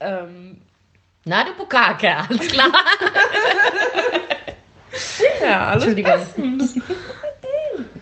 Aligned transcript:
ähm, 0.00 0.56
Na, 1.24 1.44
du 1.44 1.54
Bukake, 1.54 2.16
alles 2.16 2.48
klar. 2.48 2.72
ja, 5.42 5.68
alles 5.68 5.84
Entschuldigung. 5.84 6.26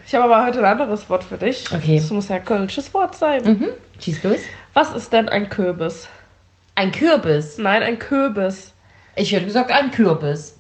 Ich 0.06 0.14
habe 0.14 0.24
aber 0.24 0.46
heute 0.46 0.58
ein 0.58 0.64
anderes 0.64 1.08
Wort 1.08 1.22
für 1.22 1.38
dich. 1.38 1.64
Okay. 1.72 1.98
Das 2.00 2.10
muss 2.10 2.28
ja 2.28 2.36
ein 2.36 2.44
kölsches 2.44 2.92
Wort 2.92 3.14
sein. 3.14 3.44
Mhm. 3.44 3.68
Schieß 4.00 4.22
los. 4.24 4.38
Was 4.74 4.92
ist 4.94 5.12
denn 5.12 5.28
ein 5.28 5.48
Kürbis? 5.48 6.08
Ein 6.74 6.90
Kürbis. 6.90 7.58
Nein, 7.58 7.82
ein 7.82 7.98
Kürbis. 7.98 8.72
Ich 9.14 9.32
hätte 9.32 9.44
gesagt, 9.44 9.70
ein 9.70 9.90
Kürbis. 9.90 10.58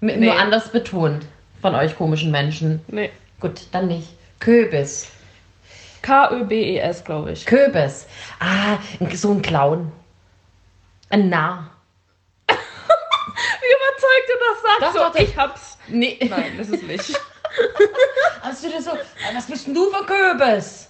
M 0.00 0.06
Nee. 0.08 0.26
Nur 0.26 0.38
anders 0.38 0.72
betont. 0.72 1.26
Von 1.60 1.74
euch 1.74 1.96
komischen 1.96 2.30
Menschen. 2.30 2.80
Nee. 2.88 3.10
Gut, 3.40 3.62
dann 3.72 3.86
nicht. 3.88 4.08
Kürbis. 4.40 5.08
K-Ö-B-E-S, 6.02 7.04
glaube 7.04 7.32
ich. 7.32 7.44
Kürbis. 7.46 8.06
Ah, 8.40 8.78
so 9.14 9.32
ein 9.32 9.42
Clown. 9.42 9.92
Ein 11.10 11.28
Narr. 11.28 11.70
Wie 12.48 12.54
überzeugt 12.54 14.28
du 14.28 14.32
das 14.38 14.62
sagst? 14.62 14.96
Doch, 14.96 15.06
so, 15.06 15.12
doch, 15.12 15.14
ich 15.28 15.36
hab's. 15.36 15.78
Nee. 15.88 16.18
Nein, 16.30 16.52
das 16.56 16.68
ist 16.68 16.82
nicht. 16.84 17.20
Hast 18.42 18.64
du 18.64 18.70
das 18.70 18.84
so? 18.84 18.90
Ah, 18.92 18.96
Was 19.34 19.46
bist 19.46 19.66
denn 19.66 19.74
du 19.74 19.90
für 19.90 20.04
Kürbis? 20.04 20.88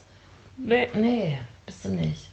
Nee. 0.56 0.88
Nee, 0.94 1.38
bist 1.66 1.84
du 1.84 1.90
nicht. 1.90 2.28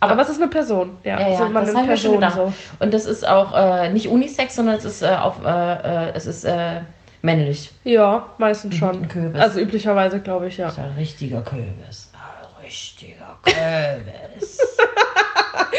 Aber 0.00 0.16
was 0.16 0.28
ist 0.28 0.40
eine 0.40 0.48
Person? 0.50 0.98
Ja, 1.04 1.20
Ja, 1.20 1.28
ja, 1.28 1.36
so 1.38 1.44
man 1.48 1.64
das 1.64 1.74
nimmt 1.74 2.02
gedacht. 2.02 2.34
so. 2.34 2.52
Und 2.80 2.92
das 2.92 3.04
ist 3.06 3.26
auch 3.26 3.54
äh, 3.54 3.88
nicht 3.90 4.08
Unisex, 4.08 4.56
sondern 4.56 4.76
es 4.76 4.84
ist 4.84 5.02
äh, 5.02 5.06
auf, 5.14 5.36
äh, 5.44 6.08
äh, 6.08 6.12
es 6.14 6.26
ist 6.26 6.44
äh, 6.44 6.80
männlich. 7.22 7.70
Ja, 7.84 8.26
meistens 8.38 8.76
schon. 8.76 9.02
Ein 9.02 9.08
Kürbis. 9.08 9.40
Also 9.40 9.60
üblicherweise, 9.60 10.20
glaube 10.20 10.48
ich, 10.48 10.58
ja. 10.58 10.66
Das 10.66 10.74
ist 10.74 10.80
ein 10.84 10.94
richtiger 10.96 11.40
Kürbis. 11.42 12.10
Ein 12.14 12.64
richtiger 12.64 13.38
Kürbis. 13.42 14.58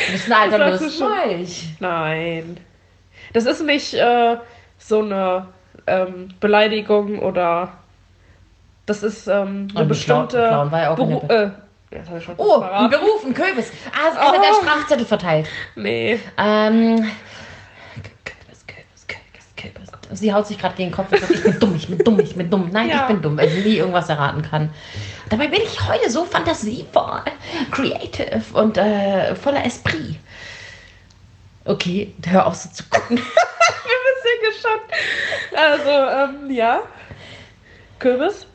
du 0.07 0.11
bist 0.11 0.31
ein 0.31 0.33
alter 0.33 0.57
Das 0.57 0.79
du 0.79 0.85
Lustmolch. 0.85 1.75
Nein. 1.79 2.57
Das 3.33 3.45
ist 3.45 3.63
nicht 3.63 3.93
äh, 3.93 4.37
so 4.77 5.01
eine 5.01 5.47
ähm, 5.87 6.33
Beleidigung 6.39 7.19
oder 7.19 7.73
das 8.85 9.03
ist 9.03 9.27
ähm, 9.27 9.67
eine 9.71 9.81
Und 9.83 9.87
bestimmte 9.87 10.37
Beru 10.95 11.21
äh, 11.29 11.51
Oh, 12.37 12.59
ein. 12.61 12.89
Beruf, 12.89 13.23
ein 13.23 13.33
Kürbis. 13.35 13.71
Ah, 13.91 14.07
es 14.07 14.13
ist 14.15 14.19
einer, 14.19 14.39
der 14.41 14.49
Oh. 14.51 14.61
Strafzettel 14.63 15.05
verteilt. 15.05 15.47
Nee. 15.75 16.19
Ähm, 16.37 16.95
Kürbis, 18.25 18.65
Kürbis, 18.65 19.07
Kürbis, 19.07 19.55
Kürbis. 19.55 19.91
Sie 20.11 20.33
haut 20.33 20.45
sich 20.47 20.57
gerade 20.59 20.75
gegen 20.75 20.89
den 20.89 20.95
Kopf 20.95 21.11
und 21.11 21.19
sagt, 21.19 21.31
ich 21.31 21.43
bin 21.43 21.59
dumm, 21.59 21.75
ich 21.75 21.87
bin 21.87 21.97
dumm, 21.99 22.19
ich 22.19 22.35
bin 22.35 22.49
dumm. 22.49 22.69
Nein, 22.71 22.89
Ja. 22.89 23.01
ich 23.01 23.07
bin 23.07 23.21
dumm, 23.21 23.37
weil 23.37 23.49
sie 23.49 23.61
nie 23.61 23.77
irgendwas 23.77 24.09
erraten 24.09 24.41
kann. 24.43 24.69
Dabei 25.29 25.47
bin 25.47 25.61
ich 25.61 25.87
heute 25.87 26.09
so 26.09 26.25
fantasievoll, 26.25 27.21
creative 27.71 28.41
und 28.53 28.77
äh, 28.77 29.33
voller 29.35 29.65
Esprit. 29.65 30.15
Okay, 31.65 32.13
hör 32.27 32.45
auf 32.45 32.55
so 32.55 32.69
zu 32.69 32.83
gucken. 32.89 33.19
Ich 33.75 33.83
bin 33.83 34.51
ein 34.51 34.51
bisschen 34.51 34.79
geschockt. 34.79 34.93
Also, 35.55 36.35
ähm, 36.45 36.51
ja. 36.51 36.81
Kürbis? 37.99 38.45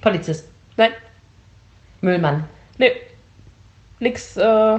Polizist, 0.00 0.48
Nein. 0.76 0.92
Müllmann, 2.00 2.44
Nee. 2.78 2.92
Nix 4.00 4.36
äh, 4.36 4.78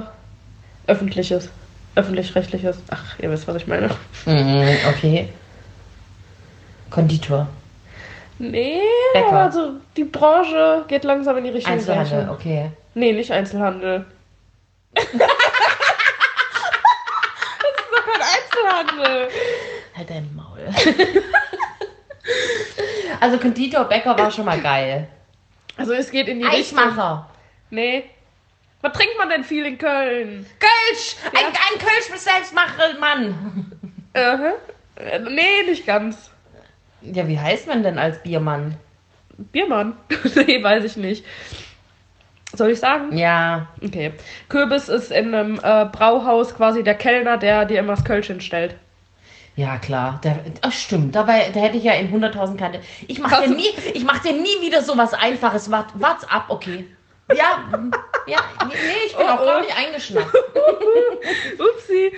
öffentliches. 0.86 1.48
Öffentlich-rechtliches. 1.96 2.78
Ach, 2.90 3.18
ihr 3.18 3.30
wisst, 3.30 3.48
was 3.48 3.56
ich 3.56 3.66
meine. 3.66 3.90
Mhm, 4.26 4.76
okay. 4.88 5.28
Konditor, 6.90 7.48
Nee, 8.38 8.80
Bäcker. 9.14 9.32
also 9.32 9.70
die 9.96 10.04
Branche 10.04 10.84
geht 10.88 11.04
langsam 11.04 11.38
in 11.38 11.44
die 11.44 11.50
richtige 11.50 11.72
Einzelhandel, 11.72 12.18
Richtung. 12.18 12.34
okay. 12.34 12.70
Nee, 12.94 13.12
nicht 13.12 13.30
Einzelhandel. 13.32 14.04
das 14.94 15.04
ist 15.04 15.20
doch 17.92 18.04
kein 18.04 18.22
Einzelhandel. 18.22 19.28
Halt 19.96 20.10
dein 20.10 20.34
Maul. 20.36 20.68
also 23.20 23.38
Konditor, 23.38 23.84
Bäcker 23.84 24.18
war 24.18 24.30
schon 24.30 24.44
mal 24.44 24.60
geil. 24.60 25.08
Also 25.78 25.92
es 25.94 26.10
geht 26.10 26.28
in 26.28 26.38
die 26.40 26.46
Richtung. 26.46 26.78
Eichmacher. 26.78 27.28
Nee. 27.70 28.04
Was 28.82 28.92
trinkt 28.92 29.16
man 29.18 29.28
denn 29.30 29.42
viel 29.44 29.64
in 29.66 29.78
Köln? 29.78 30.46
Kölsch! 30.60 31.16
Ja. 31.24 31.40
Ein, 31.40 31.46
ein 31.46 31.78
Kölsch 31.78 32.10
bis 32.12 32.24
Selbstmacher, 32.24 32.98
Mann! 33.00 33.72
Äh, 34.12 34.52
äh, 34.96 35.18
nee, 35.20 35.62
nicht 35.68 35.86
ganz. 35.86 36.30
Ja, 37.02 37.26
wie 37.28 37.38
heißt 37.38 37.66
man 37.66 37.82
denn 37.82 37.98
als 37.98 38.22
Biermann? 38.22 38.76
Biermann? 39.52 39.96
nee, 40.46 40.62
weiß 40.62 40.84
ich 40.84 40.96
nicht. 40.96 41.24
Soll 42.54 42.70
ich 42.70 42.80
sagen? 42.80 43.16
Ja, 43.16 43.68
Okay. 43.84 44.12
Kürbis 44.48 44.88
ist 44.88 45.10
in 45.10 45.34
einem 45.34 45.60
äh, 45.62 45.84
Brauhaus 45.86 46.54
quasi 46.54 46.82
der 46.82 46.94
Kellner, 46.94 47.36
der 47.36 47.64
dir 47.66 47.80
immer 47.80 47.94
das 47.96 48.04
Kölsch 48.04 48.28
hinstellt. 48.28 48.76
ja 49.56 49.76
klar. 49.78 50.20
Der, 50.24 50.38
ach, 50.62 50.72
stimmt, 50.72 51.14
dabei 51.14 51.50
da 51.52 51.60
hätte 51.60 51.76
ich 51.76 51.84
ja 51.84 51.92
in 51.94 52.10
100.000 52.12 52.56
Kante. 52.56 52.80
Ich 53.08 53.18
mach, 53.18 53.30
Hast 53.32 53.42
dir 53.44 53.48
du- 53.50 53.56
nie, 53.56 53.68
ich 53.92 54.04
mach 54.04 54.20
dir 54.20 54.32
nie 54.32 54.60
wieder 54.62 54.80
so 54.82 54.96
was 54.96 55.12
Einfaches. 55.12 55.70
Wart, 55.70 55.88
wart's 55.94 56.24
ab, 56.24 56.46
okay. 56.48 56.86
Ja, 57.34 57.66
ja, 58.26 58.38
nee, 58.66 58.74
nee, 58.74 59.06
ich 59.06 59.16
bin 59.16 59.26
Oh, 59.26 59.30
auch 59.30 59.40
oh. 59.40 59.44
gar 59.44 59.60
nicht 59.60 59.76
eingeschnappt. 59.76 60.34
Upsi. 61.58 62.12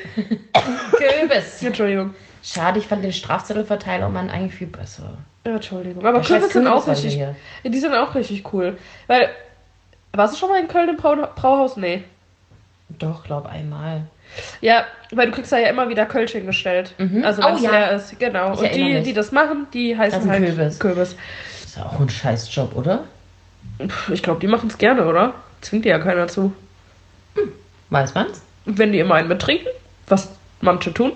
Kürbis. 0.96 1.62
Entschuldigung. 1.62 2.14
Schade, 2.42 2.78
ich 2.78 2.86
fand 2.86 3.04
den 3.04 3.12
Strafzettelverteilermann 3.12 4.30
eigentlich 4.30 4.54
viel 4.54 4.66
besser. 4.68 5.18
Ja, 5.46 5.54
Entschuldigung. 5.56 6.04
Aber 6.06 6.20
Kürbis 6.22 6.52
sind 6.52 6.66
auch 6.66 6.84
Kürbis 6.84 7.04
richtig. 7.04 7.20
Ja, 7.20 7.34
die 7.70 7.78
sind 7.78 7.94
auch 7.94 8.14
richtig 8.14 8.52
cool. 8.52 8.76
Weil. 9.06 9.28
Warst 10.14 10.34
du 10.34 10.38
schon 10.38 10.48
mal 10.48 10.58
in 10.60 10.68
Köln 10.68 10.88
im 10.88 10.96
Brau 10.96 11.14
Brauhaus? 11.36 11.76
Nee. 11.76 12.02
Doch, 12.88 13.22
glaub 13.24 13.44
einmal. 13.46 14.02
Ja, 14.62 14.84
weil 15.12 15.26
du 15.26 15.32
kriegst 15.32 15.52
da 15.52 15.58
ja 15.58 15.68
immer 15.68 15.88
wieder 15.90 16.06
Kölsch 16.06 16.32
hingestellt. 16.32 16.94
Mhm. 16.98 17.24
Also 17.24 17.42
Oh, 17.42 17.46
wenn 17.48 17.54
es 17.56 17.62
ja. 17.62 17.70
leer 17.70 17.92
ist. 17.92 18.18
Genau. 18.18 18.54
Ich 18.54 18.60
Und 18.60 18.74
die, 18.74 18.84
mich. 18.94 19.04
die 19.04 19.12
das 19.12 19.32
machen, 19.32 19.66
die 19.74 19.96
heißen 19.96 20.28
halt 20.30 20.44
Kürbis. 20.44 20.78
Kürbis. 20.78 21.16
Ist 21.64 21.76
ja 21.76 21.84
auch 21.84 22.00
ein 22.00 22.08
Scheißjob, 22.08 22.74
oder? 22.74 23.04
Ich 24.10 24.22
glaube, 24.22 24.40
die 24.40 24.46
machen 24.46 24.68
es 24.70 24.78
gerne, 24.78 25.06
oder? 25.06 25.34
Zwingt 25.60 25.84
dir 25.84 25.90
ja 25.90 25.98
keiner 25.98 26.28
zu. 26.28 26.52
Weiß 27.90 28.14
man's? 28.14 28.42
Wenn 28.64 28.92
die 28.92 28.98
immer 28.98 29.14
einen 29.14 29.28
mittrinken, 29.28 29.68
was 30.06 30.28
manche 30.60 30.92
tun, 30.92 31.12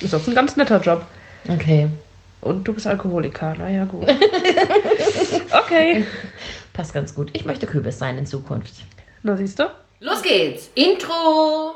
ist 0.00 0.12
das 0.12 0.28
ein 0.28 0.34
ganz 0.34 0.56
netter 0.56 0.80
Job. 0.80 1.04
Okay. 1.48 1.88
Und 2.40 2.64
du 2.64 2.72
bist 2.72 2.86
Alkoholiker, 2.86 3.54
naja, 3.54 3.84
gut. 3.84 4.08
okay. 5.64 6.06
Passt 6.72 6.94
ganz 6.94 7.14
gut. 7.14 7.30
Ich 7.32 7.44
möchte 7.44 7.66
Kürbis 7.66 7.98
sein 7.98 8.16
in 8.16 8.26
Zukunft. 8.26 8.74
Na, 9.22 9.36
siehst 9.36 9.58
du? 9.58 9.64
Los 10.00 10.22
geht's. 10.22 10.70
Intro. 10.74 11.74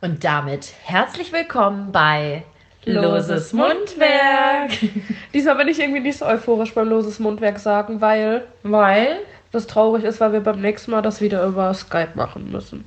Und 0.00 0.24
damit 0.24 0.72
herzlich 0.82 1.32
willkommen 1.32 1.92
bei 1.92 2.42
Loses 2.84 3.52
Mundwerk. 3.52 4.72
Diesmal 5.34 5.56
bin 5.56 5.68
ich 5.68 5.78
irgendwie 5.80 6.00
nicht 6.00 6.18
so 6.18 6.26
euphorisch 6.26 6.74
beim 6.74 6.88
loses 6.88 7.18
Mundwerk 7.18 7.58
sagen, 7.58 8.00
weil 8.00 8.44
Weil, 8.62 9.18
das 9.52 9.66
traurig 9.66 10.04
ist, 10.04 10.20
weil 10.20 10.32
wir 10.32 10.40
beim 10.40 10.60
nächsten 10.60 10.90
Mal 10.90 11.02
das 11.02 11.20
wieder 11.20 11.44
über 11.44 11.72
Skype 11.74 12.10
machen 12.14 12.50
müssen. 12.50 12.84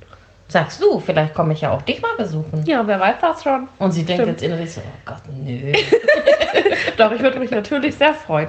sagst 0.48 0.82
du, 0.82 1.00
vielleicht 1.00 1.34
komme 1.34 1.54
ich 1.54 1.62
ja 1.62 1.70
auch 1.72 1.82
dich 1.82 2.02
mal 2.02 2.14
besuchen. 2.18 2.64
Ja, 2.66 2.86
wer 2.86 3.00
weiß 3.00 3.16
das 3.20 3.42
schon. 3.42 3.68
Und 3.78 3.92
sie 3.92 4.04
denkt 4.04 4.22
Stimmt. 4.22 4.40
jetzt 4.40 4.42
innerlich 4.42 4.72
so, 4.72 4.80
oh 4.80 5.00
Gott, 5.06 5.22
nö. 5.34 5.72
Doch, 6.96 7.12
ich 7.12 7.20
würde 7.20 7.38
mich 7.38 7.50
natürlich 7.50 7.94
sehr 7.94 8.14
freuen. 8.14 8.48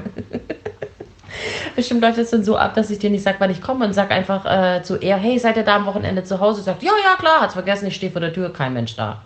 Bestimmt 1.76 2.02
läuft 2.02 2.18
es 2.18 2.32
dann 2.32 2.44
so 2.44 2.58
ab, 2.58 2.74
dass 2.74 2.90
ich 2.90 3.00
dir 3.00 3.10
nicht 3.10 3.24
sage, 3.24 3.38
wann 3.40 3.52
ich 3.52 3.62
komme 3.62 3.86
und 3.86 3.94
sag 3.94 4.12
einfach 4.12 4.46
äh, 4.46 4.82
zu 4.82 4.98
er, 4.98 5.18
hey, 5.18 5.38
seid 5.38 5.58
ihr 5.58 5.64
da 5.64 5.76
am 5.76 5.86
Wochenende 5.86 6.24
zu 6.24 6.40
Hause? 6.40 6.62
Sagt, 6.62 6.82
ja, 6.84 6.92
ja, 7.04 7.16
klar, 7.20 7.42
hat's 7.42 7.54
vergessen, 7.54 7.88
ich 7.88 7.96
stehe 7.96 8.12
vor 8.12 8.22
der 8.22 8.34
Tür, 8.34 8.52
kein 8.52 8.74
Mensch 8.74 8.96
da. 8.96 9.22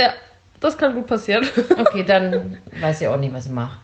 Ja, 0.00 0.12
das 0.60 0.76
kann 0.78 0.94
gut 0.94 1.06
passieren. 1.06 1.46
Okay, 1.78 2.02
dann 2.04 2.58
weiß 2.80 3.00
ich 3.00 3.08
auch 3.08 3.16
nicht, 3.18 3.32
was 3.34 3.46
ich 3.46 3.52
mache. 3.52 3.78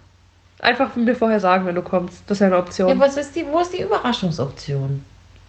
Einfach 0.60 0.94
mir 0.96 1.14
vorher 1.16 1.40
sagen, 1.40 1.66
wenn 1.66 1.74
du 1.74 1.82
kommst. 1.82 2.22
Das 2.26 2.36
ist 2.36 2.40
ja 2.40 2.46
eine 2.46 2.56
Ja, 2.56 2.62
Option. 2.62 3.00
was 3.00 3.16
ist 3.16 3.34
die, 3.34 3.44
wo 3.46 3.60
ist 3.60 3.72
die 3.72 3.82
Überraschungsoption? 3.82 5.04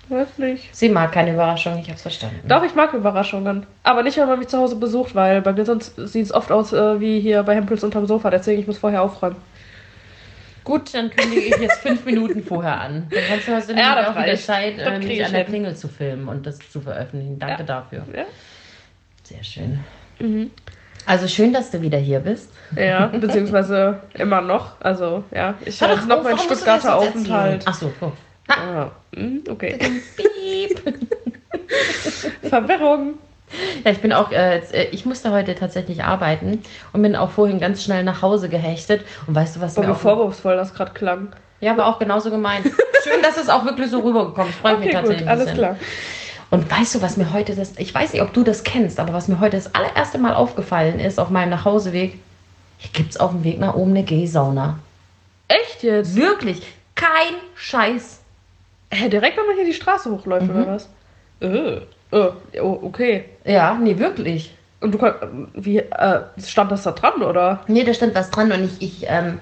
Weiß 0.10 0.38
nicht. 0.38 0.76
Sie 0.76 0.90
mag 0.90 1.12
keine 1.12 1.34
Überraschung, 1.34 1.78
ich 1.80 1.90
hab's 1.90 2.02
verstanden. 2.02 2.42
Doch, 2.48 2.64
ich 2.64 2.76
mag 2.76 2.94
Überraschungen. 2.94 3.66
Aber 3.84 4.04
nicht, 4.04 4.18
wenn 4.18 4.28
man 4.28 4.40
mich 4.40 4.50
zu 4.50 4.58
Hause 4.58 4.76
besucht, 4.76 5.16
weil 5.16 5.42
bei 5.42 5.54
mir 5.54 5.66
sonst 5.66 5.96
sieht 5.96 6.26
es 6.26 6.34
oft 6.34 6.52
aus 6.52 6.74
äh, 6.74 7.00
wie 7.00 7.20
hier 7.22 7.42
bei 7.44 7.56
Hempels 7.56 7.84
unterm 7.84 8.06
Sofa. 8.06 8.30
Deswegen, 8.30 8.60
ich 8.60 8.68
muss 8.68 8.78
vorher 8.80 9.02
aufräumen. 9.02 9.38
Gut, 10.64 10.94
dann 10.94 11.10
kündige 11.10 11.42
ich 11.42 11.58
jetzt 11.58 11.80
fünf 11.80 12.06
Minuten 12.06 12.44
vorher 12.44 12.80
an. 12.82 13.08
Dann 13.12 13.24
kannst 13.28 13.48
du, 13.48 13.52
hast 13.54 13.70
du 13.70 13.74
Ja, 13.76 14.10
auch 14.12 14.16
wieder. 14.22 14.36
Zeit, 14.38 14.78
äh, 14.80 14.98
mich 14.98 15.10
ich 15.10 15.26
an 15.26 15.32
der. 15.34 15.46
Klingel 15.46 15.76
zu 15.76 15.88
filmen 15.88 16.28
und 16.28 16.46
das 16.48 16.58
zu 16.72 16.82
veröffentlichen. 16.82 17.38
Danke 17.40 17.62
Ja. 17.62 17.66
dafür. 17.66 18.06
Ja? 18.16 18.24
Sehr 19.24 19.44
schön. 19.44 19.80
Mhm. 20.20 20.52
Also 21.06 21.28
schön, 21.28 21.54
dass 21.54 21.72
du 21.72 21.82
wieder 21.82 21.98
hier 21.98 22.20
bist. 22.20 22.50
Ja, 22.76 23.08
beziehungsweise 23.08 24.00
immer 24.14 24.42
noch. 24.42 24.80
Also, 24.80 25.24
ja, 25.34 25.56
ich 25.66 25.82
habe 25.82 25.94
jetzt 25.94 26.08
noch 26.08 26.24
meinen 26.24 26.40
Stuttgarter? 26.40 26.96
Aufenthalt. 26.96 27.64
Ach 27.66 27.74
so, 27.74 27.92
oh. 28.02 28.12
Ah, 28.48 28.92
hm, 29.16 29.44
okay. 29.50 29.78
Verwirrung. 32.44 33.16
Ja, 33.84 33.92
ich 33.92 34.00
bin 34.00 34.14
auch, 34.14 34.32
äh, 34.32 34.58
äh, 34.58 34.90
ich 34.92 35.06
musste 35.06 35.32
heute 35.32 35.56
tatsächlich 35.56 36.04
arbeiten 36.04 36.64
und 36.92 37.02
bin 37.02 37.16
auch 37.16 37.30
vorhin 37.30 37.60
ganz 37.60 37.84
schnell 37.84 38.04
nach 38.04 38.22
Hause 38.22 38.50
gehechtet. 38.50 39.06
Und 39.28 39.36
weißt 39.36 39.56
du, 39.56 39.62
was 39.62 39.76
Boah, 39.76 39.82
mir 39.82 39.88
wie 39.88 39.92
auch... 39.92 39.98
vorwurfsvoll 39.98 40.56
das 40.56 40.74
gerade 40.74 40.92
klang. 40.94 41.34
Ja, 41.60 41.78
war 41.78 41.88
auch 41.88 42.00
genauso 42.00 42.30
gemeint. 42.32 42.66
Schön, 43.04 43.22
dass 43.22 43.38
es 43.38 43.50
auch 43.50 43.64
wirklich 43.66 43.90
so 43.90 44.00
rübergekommen 44.00 44.50
ist. 44.50 44.60
Freut 44.60 44.80
mich 44.80 44.90
Okay, 44.90 44.98
tatsächlich 44.98 45.28
gut, 45.28 45.30
alles 45.30 45.54
klar. 45.54 45.78
Und 46.54 46.70
weißt 46.70 46.94
du, 46.94 47.02
was 47.02 47.18
mir 47.18 47.34
heute 47.34 47.56
das, 47.56 47.72
ich 47.80 47.96
weiß 47.96 48.14
nicht, 48.14 48.22
ob 48.22 48.32
du 48.32 48.44
das 48.44 48.64
kennst, 48.64 49.00
aber 49.00 49.12
was 49.12 49.28
mir 49.28 49.40
heute 49.40 49.58
das 49.58 49.74
allererste 49.74 50.20
Mal 50.20 50.36
aufgefallen 50.36 51.00
ist 51.00 51.20
auf 51.20 51.32
meinem 51.32 51.50
Nachhauseweg, 51.50 52.20
hier 52.78 52.92
gibt 52.94 53.10
es 53.10 53.20
auf 53.20 53.32
dem 53.32 53.44
Weg 53.44 53.58
nach 53.58 53.74
oben 53.74 53.90
eine 53.90 54.04
Gay-Sauna. 54.04 54.78
Echt 55.48 55.82
jetzt? 55.82 56.16
Wirklich, 56.16 56.62
kein 56.94 57.34
Scheiß. 57.56 58.20
Hä, 58.92 59.10
direkt, 59.10 59.36
wenn 59.36 59.48
man 59.48 59.56
hier 59.56 59.66
die 59.66 59.74
Straße 59.74 60.12
hochläuft, 60.12 60.46
Mhm. 60.46 60.56
oder 60.56 60.68
was? 60.68 60.90
Äh. 61.42 61.78
Äh, 62.12 62.60
okay. 62.60 63.26
Ja, 63.46 63.74
nee, 63.74 63.98
wirklich. 63.98 64.54
Und 64.80 64.92
du 64.92 65.00
konnt, 65.00 65.16
wie, 65.56 65.80
äh, 65.80 66.20
stand 66.46 66.72
das 66.72 66.84
da 66.84 66.92
dran, 66.92 67.24
oder? 67.24 67.62
Nee, 67.68 67.84
da 67.84 67.96
stand 67.96 68.14
was 68.14 68.30
dran 68.30 68.52
und 68.52 68.66
ich, 68.66 68.80
ich 68.80 69.06
ähm, 69.10 69.40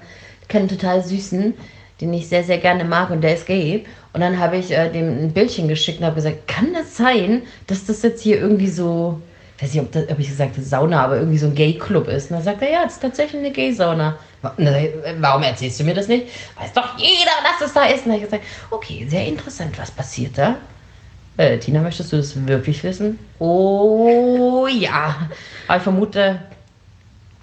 kenne 0.48 0.60
einen 0.66 0.68
total 0.68 1.04
süßen, 1.04 1.52
den 2.00 2.14
ich 2.14 2.30
sehr, 2.30 2.42
sehr 2.42 2.56
gerne 2.56 2.84
mag 2.86 3.10
und 3.10 3.20
der 3.20 3.34
ist 3.34 3.44
gay. 3.46 3.84
Und 4.12 4.20
dann 4.20 4.38
habe 4.38 4.58
ich 4.58 4.70
äh, 4.70 4.90
dem 4.90 5.24
ein 5.24 5.32
Bildchen 5.32 5.68
geschickt 5.68 6.00
und 6.00 6.06
habe 6.06 6.16
gesagt, 6.16 6.46
kann 6.46 6.74
das 6.74 6.96
sein, 6.96 7.42
dass 7.66 7.86
das 7.86 8.02
jetzt 8.02 8.22
hier 8.22 8.38
irgendwie 8.38 8.68
so, 8.68 9.20
weiß 9.58 9.72
nicht, 9.72 9.82
ob, 9.82 9.92
das, 9.92 10.08
ob 10.10 10.18
ich 10.18 10.28
gesagt 10.28 10.52
habe, 10.52 10.62
Sauna, 10.62 11.02
aber 11.02 11.16
irgendwie 11.16 11.38
so 11.38 11.46
ein 11.46 11.54
Gay-Club 11.54 12.08
ist. 12.08 12.30
Und 12.30 12.36
dann 12.36 12.44
sagt 12.44 12.62
er, 12.62 12.70
ja, 12.70 12.82
es 12.86 12.94
ist 12.94 13.02
tatsächlich 13.02 13.40
eine 13.40 13.52
Gay-Sauna. 13.52 14.18
Äh, 14.58 14.88
Warum 15.18 15.42
erzählst 15.42 15.80
du 15.80 15.84
mir 15.84 15.94
das 15.94 16.08
nicht? 16.08 16.26
Weiß 16.58 16.72
doch 16.74 16.98
jeder, 16.98 17.32
dass 17.42 17.66
es 17.66 17.72
da 17.72 17.84
ist. 17.86 18.04
Und 18.04 18.12
dann 18.12 18.12
habe 18.14 18.24
ich 18.24 18.30
gesagt, 18.30 18.44
okay, 18.70 19.06
sehr 19.08 19.26
interessant, 19.26 19.78
was 19.78 19.90
passiert 19.90 20.36
da? 20.36 20.56
Äh, 21.38 21.58
Tina, 21.58 21.80
möchtest 21.80 22.12
du 22.12 22.18
das 22.18 22.46
wirklich 22.46 22.84
wissen? 22.84 23.18
Oh 23.38 24.66
ja. 24.70 25.28
Aber 25.66 25.76
ich 25.78 25.82
vermute, 25.82 26.38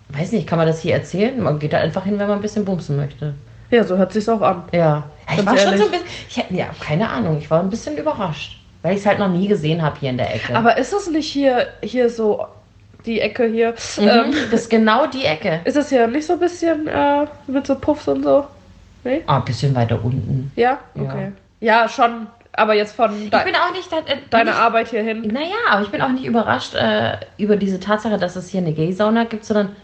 weiß 0.10 0.34
nicht, 0.34 0.46
kann 0.46 0.60
man 0.60 0.68
das 0.68 0.82
hier 0.82 0.94
erzählen? 0.94 1.42
Man 1.42 1.58
geht 1.58 1.74
da 1.74 1.80
einfach 1.80 2.04
hin, 2.04 2.20
wenn 2.20 2.28
man 2.28 2.38
ein 2.38 2.42
bisschen 2.44 2.66
bumsen 2.66 2.96
möchte. 2.96 3.34
Ja, 3.72 3.84
so 3.84 3.98
hört 3.98 4.14
sich's 4.14 4.30
auch 4.30 4.42
an. 4.42 4.64
Ja. 4.72 4.80
ja 4.80 5.04
ich 5.38 5.46
war 5.46 5.58
schon 5.58 5.74
ehrlich. 5.74 5.80
so 5.80 5.86
ein 5.86 5.92
bisschen, 5.92 6.44
ich, 6.50 6.58
ja, 6.58 6.68
keine 6.80 7.10
Ahnung, 7.10 7.38
ich 7.38 7.50
war 7.50 7.60
ein 7.60 7.70
bisschen 7.70 7.98
überrascht. 7.98 8.58
Weil 8.82 8.94
ich 8.94 9.00
es 9.02 9.06
halt 9.06 9.20
noch 9.20 9.28
nie 9.28 9.48
gesehen 9.48 9.82
habe 9.82 10.00
hier 10.00 10.10
in 10.10 10.18
der 10.18 10.34
Ecke. 10.34 10.56
Aber 10.56 10.78
ist 10.78 10.94
das 10.94 11.10
nicht 11.10 11.30
hier, 11.30 11.68
hier 11.84 12.10
so, 12.10 12.46
die 13.06 13.20
Ecke 13.20 13.46
hier? 13.46 13.74
mhm, 13.98 14.08
Ähm, 14.08 14.36
das 14.52 14.62
ist 14.62 14.70
genau 14.70 15.06
die 15.06 15.26
Ecke. 15.26 15.60
ist 15.66 15.76
das 15.76 15.90
hier 15.90 16.08
nicht 16.08 16.26
so 16.26 16.34
ein 16.34 16.40
bisschen 16.40 16.88
äh, 16.88 17.26
mit 17.48 17.68
so 17.68 17.76
Puffs 17.76 18.08
und 18.08 18.24
so? 18.24 18.46
Nee? 19.04 19.22
Ah, 19.28 19.38
ein 19.38 19.46
bisschen 19.46 19.76
weiter 19.76 20.00
unten. 20.04 20.52
Ja? 20.56 20.80
Ja. 20.96 21.02
Okay. 21.02 21.32
Ja, 21.60 21.90
schon. 21.90 22.28
Aber 22.54 22.74
jetzt 22.74 22.96
von 22.96 23.14
Ich 23.24 23.30
de 23.30 23.44
bin 23.44 23.56
auch 23.56 23.72
nicht, 23.74 23.92
äh, 23.92 24.18
deiner 24.30 24.52
nicht 24.52 24.60
Arbeit 24.60 24.88
hierhin. 24.90 25.22
Naja, 25.28 25.56
aber 25.70 25.82
ich 25.84 25.90
bin 25.90 26.02
auch 26.02 26.10
nicht 26.10 26.26
überrascht 26.26 26.74
äh, 26.76 27.18
über 27.38 27.56
diese 27.58 27.80
Tatsache, 27.80 28.18
dass 28.18 28.36
es 28.36 28.50
hier 28.50 28.62
eine 28.62 28.74
Gay-Sauna 28.74 29.26
gibt, 29.26 29.46
sondern 29.46 29.76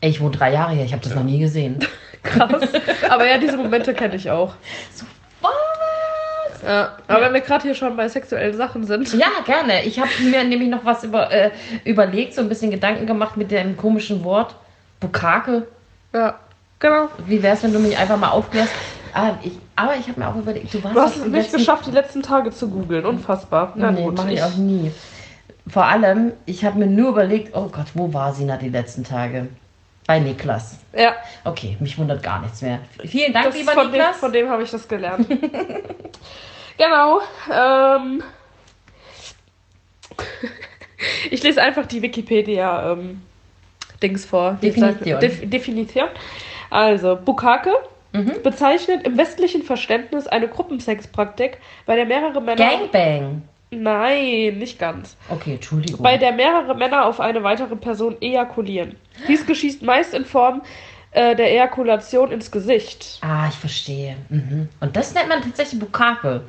ey, 0.00 0.10
ich 0.10 0.20
wohne 0.20 0.30
drei 0.36 0.52
Jahre 0.52 0.72
hier, 0.72 0.84
ich 0.84 0.92
habe 0.92 1.02
das 1.02 1.14
noch 1.14 1.24
nie 1.24 1.38
gesehen. 1.38 1.78
Krass. 2.22 2.62
Aber 3.08 3.26
ja, 3.26 3.38
diese 3.38 3.56
Momente 3.56 3.94
kenne 3.94 4.16
ich 4.16 4.30
auch. 4.30 4.54
So, 4.94 5.04
was? 5.40 6.62
Ja. 6.62 6.96
Aber 7.08 7.22
wenn 7.22 7.34
wir 7.34 7.40
gerade 7.40 7.62
hier 7.62 7.74
schon 7.74 7.96
bei 7.96 8.08
sexuellen 8.08 8.56
Sachen 8.56 8.84
sind. 8.84 9.12
Ja, 9.14 9.28
gerne. 9.44 9.84
Ich 9.84 9.98
habe 9.98 10.10
mir 10.22 10.44
nämlich 10.44 10.68
noch 10.68 10.84
was 10.84 11.02
über, 11.04 11.30
äh, 11.32 11.50
überlegt, 11.84 12.34
so 12.34 12.40
ein 12.40 12.48
bisschen 12.48 12.70
Gedanken 12.70 13.06
gemacht 13.06 13.36
mit 13.36 13.50
dem 13.50 13.76
komischen 13.76 14.22
Wort 14.24 14.54
Bukake. 15.00 15.66
Ja, 16.14 16.38
genau. 16.78 17.08
Wie 17.26 17.42
wär's, 17.42 17.62
wenn 17.62 17.72
du 17.72 17.80
mich 17.80 17.98
einfach 17.98 18.16
mal 18.16 18.30
aufklärst? 18.30 18.72
Ah, 19.14 19.32
ich, 19.42 19.52
aber 19.76 19.96
ich 19.96 20.08
habe 20.08 20.20
mir 20.20 20.28
auch 20.28 20.36
überlegt, 20.36 20.72
du 20.72 20.82
warst 20.82 20.96
Du 20.96 21.00
hast 21.00 21.16
es 21.16 21.26
nicht 21.26 21.52
geschafft, 21.52 21.86
die 21.86 21.90
letzten 21.90 22.22
Tage 22.22 22.50
zu 22.50 22.68
googeln. 22.68 23.04
Unfassbar. 23.04 23.72
Na 23.74 23.90
nee, 23.90 24.04
gut. 24.04 24.16
mache 24.16 24.32
ich 24.32 24.42
auch 24.42 24.54
nie. 24.56 24.90
Vor 25.66 25.84
allem, 25.84 26.32
ich 26.46 26.64
habe 26.64 26.78
mir 26.78 26.86
nur 26.86 27.10
überlegt, 27.10 27.54
oh 27.54 27.68
Gott, 27.68 27.86
wo 27.94 28.12
war 28.12 28.32
Sina 28.32 28.56
die 28.56 28.68
letzten 28.68 29.04
Tage? 29.04 29.48
Bei 30.06 30.18
Niklas. 30.18 30.78
Ja, 30.96 31.14
Okay, 31.44 31.76
mich 31.80 31.96
wundert 31.98 32.22
gar 32.22 32.40
nichts 32.40 32.60
mehr. 32.62 32.80
Vielen 33.04 33.32
Dank, 33.32 33.46
das 33.46 33.56
lieber 33.56 33.72
von, 33.72 33.84
dem, 33.84 33.92
Niklas. 33.92 34.16
von 34.18 34.32
dem 34.32 34.48
habe 34.48 34.62
ich 34.62 34.70
das 34.70 34.86
gelernt. 34.88 35.26
genau. 36.76 37.20
Ähm, 37.52 38.22
ich 41.30 41.42
lese 41.42 41.62
einfach 41.62 41.86
die 41.86 42.02
Wikipedia 42.02 42.92
ähm, 42.92 43.22
vor. 44.28 44.58
Definition. 44.62 45.20
Def 45.20 45.48
Definition. 45.48 46.08
Also, 46.70 47.16
Bukake 47.16 47.72
Mhm. 48.12 48.42
bezeichnet 48.42 49.06
im 49.06 49.16
westlichen 49.16 49.62
Verständnis 49.62 50.26
eine 50.26 50.46
Gruppensexpraktik, 50.46 51.56
bei 51.86 51.96
der 51.96 52.04
mehrere 52.04 52.42
Männer. 52.42 52.56
Gangbang. 52.56 53.42
Nein, 53.72 54.58
nicht 54.58 54.78
ganz. 54.78 55.16
Okay, 55.30 55.54
Entschuldigung. 55.54 56.02
Bei 56.02 56.18
der 56.18 56.32
mehrere 56.32 56.74
Männer 56.74 57.06
auf 57.06 57.20
eine 57.20 57.42
weitere 57.42 57.74
Person 57.74 58.16
ejakulieren. 58.20 58.96
Dies 59.28 59.46
geschieht 59.46 59.82
meist 59.82 60.12
in 60.12 60.26
Form 60.26 60.62
äh, 61.12 61.34
der 61.34 61.50
Ejakulation 61.50 62.30
ins 62.32 62.50
Gesicht. 62.50 63.18
ah, 63.22 63.48
ich 63.48 63.54
verstehe. 63.54 64.16
Mhm. 64.28 64.68
Und 64.80 64.94
das 64.94 65.14
nennt 65.14 65.28
man 65.28 65.40
tatsächlich 65.42 65.80
Bukake. 65.80 66.42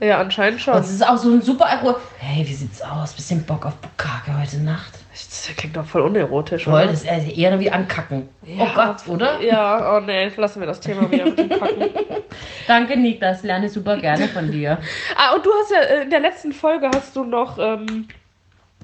Ja, 0.00 0.20
anscheinend 0.20 0.60
schon. 0.60 0.74
Und 0.74 0.80
es 0.80 0.92
ist 0.92 1.06
auch 1.06 1.16
so 1.16 1.30
ein 1.30 1.42
super 1.42 1.66
Euro. 1.82 1.96
Hey, 2.18 2.46
wie 2.46 2.54
sieht's 2.54 2.80
aus? 2.80 3.12
Bisschen 3.14 3.42
Bock 3.44 3.66
auf 3.66 3.74
Bukake 3.76 4.38
heute 4.40 4.58
Nacht. 4.58 4.98
Das 5.18 5.50
klingt 5.56 5.76
doch 5.76 5.84
voll 5.84 6.02
unerotisch, 6.02 6.64
Toll, 6.64 6.74
oder? 6.74 6.86
das 6.86 7.02
ist 7.02 7.36
eher 7.36 7.58
wie 7.58 7.70
ankacken. 7.70 8.28
Ja. 8.44 8.64
Oh 8.64 8.74
Gott, 8.74 9.08
oder? 9.08 9.40
Ja, 9.40 9.96
oh 9.96 10.00
nee, 10.00 10.30
lassen 10.36 10.60
wir 10.60 10.66
das 10.66 10.78
Thema 10.80 11.10
wieder 11.10 11.24
mit 11.26 11.38
dem 11.38 11.48
Kacken. 11.48 11.90
Danke, 12.68 12.96
Niklas. 12.96 13.42
Lerne 13.42 13.68
super 13.68 13.96
gerne 13.96 14.28
von 14.28 14.50
dir. 14.52 14.78
ah, 15.16 15.34
und 15.34 15.44
du 15.44 15.50
hast 15.60 15.72
ja 15.72 15.80
äh, 15.80 16.02
in 16.02 16.10
der 16.10 16.20
letzten 16.20 16.52
Folge 16.52 16.88
hast 16.94 17.16
du 17.16 17.24
noch 17.24 17.58
ähm, 17.58 18.06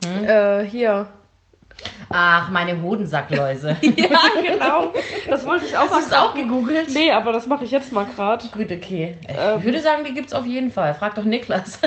Hm? 0.04 0.24
äh, 0.24 0.64
hier. 0.66 1.06
Ach, 2.10 2.50
meine 2.50 2.80
Hodensackläuse. 2.82 3.76
ja, 3.82 4.20
genau. 4.42 4.92
Das 5.28 5.44
wollte 5.46 5.66
ich 5.66 5.76
auch 5.76 5.90
Hast 5.90 6.10
du 6.10 6.14
es 6.14 6.20
auch 6.20 6.34
gegoogelt? 6.34 6.88
Nee, 6.94 7.10
aber 7.12 7.32
das 7.32 7.46
mache 7.46 7.64
ich 7.64 7.70
jetzt 7.70 7.92
mal 7.92 8.06
gerade. 8.06 8.44
Gut, 8.48 8.70
okay. 8.70 9.16
Ich 9.28 9.34
Ähm. 9.36 9.62
würde 9.64 9.80
sagen, 9.80 10.04
die 10.04 10.14
gibt's 10.14 10.32
auf 10.32 10.46
jeden 10.46 10.70
Fall. 10.70 10.94
Frag 10.94 11.14
doch 11.14 11.24
Niklas. 11.24 11.78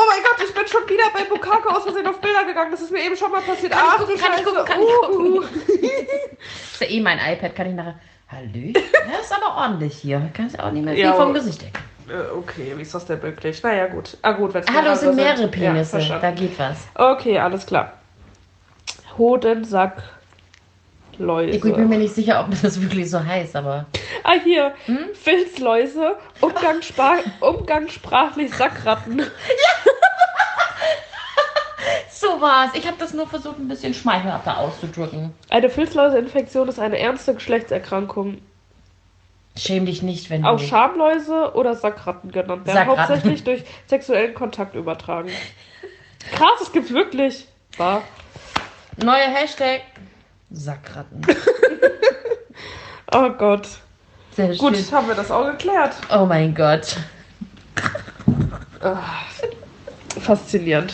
Oh 0.00 0.06
mein 0.08 0.22
Gott, 0.22 0.46
ich 0.48 0.54
bin 0.54 0.66
schon 0.68 0.88
wieder 0.88 1.04
bei 1.12 1.24
Bukake 1.24 1.68
aus 1.74 1.82
Versehen 1.82 2.06
auf 2.06 2.20
Bilder 2.20 2.44
gegangen. 2.44 2.70
Das 2.70 2.80
ist 2.80 2.92
mir 2.92 3.02
eben 3.02 3.16
schon 3.16 3.32
mal 3.32 3.40
passiert. 3.40 3.72
Kann 3.72 3.82
ich 3.84 3.90
Ach, 3.92 3.98
gucken, 3.98 4.14
du 4.16 4.22
kann 4.22 4.32
ich 4.32 4.38
Scheiße. 4.38 4.54
gucken, 4.54 4.64
kann 4.64 4.80
ich 4.80 4.88
Uh, 4.88 5.38
uh. 5.40 5.42
ist 6.72 6.80
ja 6.80 6.86
eh 6.86 7.00
mein 7.00 7.18
iPad, 7.18 7.56
kann 7.56 7.66
ich 7.68 7.74
nachher. 7.74 7.98
Hallö? 8.30 8.72
Das 8.72 9.22
ist 9.22 9.32
aber 9.32 9.56
ordentlich 9.56 9.96
hier. 9.96 10.30
Kannst 10.34 10.56
ja 10.56 10.66
auch 10.66 10.70
nicht 10.70 10.84
mehr 10.84 10.94
viel 10.94 11.02
Ja, 11.02 11.12
vom 11.14 11.22
aber- 11.22 11.32
Gesicht 11.34 11.62
decken. 11.62 11.82
Äh, 12.08 12.30
Okay, 12.36 12.72
wie 12.76 12.82
ist 12.82 12.94
das 12.94 13.06
denn 13.06 13.20
möglich? 13.20 13.62
Naja, 13.62 13.86
gut. 13.88 14.16
Ah, 14.22 14.32
gut, 14.32 14.54
wenn 14.54 14.64
Hallo, 14.74 14.90
es 14.92 15.00
sind 15.00 15.16
mehrere 15.16 15.42
Ja, 15.42 15.46
Penisse. 15.48 15.90
verstanden. 15.90 16.22
da 16.22 16.30
geht 16.30 16.58
was. 16.58 16.78
okay, 16.94 17.38
alles 17.38 17.66
klar. 17.66 17.92
Hodensack. 19.18 20.02
Läuse. 21.18 21.50
Ich 21.50 21.60
bin 21.60 21.88
mir 21.88 21.98
nicht 21.98 22.14
sicher, 22.14 22.40
ob 22.40 22.50
das 22.62 22.80
wirklich 22.80 23.10
so 23.10 23.24
heißt, 23.24 23.56
aber. 23.56 23.86
Ah, 24.24 24.34
hier. 24.42 24.74
Hm? 24.86 24.98
Filzläuse, 25.14 26.16
Umgangsspar 26.40 27.18
umgangssprachlich 27.40 28.54
Sackratten. 28.54 29.22
So 32.10 32.40
war's. 32.40 32.70
Ich 32.74 32.84
habe 32.84 32.96
das 32.98 33.14
nur 33.14 33.28
versucht, 33.28 33.60
ein 33.60 33.68
bisschen 33.68 33.94
schmeichelhafter 33.94 34.58
auszudrücken. 34.58 35.32
Eine 35.50 35.70
Filzläuseinfektion 35.70 36.68
ist 36.68 36.80
eine 36.80 36.98
ernste 36.98 37.32
Geschlechtserkrankung. 37.34 38.38
Schäm 39.56 39.86
dich 39.86 40.02
nicht, 40.02 40.28
wenn 40.28 40.42
du. 40.42 40.48
Auch 40.48 40.58
Schamläuse 40.58 41.52
oder 41.54 41.76
Sackratten 41.76 42.32
genannt 42.32 42.66
werden. 42.66 42.76
Sackratten. 42.76 42.98
Hauptsächlich 42.98 43.44
durch 43.44 43.64
sexuellen 43.86 44.34
Kontakt 44.34 44.74
übertragen. 44.74 45.30
Krass, 46.32 46.58
das 46.58 46.72
gibt's 46.72 46.92
wirklich. 46.92 47.46
War. 47.76 48.02
Neuer 48.96 49.28
Hashtag. 49.28 49.82
Sackratten. 50.50 51.22
Oh 53.10 53.30
Gott. 53.30 53.66
Sehr 54.36 54.54
Gut, 54.56 54.76
schön. 54.76 54.92
haben 54.92 55.08
wir 55.08 55.14
das 55.14 55.30
auch 55.30 55.46
geklärt. 55.46 55.94
Oh 56.14 56.26
mein 56.26 56.54
Gott. 56.54 56.96
Ah, 58.82 58.98
faszinierend. 60.20 60.92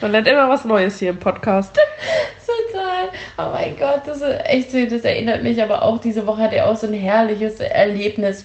Man 0.00 0.12
lernt 0.12 0.28
immer 0.28 0.48
was 0.48 0.64
Neues 0.64 1.00
hier 1.00 1.10
im 1.10 1.18
Podcast. 1.18 1.74
Total. 2.72 3.08
Oh 3.36 3.52
mein 3.52 3.76
Gott, 3.76 4.02
das 4.06 4.18
ist 4.18 4.40
echt 4.44 4.70
so. 4.70 4.84
Das 4.86 5.02
erinnert 5.02 5.42
mich 5.42 5.60
aber 5.60 5.82
auch, 5.82 5.98
diese 6.00 6.24
Woche 6.26 6.42
hatte 6.42 6.56
ich 6.56 6.62
auch 6.62 6.76
so 6.76 6.86
ein 6.86 6.94
herrliches 6.94 7.58
Erlebnis. 7.58 8.44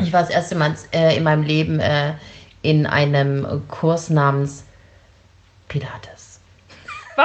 Ich 0.00 0.12
war 0.12 0.20
das 0.20 0.30
erste 0.30 0.54
Mal 0.54 0.74
äh, 0.92 1.16
in 1.16 1.24
meinem 1.24 1.42
Leben 1.42 1.80
äh, 1.80 2.14
in 2.62 2.86
einem 2.86 3.62
Kurs 3.68 4.08
namens 4.08 4.64
Pilates. 5.68 6.19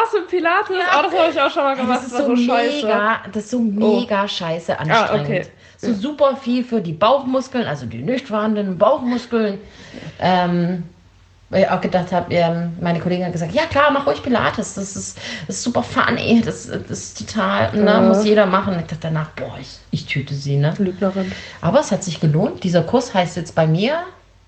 Was 0.04 0.14
im 0.14 0.28
Pilates? 0.28 0.76
Ja. 0.76 1.00
Oh, 1.00 1.04
das 1.04 1.20
habe 1.20 1.32
ich 1.32 1.42
auch 1.42 1.50
schon 1.52 1.64
mal 1.64 1.74
Ey, 1.76 1.82
gemacht. 1.82 2.00
das 2.04 2.12
ist 2.12 2.18
so, 2.18 2.28
mega, 2.36 3.18
das 3.32 3.44
ist 3.44 3.52
so 3.52 3.60
mega 3.60 4.28
scheiße 4.28 4.78
anstrengend. 4.80 5.12
Ah, 5.12 5.22
okay. 5.24 5.46
So 5.78 5.94
super 5.94 6.36
viel 6.36 6.64
für 6.64 6.82
die 6.82 6.94
Bauchmuskeln, 6.94 7.66
also 7.68 7.86
die 7.86 8.00
nicht 8.00 8.28
vorhandenen 8.28 8.78
Bauchmuskeln. 8.78 9.60
Ähm, 10.20 10.84
weil 11.50 11.62
ich 11.64 11.70
auch 11.70 11.80
gedacht 11.80 12.12
habe, 12.12 12.34
ähm, 12.34 12.74
meine 12.82 13.00
Kollegin 13.00 13.26
hat 13.26 13.32
gesagt, 13.32 13.54
ja 13.54 13.66
klar, 13.68 13.92
mach 13.92 14.08
ruhig 14.08 14.22
Pilates, 14.24 14.74
das 14.74 14.96
ist, 14.96 15.18
das 15.48 15.58
ist 15.58 15.64
super 15.64 15.84
funny, 15.84 16.42
das, 16.44 16.68
das 16.68 16.90
ist 16.90 17.18
total, 17.20 17.72
ne, 17.76 17.86
Ja. 17.86 18.02
muss 18.02 18.26
jeder 18.26 18.48
machen. 18.48 18.74
Ich 18.80 18.88
dachte 18.88 18.98
danach, 19.04 19.30
boah, 19.32 19.56
ich, 19.62 19.78
ich 19.92 20.06
töte 20.08 20.34
sie, 20.34 20.58
ne? 20.58 20.74
Lügnerin. 20.80 21.32
Aber 21.62 21.80
es 21.82 21.92
hat 21.92 22.04
sich 22.04 22.20
gelohnt. 22.20 22.64
Dieser 22.64 22.82
Kurs 22.82 23.14
heißt 23.14 23.38
jetzt 23.38 23.54
bei 23.54 23.68
mir 23.68 24.00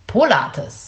Polates. 0.07 0.86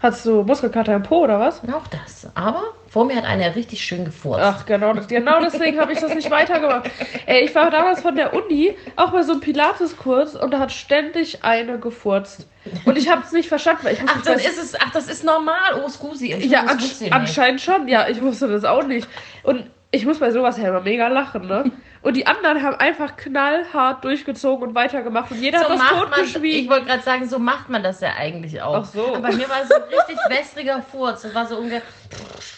Hattest 0.00 0.26
du 0.26 0.42
Muskelkater 0.44 0.94
im 0.94 1.02
Po 1.02 1.24
oder 1.24 1.40
was? 1.40 1.60
Auch 1.72 1.86
das. 1.88 2.28
Aber 2.34 2.62
vor 2.88 3.04
mir 3.04 3.16
hat 3.16 3.24
einer 3.24 3.56
richtig 3.56 3.82
schön 3.84 4.04
gefurzt. 4.04 4.40
Ach, 4.44 4.64
genau, 4.64 4.92
das, 4.92 5.08
genau 5.08 5.40
deswegen 5.40 5.80
habe 5.80 5.92
ich 5.92 5.98
das 5.98 6.14
nicht 6.14 6.30
weitergemacht. 6.30 6.88
Ey, 7.26 7.44
ich 7.44 7.54
war 7.54 7.68
damals 7.70 8.00
von 8.02 8.14
der 8.14 8.32
Uni 8.32 8.76
auch 8.94 9.10
bei 9.10 9.22
so 9.22 9.32
einem 9.32 9.40
Pilates-Kurs 9.40 10.36
und 10.36 10.52
da 10.52 10.60
hat 10.60 10.70
ständig 10.70 11.42
eine 11.42 11.80
gefurzt. 11.80 12.46
Und 12.84 12.96
ich 12.96 13.10
habe 13.10 13.22
es 13.24 13.32
nicht 13.32 13.48
verstanden, 13.48 13.80
weil 13.84 13.94
ich 13.94 14.00
Ach, 14.06 14.22
dann 14.22 14.34
das- 14.34 14.44
ist 14.46 14.62
es, 14.62 14.74
ach, 14.80 14.92
das 14.92 15.08
ist 15.08 15.24
normal. 15.24 15.82
Oh, 15.84 15.88
Scusi. 15.88 16.32
Ja, 16.46 16.62
nicht. 16.74 17.12
anscheinend 17.12 17.60
schon. 17.60 17.88
Ja, 17.88 18.08
ich 18.08 18.22
wusste 18.22 18.46
das 18.46 18.64
auch 18.64 18.84
nicht. 18.84 19.08
Und 19.42 19.64
ich 19.90 20.06
muss 20.06 20.20
bei 20.20 20.30
sowas 20.30 20.58
ja 20.58 20.68
immer 20.68 20.80
mega 20.80 21.08
lachen, 21.08 21.46
ne? 21.48 21.72
Und 22.08 22.14
die 22.14 22.26
anderen 22.26 22.62
haben 22.62 22.76
einfach 22.76 23.16
knallhart 23.16 24.02
durchgezogen 24.02 24.68
und 24.68 24.74
weitergemacht. 24.74 25.30
Und 25.30 25.42
jeder 25.42 25.58
So 25.58 25.64
hat 25.64 25.72
das 25.72 25.78
man, 25.78 25.88
ich 25.94 26.00
totgeschwiegen. 26.00 26.70
wollte 26.70 26.86
gerade 26.86 27.02
sagen, 27.02 27.28
so 27.28 27.38
macht 27.38 27.68
man 27.68 27.82
das 27.82 28.00
ja 28.00 28.14
eigentlich 28.18 28.62
auch. 28.62 28.76
Ach 28.76 28.84
so. 28.86 29.08
Aber 29.08 29.20
bei 29.28 29.32
mir 29.34 29.46
war 29.46 29.60
es 29.62 29.68
so 29.68 29.74
ein 29.74 29.82
richtig 29.82 30.16
wässriger 30.30 30.80
Furz. 30.90 31.20
Das 31.20 31.34
war 31.34 31.46
so 31.46 31.58
ungefähr. 31.58 31.82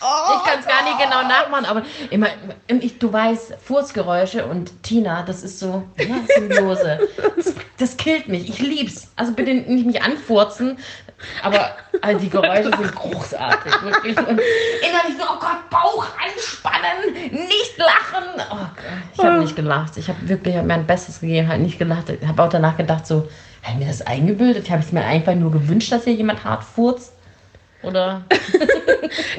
Oh, 0.01 0.37
Ich 0.37 0.49
kann 0.49 0.61
es 0.61 0.67
gar 0.67 0.85
nicht 0.85 0.99
genau 1.01 1.23
nachmachen, 1.27 1.67
aber 1.67 1.83
immer, 2.11 2.29
ich, 2.69 3.01
du 3.01 3.13
weißt, 3.13 3.55
Furzgeräusche 3.61 4.47
und 4.47 4.85
Tina, 4.85 5.25
das 5.25 5.43
ist 5.43 5.59
so 5.59 5.83
Symbiose. 6.37 7.09
Das, 7.37 7.55
das 7.77 7.97
killt 7.97 8.29
mich. 8.29 8.49
Ich 8.49 8.61
lieb's. 8.61 9.11
Also 9.17 9.33
bitte 9.33 9.53
nicht 9.53 9.85
mich 9.85 10.01
anfurzen, 10.01 10.79
aber 11.43 11.75
also 12.01 12.19
die 12.21 12.31
Geräusche 12.31 12.71
sind 12.77 12.95
großartig, 12.95 13.83
wirklich. 13.83 14.17
Und 14.17 14.41
innerlich 14.41 15.17
so, 15.19 15.25
oh 15.25 15.39
Gott, 15.39 15.69
Bauch 15.69 16.07
anspannen, 16.25 17.13
nicht 17.33 17.77
lachen. 17.77 18.25
Oh 18.51 18.57
Gott, 18.57 18.69
ich 19.19 19.25
habe 19.25 19.40
nicht 19.41 19.57
gelacht. 19.57 19.97
Ich 19.97 20.09
habe 20.09 20.19
wirklich 20.29 20.57
mein 20.63 20.87
Bestes 20.87 21.21
gegeben, 21.21 21.49
halt 21.49 21.61
nicht 21.63 21.79
gelacht. 21.79 22.11
Ich 22.11 22.27
habe 22.27 22.43
auch 22.43 22.49
danach 22.49 22.77
gedacht, 22.77 23.07
so, 23.07 23.29
habe 23.63 23.75
ich 23.75 23.79
mir 23.79 23.87
das 23.87 24.03
eingebildet? 24.07 24.65
Ich 24.65 24.71
habe 24.71 24.83
es 24.83 24.93
mir 24.93 25.05
einfach 25.05 25.35
nur 25.35 25.51
gewünscht, 25.51 25.91
dass 25.93 26.05
hier 26.05 26.15
jemand 26.15 26.45
hart 26.45 26.65
furzt. 26.65 27.13
Oder? 27.83 28.23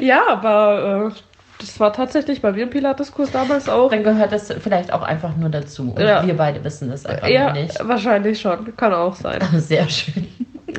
Ja, 0.01 0.23
aber 0.27 1.11
äh, 1.13 1.21
das 1.59 1.79
war 1.79 1.93
tatsächlich 1.93 2.41
bei 2.41 2.51
mir 2.51 2.63
im 2.63 2.69
Pilates-Kurs 2.69 3.31
damals 3.31 3.69
auch. 3.69 3.89
Dann 3.89 4.03
gehört 4.03 4.31
das 4.33 4.51
vielleicht 4.59 4.91
auch 4.91 5.01
einfach 5.03 5.35
nur 5.37 5.49
dazu. 5.49 5.91
Und 5.95 6.01
Ja. 6.01 6.25
wir 6.25 6.35
beide 6.35 6.61
wissen 6.63 6.89
das 6.89 7.05
einfach 7.05 7.27
Ja, 7.27 7.53
nicht. 7.53 7.77
wahrscheinlich 7.87 8.41
schon. 8.41 8.75
Kann 8.75 8.93
auch 8.93 9.15
sein. 9.15 9.39
Sehr 9.57 9.87
schön. 9.87 10.27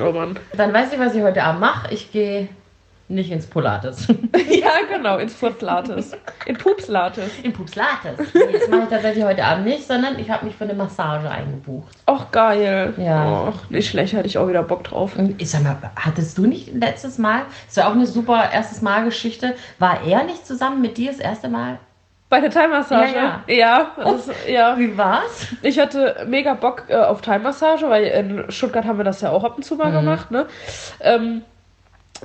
Oh 0.01 0.13
Mann. 0.13 0.39
Dann 0.57 0.73
weiß 0.75 0.93
ich, 0.93 0.99
was 0.99 1.15
ich 1.15 1.23
heute 1.23 1.43
Abend 1.43 1.61
mache. 1.61 1.95
Ich 1.95 2.11
gehe 2.13 2.49
nicht 3.09 3.31
ins 3.31 3.47
Pilates. 3.47 4.07
ja, 4.51 4.71
genau, 4.95 5.19
ins 5.19 5.35
Furtlates. 5.35 6.13
In 6.47 6.57
Pupslates. 6.57 7.31
In 7.43 7.53
Pupslates. 7.53 8.19
Nee, 8.35 8.41
das 8.59 8.69
mache 8.69 8.83
ich 8.85 8.89
tatsächlich 8.89 9.25
heute 9.25 9.45
Abend 9.45 9.67
nicht, 9.67 9.87
sondern 9.87 10.19
ich 10.19 10.31
habe 10.31 10.47
mich 10.47 10.55
für 10.57 10.65
eine 10.65 10.75
Massage 10.75 11.31
eingebucht. 11.31 11.93
Och, 12.09 12.31
geil. 12.31 12.95
Ja. 12.97 13.49
Och, 13.49 13.71
nicht 13.71 13.89
schlecht, 13.91 14.13
hätte 14.15 14.27
ich 14.27 14.39
auch 14.39 14.49
wieder 14.49 14.63
Bock 14.63 14.85
drauf. 14.85 15.17
Und 15.17 15.41
ich 15.41 15.51
sag 15.51 15.63
mal, 15.63 15.77
hattest 15.97 16.39
du 16.39 16.47
nicht 16.47 16.73
letztes 16.75 17.19
Mal, 17.19 17.43
das 17.67 17.77
war 17.77 17.89
auch 17.89 17.95
eine 17.95 18.07
super 18.07 18.51
erstes 18.53 18.81
Mal 18.83 19.05
Geschichte, 19.05 19.55
war 19.79 20.03
er 20.07 20.25
nicht 20.25 20.47
zusammen 20.47 20.81
mit 20.81 20.97
dir 20.97 21.11
das 21.11 21.21
erste 21.21 21.49
Mal? 21.49 21.79
Bei 22.31 22.41
der 22.41 22.49
Thai-Massage? 22.51 23.15
Ja, 23.15 23.43
Ja, 23.47 23.91
das, 23.99 24.31
ja. 24.49 24.79
Wie 24.79 24.97
war's? 24.97 25.49
Ich 25.61 25.79
hatte 25.79 26.25
mega 26.27 26.55
Bock 26.55 26.85
äh, 26.89 26.95
auf 26.97 27.21
Thai-Massage, 27.21 27.91
weil 27.91 28.05
in 28.05 28.51
Stuttgart 28.51 28.87
haben 28.87 28.97
wir 28.97 29.05
das 29.05 29.21
ja 29.21 29.29
auch 29.31 29.45
ab 29.45 29.57
und 29.57 29.65
zu 29.65 29.75
mal 29.77 29.91
Mhm. 29.91 29.97
gemacht, 29.97 30.31
ne? 30.31 30.47
Ähm, 31.01 31.43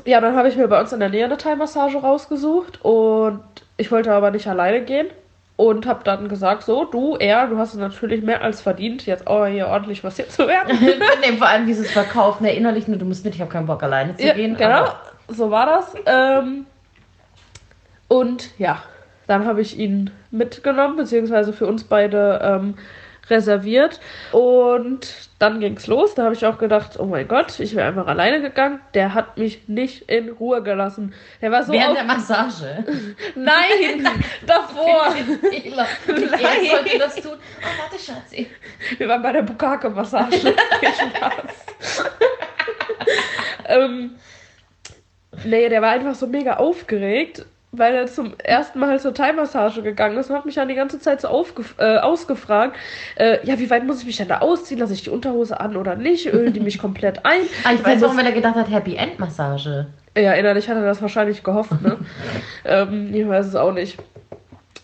ja, 0.05 0.21
dann 0.21 0.35
habe 0.35 0.47
ich 0.49 0.55
mir 0.57 0.67
bei 0.67 0.79
uns 0.79 0.93
in 0.93 0.99
der 0.99 1.09
Nähe 1.09 1.25
eine 1.25 1.37
Thai-Massage 1.37 1.97
rausgesucht 1.97 2.83
und 2.83 3.41
ich 3.77 3.91
wollte 3.91 4.11
aber 4.13 4.31
nicht 4.31 4.47
alleine 4.47 4.81
gehen 4.81 5.07
und 5.55 5.87
habe 5.87 6.03
dann 6.03 6.29
gesagt, 6.29 6.63
so, 6.63 6.85
du, 6.85 7.15
er, 7.17 7.47
du 7.47 7.57
hast 7.57 7.73
es 7.73 7.79
natürlich 7.79 8.23
mehr 8.23 8.41
als 8.41 8.61
verdient, 8.61 9.05
jetzt 9.05 9.27
auch 9.27 9.45
hier 9.47 9.67
ordentlich 9.67 10.03
massiert 10.03 10.31
zu 10.31 10.47
werden. 10.47 10.77
nee, 11.21 11.37
vor 11.37 11.47
allem 11.47 11.65
dieses 11.65 11.91
Verkaufen, 11.91 12.43
ne, 12.43 12.55
innerlich 12.55 12.87
nur, 12.87 12.97
du 12.97 13.05
musst 13.05 13.25
mit, 13.25 13.35
ich 13.35 13.41
habe 13.41 13.51
keinen 13.51 13.65
Bock 13.65 13.81
alleine 13.83 14.15
zu 14.15 14.25
Ja, 14.25 14.33
gehen. 14.33 14.55
genau, 14.55 14.85
so 15.27 15.49
war 15.49 15.65
das. 15.65 15.93
Ähm, 16.05 16.65
und 18.07 18.57
ja, 18.59 18.81
dann 19.25 19.45
habe 19.45 19.61
ich 19.61 19.77
ihn 19.77 20.11
mitgenommen, 20.31 20.95
beziehungsweise 20.95 21.53
für 21.53 21.65
uns 21.65 21.83
beide 21.83 22.39
ähm, 22.43 22.75
reserviert. 23.29 23.99
Und 24.31 25.29
dann 25.39 25.59
ging 25.59 25.77
es 25.77 25.87
los. 25.87 26.15
Da 26.15 26.23
habe 26.23 26.35
ich 26.35 26.45
auch 26.45 26.57
gedacht, 26.57 26.99
oh 26.99 27.05
mein 27.05 27.27
Gott, 27.27 27.59
ich 27.59 27.75
wäre 27.75 27.87
einfach 27.87 28.07
alleine 28.07 28.41
gegangen. 28.41 28.79
Der 28.93 29.13
hat 29.13 29.37
mich 29.37 29.67
nicht 29.67 30.09
in 30.09 30.29
Ruhe 30.29 30.63
gelassen. 30.63 31.13
Der 31.41 31.51
war 31.51 31.63
so 31.63 31.73
Während 31.73 31.97
der 31.97 32.03
Massage. 32.05 32.83
Nein, 33.35 34.07
davor. 34.45 35.11
Fehler. 35.11 35.87
Er 36.07 36.69
sollte 36.69 36.97
das 36.99 37.15
tun. 37.15 37.33
Oh, 37.35 37.81
warte, 37.81 38.03
Schatzi. 38.03 38.49
Wir 38.97 39.07
waren 39.07 39.21
bei 39.21 39.31
der 39.31 39.43
Bukake-Massage. 39.43 40.37
Spaß. 40.37 42.05
ähm, 43.67 44.15
nee, 45.43 45.69
der 45.69 45.81
war 45.81 45.91
einfach 45.91 46.15
so 46.15 46.27
mega 46.27 46.57
aufgeregt, 46.57 47.45
weil 47.71 47.93
er 47.95 48.07
zum 48.07 48.33
ersten 48.39 48.79
Mal 48.79 48.99
zur 48.99 49.13
Thai-Massage 49.13 49.81
gegangen 49.81 50.17
ist 50.17 50.29
und 50.29 50.35
hat 50.35 50.45
mich 50.45 50.55
dann 50.55 50.67
die 50.67 50.75
ganze 50.75 50.99
Zeit 50.99 51.21
so 51.21 51.45
äh, 51.77 51.97
ausgefragt, 51.97 52.75
äh, 53.17 53.45
ja, 53.45 53.59
wie 53.59 53.69
weit 53.69 53.85
muss 53.85 53.99
ich 53.99 54.05
mich 54.05 54.17
denn 54.17 54.29
da 54.29 54.39
ausziehen? 54.39 54.79
Lasse 54.79 54.93
ich 54.93 55.03
die 55.03 55.09
Unterhose 55.09 55.59
an 55.59 55.75
oder 55.75 55.95
nicht? 55.95 56.27
Ölen 56.27 56.53
die 56.53 56.59
mich 56.59 56.79
komplett 56.79 57.25
ein? 57.25 57.41
Ah, 57.63 57.73
ich 57.73 57.83
weiß 57.83 58.01
wenn 58.01 58.25
er 58.25 58.31
gedacht 58.31 58.55
hat, 58.55 58.69
Happy 58.71 58.95
End 58.95 59.19
Massage. 59.19 59.87
Ja, 60.17 60.33
innerlich 60.33 60.69
hat 60.69 60.77
er 60.77 60.83
das 60.85 61.01
wahrscheinlich 61.01 61.43
gehofft, 61.43 61.81
ne? 61.81 61.97
ähm, 62.65 63.13
ich 63.13 63.27
weiß 63.27 63.47
es 63.47 63.55
auch 63.55 63.73
nicht. 63.73 63.97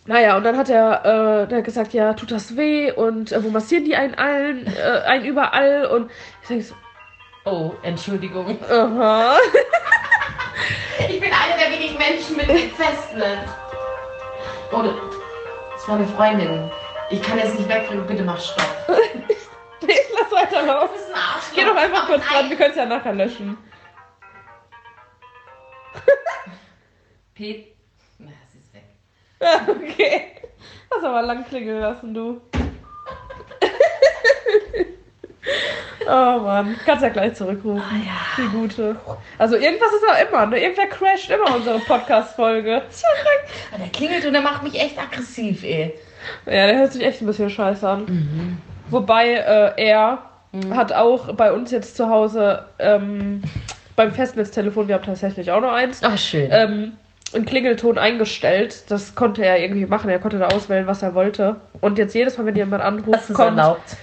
Naja, 0.05 0.35
und 0.35 0.43
dann 0.43 0.57
hat 0.57 0.69
er 0.69 1.43
äh, 1.43 1.47
der 1.47 1.59
hat 1.59 1.65
gesagt, 1.65 1.93
ja, 1.93 2.13
tut 2.13 2.31
das 2.31 2.57
weh 2.57 2.91
und 2.91 3.31
äh, 3.31 3.43
wo 3.43 3.49
massieren 3.49 3.85
die 3.85 3.95
einen 3.95 4.15
allen, 4.15 4.67
äh, 4.67 5.01
einen 5.07 5.23
überall 5.25 5.85
und 5.85 6.11
ich 6.41 6.47
denke 6.49 6.63
so, 6.65 6.75
Oh, 7.45 7.71
Entschuldigung. 7.83 8.57
aha. 8.69 9.37
Ich 10.99 11.19
bin 11.19 11.31
einer 11.31 11.57
der 11.57 11.71
wenigen 11.71 11.97
Menschen 11.97 12.37
mit 12.37 12.47
Festnet. 12.73 13.39
Oh, 14.71 14.81
das 15.73 15.87
war 15.87 15.95
eine 15.95 16.07
Freundin. 16.07 16.71
Ich 17.09 17.21
kann 17.21 17.37
jetzt 17.37 17.57
nicht 17.57 17.69
wegdrücken, 17.69 18.07
bitte 18.07 18.23
mach 18.23 18.39
Stopp. 18.39 18.65
Nee, 19.85 19.99
lass 20.17 20.31
weiterlaufen. 20.31 20.95
Das 20.95 21.01
ist 21.01 21.09
ein 21.13 21.15
Arschloch. 21.19 21.55
Geh 21.55 21.65
doch 21.65 21.75
einfach 21.75 22.07
kurz 22.07 22.23
Oh, 22.25 22.33
dran, 22.33 22.49
wir 22.49 22.55
können 22.55 22.69
es 22.71 22.77
ja 22.77 22.85
nachher 22.85 23.11
löschen. 23.13 23.57
Pete. 27.33 27.73
Na, 28.19 28.31
sie 28.49 28.59
ist 28.59 28.73
weg. 28.73 28.85
Ja, 29.41 29.61
okay. 29.67 30.35
Hast 30.89 31.03
aber 31.03 31.21
lang 31.23 31.45
klingeln 31.45 31.81
lassen, 31.81 32.13
du. 32.13 32.41
Oh 36.07 36.39
Mann, 36.39 36.75
kannst 36.85 37.03
ja 37.03 37.09
gleich 37.09 37.33
zurückrufen. 37.35 37.81
Ah, 37.81 37.95
ja. 38.05 38.43
Die 38.45 38.49
gute. 38.55 38.95
Also 39.37 39.55
irgendwas 39.55 39.89
ist 39.93 40.03
ja 40.07 40.25
immer, 40.27 40.45
ne? 40.45 40.61
Irgendwer 40.61 40.87
crasht 40.87 41.29
immer 41.29 41.55
unsere 41.55 41.79
Podcast-Folge. 41.79 42.81
Ah, 43.73 43.77
Der 43.79 43.87
klingelt 43.89 44.25
und 44.25 44.33
der 44.33 44.41
macht 44.41 44.61
mich 44.63 44.79
echt 44.79 44.97
aggressiv, 44.99 45.63
ey. 45.63 45.93
Ja, 46.45 46.67
der 46.67 46.77
hört 46.77 46.93
sich 46.93 47.03
echt 47.03 47.21
ein 47.21 47.25
bisschen 47.25 47.49
scheiße 47.49 47.87
an. 47.87 48.59
Wobei 48.89 49.31
äh, 49.33 49.71
er 49.77 50.19
hat 50.71 50.93
auch 50.93 51.33
bei 51.33 51.51
uns 51.51 51.71
jetzt 51.71 51.97
zu 51.97 52.07
Hause 52.09 52.65
ähm, 52.79 53.41
beim 53.95 54.11
Festnetztelefon, 54.11 54.87
wir 54.87 54.95
haben 54.95 55.03
tatsächlich 55.03 55.49
auch 55.51 55.61
noch 55.61 55.71
eins, 55.71 56.01
Ach, 56.03 56.17
schön. 56.17 56.49
ähm, 56.51 56.91
einen 57.33 57.45
Klingelton 57.45 57.97
eingestellt. 57.97 58.83
Das 58.89 59.15
konnte 59.15 59.43
er 59.43 59.59
irgendwie 59.59 59.87
machen. 59.87 60.09
Er 60.11 60.19
konnte 60.19 60.37
da 60.37 60.47
auswählen, 60.49 60.85
was 60.85 61.01
er 61.01 61.15
wollte. 61.15 61.55
Und 61.81 61.97
jetzt 61.97 62.13
jedes 62.13 62.37
Mal, 62.37 62.45
wenn 62.45 62.55
jemand 62.55 62.83
anruft, 62.83 63.13
das 63.21 63.29
ist 63.31 63.35
kommt. 63.35 63.57
erlaubt. 63.57 63.97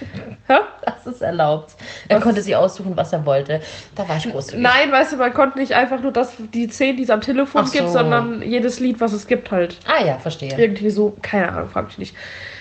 Hä? 0.47 0.55
Das 1.03 1.15
ist 1.15 1.21
erlaubt. 1.21 1.73
Er 2.07 2.17
Was? 2.17 2.23
konnte 2.23 2.41
sich 2.41 2.55
aussuchen, 2.55 2.95
was 2.97 3.11
er 3.13 3.25
wollte. 3.25 3.61
Da 3.95 4.07
war 4.07 4.17
ich 4.17 4.29
großzügig. 4.31 4.61
Nein, 4.61 4.91
weißt 4.91 5.13
du, 5.13 5.17
man 5.17 5.33
konnte 5.33 5.59
nicht 5.59 5.73
einfach 5.73 5.99
nur 6.01 6.11
das, 6.11 6.33
die 6.37 6.67
10, 6.67 6.97
die 6.97 7.03
es 7.03 7.09
am 7.09 7.21
Telefon 7.21 7.63
Ach 7.67 7.71
gibt, 7.71 7.87
so. 7.87 7.93
sondern 7.93 8.41
jedes 8.41 8.79
Lied, 8.79 8.99
was 8.99 9.13
es 9.13 9.27
gibt, 9.27 9.51
halt. 9.51 9.77
Ah 9.87 10.03
ja, 10.03 10.17
verstehe. 10.17 10.53
Irgendwie 10.57 10.89
so, 10.89 11.15
keine 11.21 11.49
Ahnung, 11.51 11.69
frag 11.69 11.85
mich 11.87 11.97
nicht. 11.97 12.15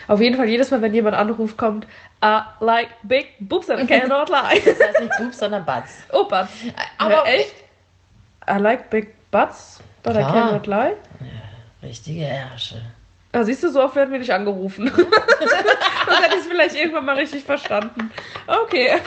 Auf 0.09 0.21
jeden 0.21 0.37
Fall, 0.37 0.49
jedes 0.49 0.71
Mal, 0.71 0.83
wenn 0.83 0.93
jemand 0.95 1.17
anruft, 1.17 1.57
kommt, 1.57 1.87
I 2.25 2.41
like 2.61 2.89
big 3.05 3.29
boobs 3.41 3.71
and 3.71 3.83
I 3.83 3.87
cannot 3.87 4.29
lie. 4.31 4.61
Das 4.65 4.81
heißt 4.81 5.01
nicht 5.01 5.13
Boobs, 5.19 5.39
sondern 5.39 5.65
Butts. 5.65 5.99
oh, 6.13 6.25
Butts. 6.29 6.51
Aber 6.99 7.13
Ja, 7.13 7.25
echt? 7.27 7.55
I 8.51 8.59
like 8.59 8.91
big 8.91 9.15
butts, 9.31 9.81
but 10.03 10.15
I 10.15 10.19
Klar. 10.19 10.33
cannot 10.33 10.67
lie. 10.67 10.97
Richtige 11.83 12.25
Ärsche. 12.25 12.83
Ah, 13.33 13.45
siehst 13.45 13.63
du, 13.63 13.71
so 13.71 13.83
oft 13.83 13.95
werden 13.95 14.11
wir 14.11 14.19
nicht 14.19 14.33
angerufen. 14.33 14.91
Sonst 14.95 16.23
hätte 16.23 16.35
ich 16.35 16.41
es 16.41 16.47
vielleicht 16.49 16.75
irgendwann 16.75 17.05
mal 17.05 17.17
richtig 17.17 17.45
verstanden. 17.45 18.11
Okay. 18.47 19.01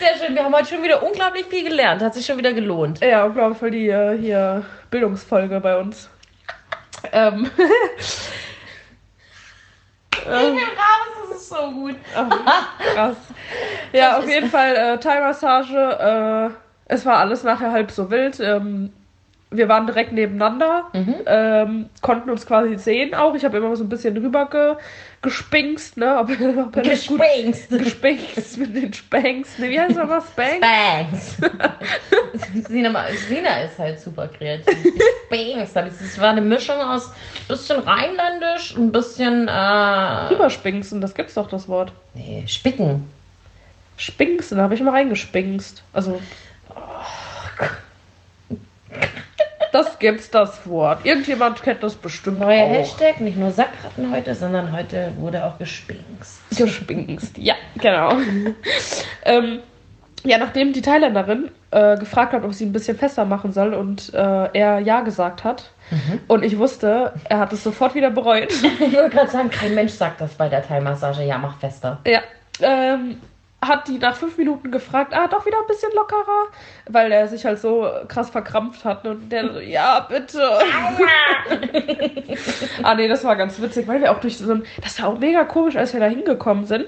Sehr 0.00 0.16
schön. 0.16 0.34
Wir 0.34 0.44
haben 0.44 0.54
heute 0.54 0.68
schon 0.68 0.82
wieder 0.82 1.02
unglaublich 1.02 1.46
viel 1.46 1.68
gelernt. 1.68 2.02
Hat 2.02 2.14
sich 2.14 2.26
schon 2.26 2.38
wieder 2.38 2.52
gelohnt. 2.52 3.00
Ja, 3.00 3.24
und 3.24 3.34
glaube 3.34 3.54
voll 3.54 3.70
die 3.70 3.88
äh, 3.88 4.18
hier 4.18 4.64
Bildungsfolge 4.90 5.60
bei 5.60 5.76
uns. 5.76 6.10
Ähm. 7.12 7.48
ähm 10.26 10.56
raus, 10.56 11.28
das 11.28 11.36
ist 11.36 11.48
so 11.50 11.70
gut. 11.70 11.96
ach, 12.16 12.78
krass. 12.94 13.16
Ja, 13.92 14.18
auf 14.18 14.28
jeden 14.28 14.50
Fall 14.50 14.74
äh, 14.74 14.98
Thai-Massage. 14.98 15.76
Äh, 15.76 16.50
es 16.86 17.06
war 17.06 17.18
alles 17.18 17.44
nachher 17.44 17.70
halb 17.70 17.92
so 17.92 18.10
wild. 18.10 18.40
Ähm, 18.40 18.92
wir 19.52 19.68
waren 19.68 19.86
direkt 19.86 20.12
nebeneinander, 20.12 20.84
Mhm. 20.92 21.14
ähm, 21.26 21.88
konnten 22.02 22.30
uns 22.30 22.46
quasi 22.46 22.76
sehen 22.78 23.14
auch. 23.14 23.34
Ich 23.34 23.44
habe 23.44 23.56
immer 23.58 23.74
so 23.74 23.82
ein 23.84 23.88
bisschen 23.88 24.16
rüber 24.16 24.46
ge 24.46 24.74
gespinkst, 25.22 25.96
ne? 25.98 26.16
Ob, 26.18 26.30
ob 26.66 26.76
er 26.76 26.82
das 26.82 27.06
gut 27.06 27.20
gespinkst 27.68 28.56
mit 28.58 28.74
den 28.74 28.92
Spanks. 28.92 29.58
Ne, 29.58 29.68
wie 29.70 29.78
heißt 29.80 29.96
das 29.96 30.08
noch? 30.08 30.24
Spanks? 30.24 30.60
Bangs. 30.60 31.36
Sina, 32.68 33.04
Sina 33.28 33.62
ist 33.62 33.78
halt 33.78 34.00
super 34.00 34.28
kreativ. 34.28 34.74
Bangs. 35.28 35.72
Das 35.74 36.20
war 36.20 36.30
eine 36.30 36.40
Mischung 36.40 36.76
aus 36.76 37.12
bisschen 37.48 37.80
rheinländisch, 37.80 38.76
ein 38.76 38.92
bisschen. 38.92 39.48
Äh, 39.48 39.50
Rüberspinksen, 40.30 41.00
das 41.00 41.14
gibt's 41.14 41.34
doch 41.34 41.48
das 41.48 41.68
Wort. 41.68 41.92
nee, 42.14 42.44
Spicken. 42.46 43.08
Spinksen, 43.96 44.56
da 44.58 44.64
habe 44.64 44.74
ich 44.74 44.80
mal 44.80 44.92
reingespinkst. 44.92 45.82
Also. 45.92 46.20
Das 49.72 49.98
gibt's 49.98 50.30
das 50.30 50.66
Wort. 50.66 51.04
Irgendjemand 51.04 51.62
kennt 51.62 51.82
das 51.82 51.94
bestimmt 51.94 52.40
Neuer 52.40 52.64
auch. 52.64 52.70
Hashtag, 52.70 53.20
nicht 53.20 53.36
nur 53.36 53.50
Sackratten 53.50 54.12
heute, 54.12 54.34
sondern 54.34 54.72
heute 54.72 55.12
wurde 55.18 55.44
auch 55.44 55.58
gespinkst. 55.58 56.40
Gespinkst. 56.56 57.38
Ja, 57.38 57.54
genau. 57.76 58.12
ähm, 59.24 59.60
ja, 60.24 60.38
nachdem 60.38 60.72
die 60.72 60.82
Thailänderin 60.82 61.50
äh, 61.70 61.96
gefragt 61.96 62.32
hat, 62.32 62.44
ob 62.44 62.52
sie 62.52 62.66
ein 62.66 62.72
bisschen 62.72 62.98
fester 62.98 63.24
machen 63.24 63.52
soll 63.52 63.74
und 63.74 64.12
äh, 64.12 64.48
er 64.52 64.80
ja 64.80 65.00
gesagt 65.00 65.44
hat 65.44 65.70
und 66.28 66.44
ich 66.44 66.58
wusste, 66.58 67.14
er 67.24 67.38
hat 67.38 67.52
es 67.52 67.64
sofort 67.64 67.94
wieder 67.94 68.10
bereut. 68.10 68.52
Ich 68.80 68.92
wollte 68.94 69.10
gerade 69.10 69.30
sagen, 69.30 69.50
kein 69.50 69.74
Mensch 69.74 69.92
sagt 69.92 70.20
das 70.20 70.34
bei 70.34 70.48
der 70.48 70.66
Thai-Massage. 70.66 71.22
Ja, 71.22 71.38
mach 71.38 71.58
fester. 71.58 71.98
ja, 72.04 72.20
ähm, 72.60 73.16
hat 73.62 73.88
die 73.88 73.98
nach 73.98 74.16
fünf 74.16 74.38
Minuten 74.38 74.70
gefragt, 74.70 75.12
ah, 75.14 75.28
doch 75.28 75.44
wieder 75.44 75.58
ein 75.58 75.66
bisschen 75.66 75.90
lockerer, 75.94 76.46
weil 76.88 77.12
er 77.12 77.28
sich 77.28 77.44
halt 77.44 77.58
so 77.58 77.88
krass 78.08 78.30
verkrampft 78.30 78.84
hat 78.84 79.06
und 79.06 79.28
der 79.30 79.52
so, 79.52 79.60
ja, 79.60 80.00
bitte. 80.00 80.40
ah, 82.82 82.94
nee, 82.94 83.08
das 83.08 83.22
war 83.24 83.36
ganz 83.36 83.60
witzig, 83.60 83.86
weil 83.86 84.00
wir 84.00 84.12
auch 84.12 84.20
durch 84.20 84.38
so 84.38 84.52
ein, 84.52 84.64
das 84.82 85.00
war 85.00 85.08
auch 85.08 85.18
mega 85.18 85.44
komisch, 85.44 85.76
als 85.76 85.92
wir 85.92 86.00
da 86.00 86.06
hingekommen 86.06 86.64
sind. 86.64 86.86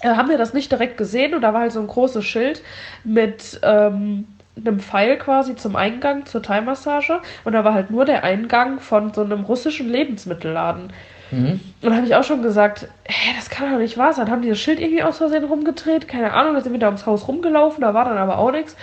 äh, 0.00 0.16
haben 0.16 0.28
wir 0.28 0.38
das 0.38 0.52
nicht 0.52 0.70
direkt 0.72 0.96
gesehen 0.98 1.34
und 1.34 1.42
da 1.42 1.52
war 1.52 1.60
halt 1.62 1.72
so 1.72 1.80
ein 1.80 1.86
großes 1.86 2.24
Schild 2.24 2.62
mit 3.04 3.60
ähm, 3.62 4.26
einem 4.56 4.80
Pfeil 4.80 5.18
quasi 5.18 5.56
zum 5.56 5.76
Eingang 5.76 6.26
zur 6.26 6.42
Thai-Massage 6.42 7.20
und 7.44 7.52
da 7.52 7.64
war 7.64 7.74
halt 7.74 7.90
nur 7.90 8.04
der 8.04 8.24
Eingang 8.24 8.80
von 8.80 9.12
so 9.14 9.22
einem 9.22 9.44
russischen 9.44 9.88
Lebensmittelladen. 9.88 10.92
Mhm. 11.30 11.60
Und 11.82 11.90
da 11.90 11.96
habe 11.96 12.06
ich 12.06 12.14
auch 12.14 12.24
schon 12.24 12.42
gesagt, 12.42 12.88
hä, 13.04 13.32
das 13.36 13.50
kann 13.50 13.72
doch 13.72 13.78
nicht 13.78 13.98
wahr 13.98 14.12
sein. 14.12 14.30
Haben 14.30 14.42
die 14.42 14.50
das 14.50 14.58
Schild 14.58 14.80
irgendwie 14.80 15.02
aus 15.02 15.18
Versehen 15.18 15.44
rumgedreht? 15.44 16.08
Keine 16.08 16.32
Ahnung, 16.32 16.54
da 16.54 16.60
sind 16.60 16.72
wir 16.72 16.80
da 16.80 16.86
ums 16.86 17.06
Haus 17.06 17.28
rumgelaufen, 17.28 17.80
da 17.80 17.94
war 17.94 18.04
dann 18.04 18.18
aber 18.18 18.38
auch 18.38 18.52
nichts. 18.52 18.76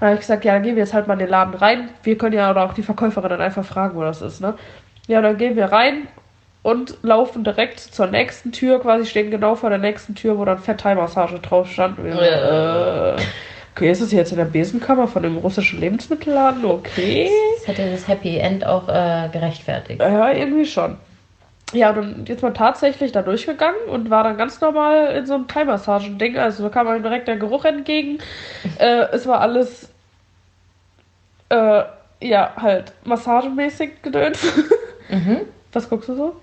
Dann 0.00 0.08
habe 0.08 0.14
ich 0.14 0.20
gesagt, 0.20 0.44
ja, 0.44 0.52
dann 0.52 0.62
gehen 0.62 0.76
wir 0.76 0.82
jetzt 0.82 0.94
halt 0.94 1.06
mal 1.06 1.14
in 1.14 1.20
den 1.20 1.28
Laden 1.28 1.54
rein. 1.54 1.88
Wir 2.02 2.18
können 2.18 2.34
ja 2.34 2.50
oder 2.50 2.64
auch 2.64 2.74
die 2.74 2.82
Verkäuferin 2.82 3.30
dann 3.30 3.40
einfach 3.40 3.64
fragen, 3.64 3.96
wo 3.96 4.02
das 4.02 4.20
ist, 4.20 4.40
ne? 4.40 4.54
Ja, 5.06 5.22
dann 5.22 5.38
gehen 5.38 5.56
wir 5.56 5.66
rein 5.66 6.08
und 6.62 6.98
laufen 7.02 7.44
direkt 7.44 7.78
zur 7.78 8.08
nächsten 8.08 8.50
Tür, 8.50 8.80
quasi 8.80 9.06
stehen 9.06 9.30
genau 9.30 9.54
vor 9.54 9.70
der 9.70 9.78
nächsten 9.78 10.16
Tür, 10.16 10.36
wo 10.36 10.44
dann 10.44 10.58
Fett 10.58 10.80
Thai-Massage 10.80 11.38
drauf 11.38 11.70
stand. 11.70 11.98
Und 11.98 12.06
wir 12.06 12.14
so, 12.14 12.20
äh, 12.20 13.16
okay, 13.74 13.90
ist 13.90 14.02
das 14.02 14.10
jetzt 14.10 14.32
in 14.32 14.38
der 14.38 14.46
Besenkammer 14.46 15.06
von 15.06 15.22
dem 15.22 15.36
russischen 15.36 15.78
Lebensmittelladen? 15.78 16.64
Okay. 16.64 17.30
Das 17.58 17.68
hätte 17.68 17.88
das 17.88 18.08
Happy 18.08 18.38
End 18.38 18.66
auch 18.66 18.88
äh, 18.88 19.28
gerechtfertigt. 19.32 20.00
Ja, 20.00 20.32
irgendwie 20.32 20.66
schon. 20.66 20.96
Ja, 21.72 21.90
und 21.90 21.96
dann 21.96 22.24
jetzt 22.26 22.42
mal 22.42 22.52
tatsächlich 22.52 23.10
da 23.12 23.22
durchgegangen 23.22 23.88
und 23.88 24.08
war 24.08 24.22
dann 24.22 24.36
ganz 24.36 24.60
normal 24.60 25.16
in 25.16 25.26
so 25.26 25.34
einem 25.34 25.48
Thai-Massagen-Ding. 25.48 26.38
Also 26.38 26.62
da 26.62 26.68
kam 26.68 26.86
einem 26.86 27.02
direkt 27.02 27.26
der 27.26 27.36
Geruch 27.36 27.64
entgegen. 27.64 28.18
äh, 28.78 29.06
es 29.12 29.26
war 29.26 29.40
alles, 29.40 29.88
äh, 31.48 31.82
ja, 32.20 32.52
halt 32.56 32.92
massagemäßig 33.04 34.02
gedönt. 34.02 34.38
Mhm. 35.08 35.40
Was 35.72 35.88
guckst 35.90 36.08
du 36.08 36.14
so? 36.14 36.36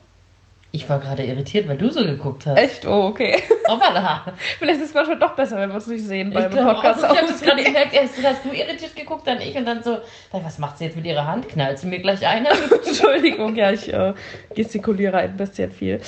Ich 0.76 0.90
war 0.90 0.98
gerade 0.98 1.24
irritiert, 1.24 1.68
weil 1.68 1.78
du 1.78 1.92
so 1.92 2.04
geguckt 2.04 2.48
hast. 2.48 2.58
Echt? 2.58 2.88
Oh, 2.88 3.04
okay. 3.06 3.44
Hoppala. 3.70 4.26
Vielleicht 4.58 4.82
ist 4.82 4.88
es 4.88 4.94
manchmal 4.96 5.20
doch 5.20 5.36
besser, 5.36 5.58
wenn 5.58 5.70
wir 5.70 5.76
uns 5.76 5.86
nicht 5.86 6.04
sehen 6.04 6.30
Ich 6.30 6.34
beim 6.34 6.50
Podcast. 6.50 7.04
ich 7.04 7.10
habe 7.10 7.28
das 7.28 7.42
gerade 7.42 7.64
gemerkt, 7.64 7.94
erst 7.94 8.16
hast 8.24 8.44
du 8.44 8.50
irritiert 8.50 8.96
geguckt, 8.96 9.28
dann 9.28 9.40
ich 9.40 9.56
und 9.56 9.66
dann 9.66 9.84
so, 9.84 10.00
was 10.32 10.58
macht 10.58 10.80
sie 10.80 10.86
jetzt 10.86 10.96
mit 10.96 11.06
ihrer 11.06 11.28
Hand? 11.28 11.48
Knallt 11.48 11.78
sie 11.78 11.86
mir 11.86 12.00
gleich 12.00 12.26
eine? 12.26 12.50
Entschuldigung, 12.88 13.56
ja, 13.56 13.72
ich 13.72 13.94
äh, 13.94 14.16
gestikuliere 14.56 15.18
ein 15.18 15.38
bisschen 15.38 15.72
viel. 15.72 16.02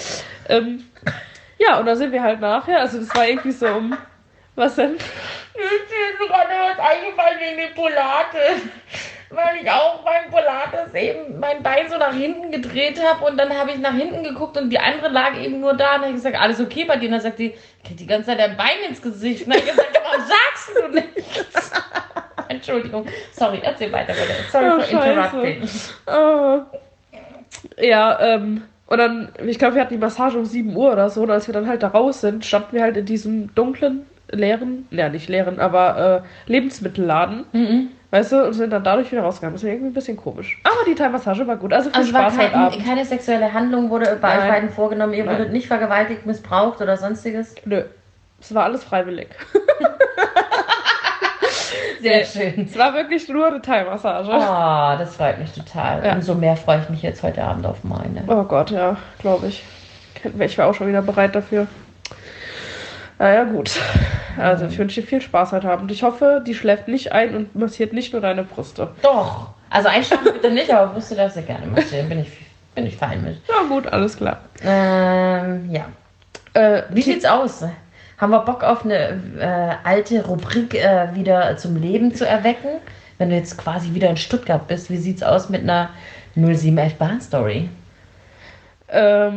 Ähm, 0.50 0.86
ja, 1.60 1.78
und 1.80 1.86
da 1.86 1.96
sind 1.96 2.12
wir 2.12 2.24
halt 2.24 2.42
nachher. 2.42 2.80
Also 2.80 2.98
das 2.98 3.14
war 3.14 3.28
irgendwie 3.28 3.52
so 3.52 3.68
um. 3.68 3.96
Was 4.56 4.78
denn? 4.78 4.94
Mir 4.94 4.98
ist 4.98 6.18
gerade 6.28 6.50
was 6.50 6.80
eingefallen 6.80 7.40
wegen 7.40 7.58
dem 7.60 7.74
Pilates. 7.76 8.64
Weil 9.30 9.58
ich 9.62 9.70
auch 9.70 10.04
beim 10.04 10.30
Pilates 10.30 10.94
eben 10.94 11.40
mein 11.40 11.64
Bein 11.64 11.90
so 11.90 11.98
nach 11.98 12.14
hinten 12.14 12.52
gedreht 12.52 13.02
habe 13.04 13.26
und 13.26 13.38
dann 13.38 13.50
habe 13.58 13.72
ich 13.72 13.80
nach 13.80 13.94
hinten 13.94 14.24
geguckt 14.24 14.56
und 14.58 14.70
die 14.70 14.80
andere 14.80 15.10
lag 15.10 15.36
eben 15.38 15.60
nur 15.60 15.74
da 15.74 15.96
und 15.96 16.02
dann 16.02 16.02
habe 16.02 16.10
ich 16.12 16.16
gesagt, 16.16 16.40
alles 16.40 16.60
okay 16.62 16.86
bei 16.86 16.98
dir? 16.98 17.08
Und 17.08 17.14
dann 17.14 17.22
sagt 17.22 17.40
die, 17.40 17.48
ich 17.48 17.84
krieg 17.84 17.98
die 17.98 18.08
ganze 18.08 18.28
Zeit 18.28 18.40
dein 18.40 18.56
Bein 18.56 18.78
ins 18.88 19.02
Gesicht. 19.02 19.46
Und 19.48 19.54
dann 19.56 19.62
habe 19.62 19.70
ich 19.70 19.76
gesagt, 19.76 20.00
warum 20.04 20.22
sagst 20.28 20.70
du 20.76 20.88
nichts? 20.94 21.72
Entschuldigung. 22.48 23.06
Sorry, 23.32 23.60
erzähl 23.64 23.92
weiter 23.92 24.14
bitte. 24.14 24.34
Sorry 24.52 24.66
Oh, 24.68 24.82
for 24.82 25.06
interrupting. 25.06 25.64
Äh, 27.80 27.88
ja, 27.88 28.20
ähm, 28.20 28.64
und 28.88 28.98
dann, 29.00 29.30
ich 29.46 29.58
glaube, 29.58 29.76
wir 29.76 29.82
hatten 29.82 29.94
die 29.96 30.00
Massage 30.00 30.38
um 30.38 30.46
7 30.46 30.76
Uhr 30.76 30.92
oder 30.94 31.10
so, 31.10 31.24
und 31.24 31.32
als 31.32 31.48
wir 31.48 31.54
dann 31.54 31.68
halt 31.68 31.82
da 31.82 31.88
raus 31.88 32.22
sind, 32.22 32.46
standen 32.46 32.74
wir 32.74 32.84
halt 32.84 32.98
in 32.98 33.06
diesem 33.06 33.54
dunklen, 33.56 34.06
leeren, 34.30 34.88
ja 34.92 35.10
nicht 35.10 35.28
leeren, 35.28 35.60
aber 35.60 36.24
äh, 36.24 36.52
Lebensmittelladen, 36.52 37.46
Mhm. 37.52 37.92
Weißt 38.16 38.32
du, 38.32 38.46
und 38.46 38.54
sind 38.54 38.70
dann 38.72 38.84
dadurch 38.84 39.12
wieder 39.12 39.24
rausgegangen. 39.24 39.56
Das 39.56 39.64
war 39.64 39.70
irgendwie 39.70 39.90
ein 39.90 39.94
bisschen 39.94 40.16
komisch. 40.16 40.58
Aber 40.64 40.86
die 40.88 40.96
Thai-Massage 40.96 41.46
war 41.46 41.58
gut, 41.58 41.74
also 41.74 41.90
viel 41.90 42.00
Also 42.00 42.14
war 42.14 42.30
Spaß 42.32 42.38
heute 42.38 42.52
kein, 42.52 42.62
Abend. 42.62 42.86
keine 42.86 43.04
sexuelle 43.06 43.52
Handlung 43.54 43.90
wurde 43.90 44.18
bei 44.22 44.38
euch 44.40 44.48
beiden 44.50 44.70
vorgenommen. 44.70 45.14
Ihr 45.14 45.26
Nein. 45.26 45.38
wurdet 45.38 45.52
nicht 45.54 45.68
vergewaltigt, 45.68 46.26
missbraucht 46.26 46.80
oder 46.82 46.96
sonstiges. 46.96 47.56
Nö, 47.66 47.84
es 48.40 48.56
war 48.56 48.64
alles 48.64 48.84
freiwillig. 48.86 49.28
Sehr 52.02 52.18
Nee. 52.20 52.26
schön. 52.26 52.66
Es 52.72 52.78
war 52.78 52.94
wirklich 52.94 53.28
nur 53.30 53.48
eine 53.48 53.62
Thai-Massage. 53.62 54.30
Oh, 54.32 54.98
das 55.00 55.16
freut 55.16 55.40
mich 55.40 55.52
total. 55.52 56.06
Ja. 56.06 56.14
Umso 56.14 56.36
mehr 56.36 56.56
freue 56.56 56.80
ich 56.82 56.90
mich 56.90 57.02
jetzt 57.02 57.24
heute 57.24 57.44
Abend 57.44 57.66
auf 57.66 57.84
meine. 57.84 58.24
Oh 58.28 58.44
Gott, 58.44 58.72
ja, 58.72 58.96
glaube 59.20 59.48
ich. 59.48 59.64
Ich 60.40 60.58
wäre 60.58 60.68
auch 60.70 60.74
schon 60.74 60.88
wieder 60.88 61.02
bereit 61.02 61.36
dafür. 61.36 61.68
Naja, 63.18 63.44
gut. 63.46 63.72
Also, 64.38 64.66
ich 64.66 64.78
wünsche 64.78 65.02
dir 65.02 65.08
viel 65.08 65.22
Spaß 65.22 65.54
heute 65.54 65.70
Abend. 65.70 65.92
Ich 65.92 66.04
hoffe, 66.04 66.44
die 66.46 66.54
schläft 66.54 66.88
nicht 66.88 67.12
ein 67.14 67.36
und 67.36 67.56
massiert 67.56 67.94
nicht 67.94 68.12
nur 68.12 68.22
deine 68.22 68.44
Brüste. 68.44 68.90
Doch. 69.02 69.50
Also 69.70 69.90
einschlafen 69.90 70.34
bitte 70.34 70.52
nicht, 70.52 70.72
aber 70.72 70.94
Brüste 70.94 71.16
darfst 71.16 71.38
du 71.38 71.42
gerne 71.42 71.66
massieren. 71.68 72.10
Bin 72.10 72.20
ich, 72.20 72.30
bin 72.76 72.86
ich 72.86 72.96
fein 72.98 73.24
mit. 73.24 73.38
Ja, 73.48 73.64
gut, 73.68 73.88
alles 73.88 74.18
klar. 74.18 74.40
Ähm, 74.64 75.70
ja. 75.72 75.86
Äh, 76.54 76.84
Wie 76.90 77.02
sieht's 77.02 77.26
aus? 77.26 77.64
Haben 78.18 78.32
wir 78.32 78.40
Bock 78.40 78.64
auf 78.64 78.86
eine 78.86 79.22
äh, 79.40 79.88
alte 79.88 80.26
Rubrik 80.26 80.74
äh, 80.76 81.14
wieder 81.14 81.58
zum 81.58 81.76
Leben 81.76 82.14
zu 82.14 82.28
erwecken? 82.28 82.80
Wenn 83.18 83.30
du 83.30 83.36
jetzt 83.36 83.58
quasi 83.58 83.94
wieder 83.94 84.10
in 84.10 84.18
Stuttgart 84.18 84.68
bist, 84.68 84.90
wie 84.90 84.98
sieht's 84.98 85.24
aus 85.24 85.50
mit 85.50 85.64
einer 85.64 85.90
0711 86.36 86.96
Bahn 86.96 87.22
Story? 87.22 87.70
ähm, 88.90 89.36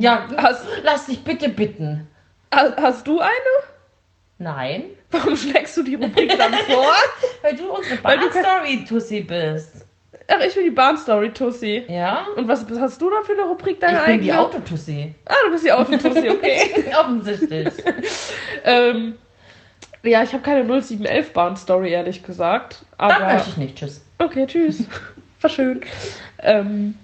Ja, 0.00 0.28
Hast, 0.36 0.64
lass 0.82 1.06
dich 1.06 1.22
bitte 1.22 1.48
bitten. 1.48 2.08
hast, 2.52 3.06
du 3.06 3.20
eine? 3.20 3.30
Nein, 4.38 4.84
Warum 5.10 5.36
schlägst 5.36 5.76
du 5.76 5.82
die 5.82 5.94
Rubrik 5.94 6.36
dann 6.36 6.52
vor? 6.52 6.92
weil 7.42 7.56
du 7.56 7.70
unsere 7.70 8.02
Weil 8.02 8.18
du 8.18 8.30
Bahn 8.30 8.42
Story 8.42 8.84
Tussi 8.84 9.20
bist. 9.20 9.86
Ach, 10.26 10.40
ich 10.40 10.54
bin 10.54 10.64
die 10.64 10.70
Bahnstory, 10.70 11.30
Tussi. 11.30 11.84
Ja? 11.88 12.26
Und 12.36 12.48
was 12.48 12.64
hast 12.78 13.00
du 13.00 13.10
dann 13.10 13.24
für 13.24 13.32
eine 13.32 13.42
Rubrik, 13.42 13.78
deine 13.78 13.98
Ich 13.98 14.04
bin 14.04 14.22
die 14.22 14.32
eigene? 14.32 14.40
Autotussi. 14.40 15.14
Ah, 15.26 15.34
du 15.44 15.52
bist 15.52 15.64
die 15.64 15.72
Autotussi, 15.72 16.30
okay. 16.30 16.84
Offensichtlich. 16.98 17.68
ähm, 18.64 19.16
ja, 20.02 20.22
ich 20.22 20.32
habe 20.32 20.42
keine 20.42 20.64
0711 20.64 21.32
Bahnstory, 21.32 21.90
ehrlich 21.90 22.22
gesagt. 22.22 22.84
Aber 22.96 23.26
möchte 23.26 23.50
ich 23.50 23.56
nicht. 23.56 23.76
Tschüss. 23.76 24.02
Okay, 24.18 24.46
tschüss. 24.46 24.84
War 25.40 25.50
schön. 25.50 25.82
Ähm, 26.38 26.96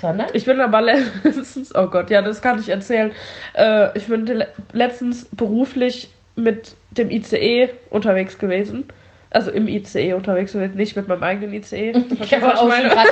Sondern? 0.00 0.28
ich 0.32 0.44
bin 0.44 0.60
aber 0.60 0.80
letztens, 0.82 1.74
oh 1.74 1.86
Gott, 1.86 2.10
ja, 2.10 2.22
das 2.22 2.40
kann 2.40 2.58
ich 2.58 2.68
erzählen. 2.68 3.12
Äh, 3.54 3.96
ich 3.96 4.06
bin 4.06 4.26
le 4.26 4.48
letztens 4.72 5.26
beruflich 5.26 6.10
mit 6.36 6.74
dem 6.92 7.10
ICE 7.10 7.70
unterwegs 7.90 8.38
gewesen. 8.38 8.84
Also 9.32 9.52
im 9.52 9.68
ICE 9.68 10.14
unterwegs 10.14 10.52
gewesen, 10.52 10.74
nicht 10.74 10.96
mit 10.96 11.06
meinem 11.06 11.22
eigenen 11.22 11.52
ICE. 11.54 11.92
Ich 12.20 12.34
habe 12.34 12.46
auch 12.48 12.52
ich 12.54 12.58
schon 12.58 12.68
meine? 12.68 12.88
gerade. 12.88 13.08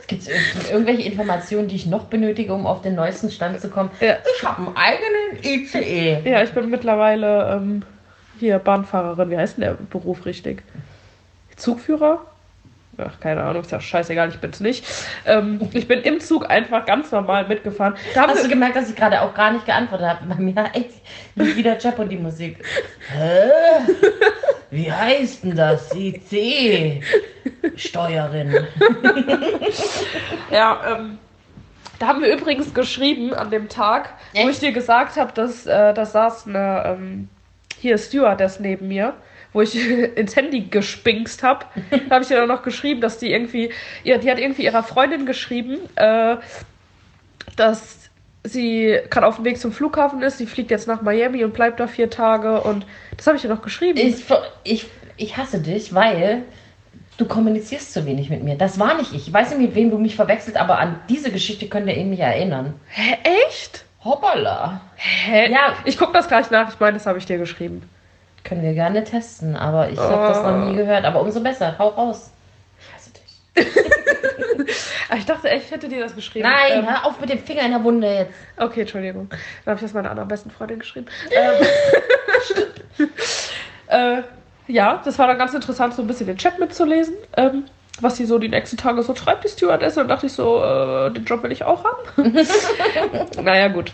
Es 0.00 0.06
gibt 0.06 0.28
irgendwelche 0.70 1.02
Informationen, 1.02 1.68
die 1.68 1.76
ich 1.76 1.86
noch 1.86 2.04
benötige, 2.04 2.52
um 2.52 2.66
auf 2.66 2.82
den 2.82 2.94
neuesten 2.94 3.30
Stand 3.30 3.58
zu 3.60 3.70
kommen. 3.70 3.90
Ja. 4.00 4.16
Ich 4.36 4.44
habe 4.44 4.66
einen 4.66 4.76
eigenen. 4.76 5.42
ICE. 5.42 6.28
Ja, 6.28 6.42
ich 6.42 6.50
bin 6.50 6.68
mittlerweile 6.68 7.56
ähm, 7.56 7.82
hier 8.38 8.58
Bahnfahrerin. 8.58 9.30
Wie 9.30 9.38
heißt 9.38 9.56
denn 9.56 9.62
der 9.62 9.78
Beruf 9.88 10.26
richtig? 10.26 10.62
Zugführer? 11.56 12.26
Ach, 13.06 13.20
keine 13.20 13.42
Ahnung, 13.42 13.62
ist 13.62 13.72
ja 13.72 13.80
scheißegal, 13.80 14.28
ich 14.28 14.38
bin's 14.38 14.60
nicht. 14.60 14.84
Ähm, 15.26 15.60
ich 15.72 15.88
bin 15.88 16.00
im 16.00 16.20
Zug 16.20 16.48
einfach 16.50 16.84
ganz 16.86 17.10
normal 17.12 17.46
mitgefahren. 17.48 17.94
Da 18.14 18.28
Hast 18.28 18.44
du 18.44 18.48
gemerkt, 18.48 18.76
dass 18.76 18.88
ich 18.90 18.96
gerade 18.96 19.20
auch 19.22 19.34
gar 19.34 19.52
nicht 19.52 19.66
geantwortet 19.66 20.06
habe? 20.06 20.26
Bei 20.26 20.36
mir 20.36 20.70
echt 20.72 20.90
nicht 21.34 21.56
wieder 21.56 21.78
Jeopardy-Musik. 21.78 22.58
Hä? 23.12 23.50
Wie 24.70 24.92
heißt 24.92 25.44
denn 25.44 25.56
das? 25.56 25.94
IC-Steuerin. 25.94 26.98
ja, 30.50 30.80
ähm, 30.88 31.18
da 31.98 32.06
haben 32.06 32.22
wir 32.22 32.32
übrigens 32.32 32.72
geschrieben 32.72 33.34
an 33.34 33.50
dem 33.50 33.68
Tag, 33.68 34.14
wo 34.32 34.38
Echt? 34.40 34.50
ich 34.50 34.58
dir 34.60 34.72
gesagt 34.72 35.16
habe, 35.16 35.32
dass 35.32 35.66
äh, 35.66 35.92
da 35.92 36.06
saß 36.06 36.46
eine, 36.46 36.84
ähm, 36.86 37.28
hier 37.78 37.98
Stewardess 37.98 38.60
neben 38.60 38.88
mir, 38.88 39.14
wo 39.52 39.62
ich 39.62 39.74
ins 40.16 40.36
Handy 40.36 40.62
gespinkst 40.62 41.42
habe. 41.42 41.66
da 41.90 42.14
habe 42.14 42.22
ich 42.22 42.28
dir 42.28 42.36
dann 42.36 42.48
noch 42.48 42.62
geschrieben, 42.62 43.00
dass 43.00 43.18
die 43.18 43.32
irgendwie, 43.32 43.70
ja, 44.04 44.18
die 44.18 44.30
hat 44.30 44.38
irgendwie 44.38 44.64
ihrer 44.64 44.82
Freundin 44.82 45.26
geschrieben, 45.26 45.78
äh, 45.96 46.36
dass 47.56 48.10
sie 48.44 48.98
gerade 49.10 49.26
auf 49.26 49.36
dem 49.36 49.44
Weg 49.44 49.58
zum 49.58 49.72
Flughafen 49.72 50.22
ist. 50.22 50.38
Sie 50.38 50.46
fliegt 50.46 50.70
jetzt 50.70 50.88
nach 50.88 51.02
Miami 51.02 51.44
und 51.44 51.52
bleibt 51.52 51.80
da 51.80 51.86
vier 51.86 52.10
Tage 52.10 52.60
und 52.62 52.86
das 53.16 53.26
habe 53.26 53.36
ich 53.36 53.44
ihr 53.44 53.50
noch 53.50 53.62
geschrieben. 53.62 53.98
Ich, 53.98 54.24
ich, 54.64 54.86
ich 55.16 55.36
hasse 55.36 55.60
dich, 55.60 55.94
weil 55.94 56.44
du 57.18 57.26
kommunizierst 57.26 57.92
zu 57.92 58.06
wenig 58.06 58.30
mit 58.30 58.42
mir. 58.42 58.56
Das 58.56 58.78
war 58.78 58.96
nicht 58.96 59.12
ich. 59.12 59.28
Ich 59.28 59.32
weiß 59.32 59.50
nicht, 59.50 59.60
mit 59.60 59.74
wem 59.74 59.90
du 59.90 59.98
mich 59.98 60.16
verwechselt, 60.16 60.56
aber 60.56 60.78
an 60.78 61.00
diese 61.08 61.30
Geschichte 61.30 61.68
könnt 61.68 61.86
ihr 61.86 61.96
eben 61.96 62.10
nicht 62.10 62.20
erinnern. 62.20 62.74
Hä, 62.88 63.18
echt? 63.46 63.84
Hoppala. 64.02 64.80
Hä? 64.96 65.52
Ja. 65.52 65.74
Ich 65.84 65.98
gucke 65.98 66.12
das 66.14 66.28
gleich 66.28 66.50
nach. 66.50 66.72
Ich 66.72 66.80
meine, 66.80 66.94
das 66.94 67.06
habe 67.06 67.18
ich 67.18 67.26
dir 67.26 67.36
geschrieben. 67.36 67.82
Können 68.44 68.62
wir 68.62 68.72
gerne 68.74 69.04
testen, 69.04 69.54
aber 69.56 69.90
ich 69.90 69.98
habe 69.98 70.28
das 70.32 70.42
noch 70.42 70.64
nie 70.66 70.76
gehört. 70.76 71.04
Aber 71.04 71.20
umso 71.20 71.40
besser. 71.40 71.76
Hau 71.78 71.88
raus. 71.88 72.30
Ich 72.78 72.94
hasse 72.94 73.10
dich. 73.12 73.76
Ah, 75.10 75.14
Ich 75.16 75.26
dachte 75.26 75.48
echt, 75.50 75.66
ich 75.66 75.70
hätte 75.72 75.88
dir 75.88 76.00
das 76.00 76.14
geschrieben. 76.14 76.48
Nein, 76.48 76.80
Ähm, 76.80 76.88
hör 76.88 77.04
auf 77.06 77.20
mit 77.20 77.28
dem 77.30 77.38
Finger 77.38 77.62
in 77.62 77.72
der 77.72 77.84
Wunde 77.84 78.06
jetzt. 78.08 78.32
okay, 78.56 78.80
Entschuldigung. 78.82 79.28
Dann 79.30 79.38
habe 79.72 79.74
ich 79.76 79.82
das 79.82 79.92
meiner 79.92 80.10
anderen 80.10 80.28
besten 80.28 80.50
Freundin 80.50 80.78
geschrieben. 80.78 81.06
Ähm, 81.32 83.08
äh, 83.88 84.22
ja, 84.66 85.00
das 85.04 85.18
war 85.18 85.26
dann 85.26 85.38
ganz 85.38 85.52
interessant, 85.54 85.94
so 85.94 86.02
ein 86.02 86.06
bisschen 86.06 86.26
den 86.26 86.36
Chat 86.36 86.58
mitzulesen. 86.58 87.14
Ähm, 87.36 87.64
was 88.00 88.16
sie 88.16 88.24
so 88.24 88.38
die 88.38 88.48
nächsten 88.48 88.76
Tage 88.78 89.02
so 89.02 89.14
schreibt, 89.14 89.44
die 89.44 89.48
Stewardess. 89.48 89.96
Und 89.96 90.04
dann 90.04 90.08
dachte 90.08 90.26
ich 90.26 90.32
so, 90.32 90.62
äh, 90.62 91.10
den 91.10 91.24
Job 91.24 91.42
will 91.42 91.52
ich 91.52 91.64
auch 91.64 91.84
haben. 91.84 92.32
naja, 93.42 93.68
gut. 93.68 93.92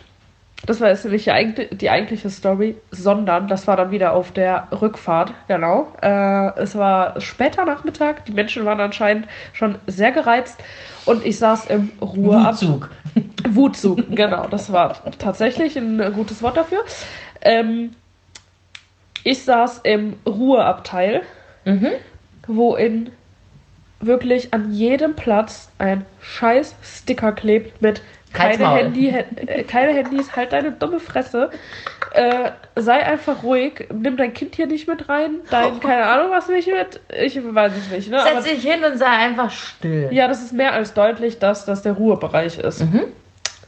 Das 0.64 0.80
war 0.80 0.88
jetzt 0.88 1.04
nicht 1.04 1.26
die, 1.26 1.30
eigentlich- 1.30 1.68
die 1.78 1.90
eigentliche 1.90 2.30
Story, 2.30 2.76
sondern 2.90 3.46
das 3.46 3.66
war 3.66 3.76
dann 3.76 3.90
wieder 3.90 4.14
auf 4.14 4.32
der 4.32 4.68
Rückfahrt, 4.72 5.32
genau. 5.48 5.92
Äh, 6.02 6.58
es 6.60 6.74
war 6.76 7.20
später 7.20 7.64
Nachmittag, 7.64 8.24
die 8.24 8.32
Menschen 8.32 8.64
waren 8.64 8.80
anscheinend 8.80 9.28
schon 9.52 9.76
sehr 9.86 10.12
gereizt 10.12 10.58
und 11.04 11.24
ich 11.26 11.38
saß 11.38 11.66
im 11.66 11.92
Ruheab 12.00 12.54
Wutzug. 12.54 12.90
Wutzug, 13.48 14.10
genau, 14.16 14.46
das 14.48 14.72
war 14.72 14.96
tatsächlich 15.18 15.76
ein 15.76 16.12
gutes 16.14 16.42
Wort 16.42 16.56
dafür. 16.56 16.80
Ähm, 17.42 17.90
ich 19.24 19.44
saß 19.44 19.80
im 19.84 20.14
Ruheabteil, 20.26 21.22
Mhm. 21.64 21.90
wo 22.46 22.76
in 22.76 23.10
wirklich 24.00 24.54
an 24.54 24.72
jedem 24.72 25.14
Platz 25.14 25.70
ein 25.78 26.04
scheiß 26.20 26.74
Sticker 26.82 27.32
klebt 27.32 27.82
mit 27.82 28.02
keine. 28.36 28.68
Handy, 28.76 29.08
äh, 29.08 29.62
keine 29.64 29.92
Handys, 29.92 30.34
halt 30.34 30.52
deine 30.52 30.72
dumme 30.72 31.00
Fresse. 31.00 31.50
Äh, 32.12 32.50
sei 32.76 33.04
einfach 33.04 33.42
ruhig, 33.42 33.88
nimm 33.92 34.16
dein 34.16 34.32
Kind 34.32 34.54
hier 34.54 34.66
nicht 34.66 34.88
mit 34.88 35.08
rein, 35.08 35.40
dein, 35.50 35.80
keine 35.80 36.06
Ahnung 36.06 36.30
was 36.30 36.48
nicht 36.48 36.68
mit, 36.68 37.00
ich 37.14 37.38
weiß 37.42 37.72
es 37.76 37.90
nicht, 37.90 38.10
ne? 38.10 38.20
Setz 38.22 38.44
dich 38.44 38.62
hin 38.62 38.84
und 38.84 38.96
sei 38.96 39.06
einfach 39.06 39.50
still. 39.50 40.08
ja, 40.12 40.28
das 40.28 40.42
ist 40.42 40.52
mehr 40.52 40.72
als 40.72 40.94
deutlich, 40.94 41.38
dass 41.38 41.66
das 41.66 41.82
der 41.82 41.92
Ruhebereich 41.92 42.58
ist. 42.58 42.80
Mhm. 42.80 43.04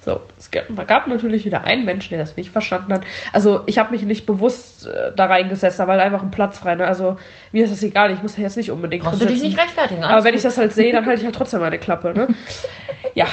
So, 0.09 0.21
es 0.39 0.51
gab, 0.51 0.87
gab 0.87 1.07
natürlich 1.07 1.45
wieder 1.45 1.65
einen 1.65 1.85
Menschen, 1.85 2.11
der 2.11 2.21
das 2.21 2.35
nicht 2.37 2.51
verstanden 2.51 2.95
hat. 2.95 3.03
Also 3.35 3.61
ich 3.67 3.79
habe 3.79 3.91
mich 3.91 4.05
nicht 4.05 4.25
bewusst 4.25 4.87
äh, 4.87 5.13
da 5.15 5.27
reingesetzt, 5.27 5.79
da 5.79 5.87
war 5.87 5.97
halt 5.97 6.07
einfach 6.07 6.23
ein 6.23 6.31
Platz 6.31 6.59
frei. 6.59 6.77
Ne? 6.77 6.87
Also 6.87 7.19
mir 7.53 7.65
ist 7.65 7.73
das 7.73 7.83
egal, 7.83 8.11
ich 8.13 8.23
muss 8.23 8.37
da 8.37 8.41
jetzt 8.41 8.57
nicht 8.57 8.71
unbedingt 8.71 9.05
Brauchst 9.05 9.21
du 9.21 9.27
dich 9.27 9.43
nicht 9.43 9.59
rechtfertigen. 9.59 10.05
Aber 10.05 10.25
wenn 10.25 10.35
ich 10.35 10.41
das 10.41 10.57
halt 10.57 10.73
sehe, 10.73 10.93
dann 10.93 11.05
halte 11.07 11.21
ich 11.21 11.27
halt 11.27 11.35
trotzdem 11.35 11.61
meine 11.61 11.79
Klappe. 11.79 12.15
Ne? 12.15 12.29
ja. 13.15 13.27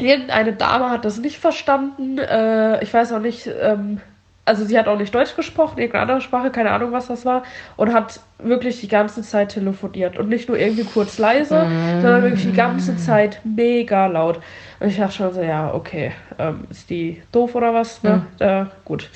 Irgendeine 0.00 0.52
Dame 0.52 0.90
hat 0.90 1.04
das 1.04 1.18
nicht 1.18 1.38
verstanden. 1.38 2.18
Äh, 2.18 2.82
ich 2.82 2.92
weiß 2.92 3.12
auch 3.12 3.20
nicht, 3.20 3.48
ähm, 3.60 4.00
also 4.44 4.64
sie 4.64 4.78
hat 4.78 4.88
auch 4.88 4.98
nicht 4.98 5.14
Deutsch 5.14 5.36
gesprochen, 5.36 5.78
irgendeine 5.78 6.02
andere 6.02 6.20
Sprache, 6.20 6.50
keine 6.50 6.70
Ahnung, 6.72 6.92
was 6.92 7.06
das 7.06 7.24
war. 7.24 7.44
Und 7.76 7.92
hat 7.92 8.20
wirklich 8.38 8.80
die 8.80 8.88
ganze 8.88 9.22
Zeit 9.22 9.50
telefoniert. 9.50 10.18
Und 10.18 10.28
nicht 10.28 10.48
nur 10.48 10.58
irgendwie 10.58 10.84
kurz 10.84 11.18
leise, 11.18 11.66
sondern 12.00 12.22
wirklich 12.22 12.46
die 12.46 12.52
ganze 12.52 12.96
Zeit 12.96 13.40
mega 13.44 14.06
laut. 14.06 14.40
Und 14.80 14.88
ich 14.88 14.96
dachte 14.96 15.14
schon 15.14 15.32
so, 15.32 15.42
ja, 15.42 15.72
okay, 15.72 16.12
ähm, 16.38 16.64
ist 16.70 16.90
die 16.90 17.22
doof 17.32 17.54
oder 17.54 17.74
was? 17.74 18.02
Ne? 18.02 18.26
Äh, 18.38 18.64
gut. 18.84 19.08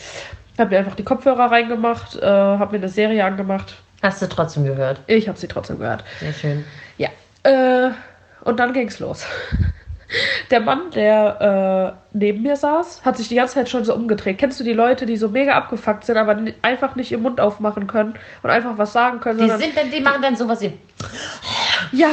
Hab 0.57 0.71
mir 0.71 0.79
einfach 0.79 0.95
die 0.95 1.03
Kopfhörer 1.03 1.51
reingemacht, 1.51 2.17
äh, 2.17 2.27
hab 2.27 2.71
mir 2.71 2.79
eine 2.79 2.89
Serie 2.89 3.25
angemacht. 3.25 3.75
Hast 4.03 4.23
du 4.23 4.29
trotzdem 4.29 4.65
gehört. 4.65 5.01
Ich 5.07 5.27
habe 5.29 5.39
sie 5.39 5.49
trotzdem 5.49 5.79
gehört. 5.79 6.05
Sehr 6.21 6.33
schön. 6.33 6.65
Ja. 6.99 7.09
Äh, 7.43 7.91
und 8.45 8.61
dann 8.61 8.73
ging's 8.73 9.01
los. 9.01 9.27
Der 10.51 10.61
Mann, 10.61 10.91
der 10.91 11.95
äh, 11.97 12.09
neben 12.13 12.43
mir 12.43 12.57
saß, 12.57 13.05
hat 13.05 13.17
sich 13.17 13.29
die 13.29 13.35
ganze 13.37 13.55
Zeit 13.55 13.69
schon 13.69 13.85
so 13.85 13.95
umgedreht. 13.95 14.39
Kennst 14.39 14.61
du 14.61 14.65
die 14.65 14.73
Leute, 14.73 15.07
die 15.07 15.17
so 15.17 15.29
mega 15.29 15.53
abgefuckt 15.55 16.05
sind, 16.05 16.17
aber 16.17 16.37
einfach 16.63 16.95
nicht 16.95 17.11
im 17.13 17.23
Mund 17.23 17.41
aufmachen 17.41 17.87
können 17.87 18.15
und 18.43 18.51
einfach 18.51 18.77
was 18.77 18.93
sagen 18.93 19.21
können, 19.21 19.39
Die, 19.39 19.49
sind 19.51 19.77
dann, 19.77 19.91
die 19.91 20.01
machen 20.01 20.23
dann 20.23 20.37
sowas 20.37 20.61
wie. 20.61 20.73
ja. 21.93 22.11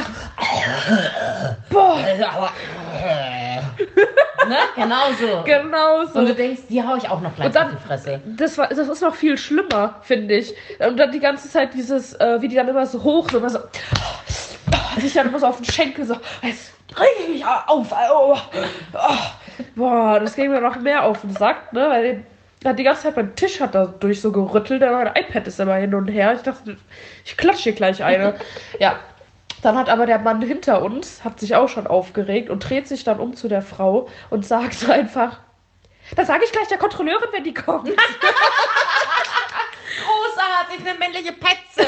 Boah, 1.69 1.97
ne? 4.47 4.55
Genau 4.75 5.11
so. 5.19 5.43
genau 5.43 6.05
so. 6.05 6.19
Und 6.19 6.29
du 6.29 6.35
denkst, 6.35 6.61
die 6.69 6.81
hau 6.83 6.95
ich 6.95 7.09
auch 7.09 7.21
noch 7.21 7.35
gleich 7.35 7.47
Und 7.47 7.55
dann- 7.55 7.67
auf 7.67 7.73
die 7.81 7.87
Fresse. 7.87 8.21
Das, 8.25 8.57
war, 8.57 8.67
das 8.67 8.87
ist 8.87 9.01
noch 9.01 9.15
viel 9.15 9.37
schlimmer, 9.37 9.95
finde 10.01 10.35
ich. 10.35 10.53
Und 10.79 10.97
dann 10.97 11.11
die 11.11 11.19
ganze 11.19 11.49
Zeit 11.49 11.73
dieses, 11.73 12.13
äh, 12.13 12.41
wie 12.41 12.47
die 12.47 12.55
dann 12.55 12.67
immer 12.67 12.85
so 12.85 13.03
hoch, 13.03 13.29
so 13.29 13.37
immer 13.37 13.49
so, 13.49 13.59
sich 14.99 15.13
dann 15.13 15.37
so 15.37 15.45
auf 15.45 15.57
den 15.57 15.65
Schenkel 15.65 16.05
so, 16.05 16.15
jetzt 16.41 16.73
reg 16.97 17.09
ich 17.21 17.29
mich 17.29 17.45
auf. 17.45 17.91
Oh, 18.13 18.37
oh. 18.93 19.17
Boah, 19.75 20.19
das 20.19 20.35
ging 20.35 20.51
mir 20.51 20.61
noch 20.61 20.79
mehr 20.79 21.03
auf 21.03 21.21
den 21.21 21.35
Sack, 21.35 21.73
ne, 21.73 21.89
weil 21.89 22.25
hat 22.63 22.77
die 22.77 22.83
ganze 22.83 23.03
Zeit 23.03 23.15
beim 23.15 23.35
Tisch 23.35 23.59
hat 23.59 23.73
er 23.73 23.87
durch 23.87 24.21
so 24.21 24.31
gerüttelt, 24.31 24.81
mein 24.81 25.07
iPad 25.07 25.47
ist 25.47 25.59
immer 25.59 25.75
hin 25.75 25.95
und 25.95 26.07
her. 26.07 26.33
Ich 26.35 26.41
dachte, 26.41 26.77
ich 27.25 27.35
klatsche 27.35 27.63
hier 27.63 27.73
gleich 27.73 28.03
eine. 28.03 28.35
ja. 28.79 28.99
Dann 29.63 29.77
hat 29.77 29.89
aber 29.89 30.07
der 30.07 30.17
Mann 30.17 30.41
hinter 30.41 30.81
uns, 30.81 31.23
hat 31.23 31.39
sich 31.39 31.55
auch 31.55 31.69
schon 31.69 31.85
aufgeregt 31.85 32.49
und 32.49 32.67
dreht 32.67 32.87
sich 32.87 33.03
dann 33.03 33.19
um 33.19 33.35
zu 33.35 33.47
der 33.47 33.61
Frau 33.61 34.07
und 34.31 34.43
sagt 34.43 34.89
einfach, 34.89 35.39
das 36.15 36.27
sage 36.27 36.43
ich 36.45 36.51
gleich 36.51 36.67
der 36.67 36.79
Kontrolleurin, 36.79 37.29
wenn 37.31 37.43
die 37.43 37.53
kommt. 37.53 37.89
Eine 40.85 40.97
männliche 40.97 41.33
Petze. 41.33 41.87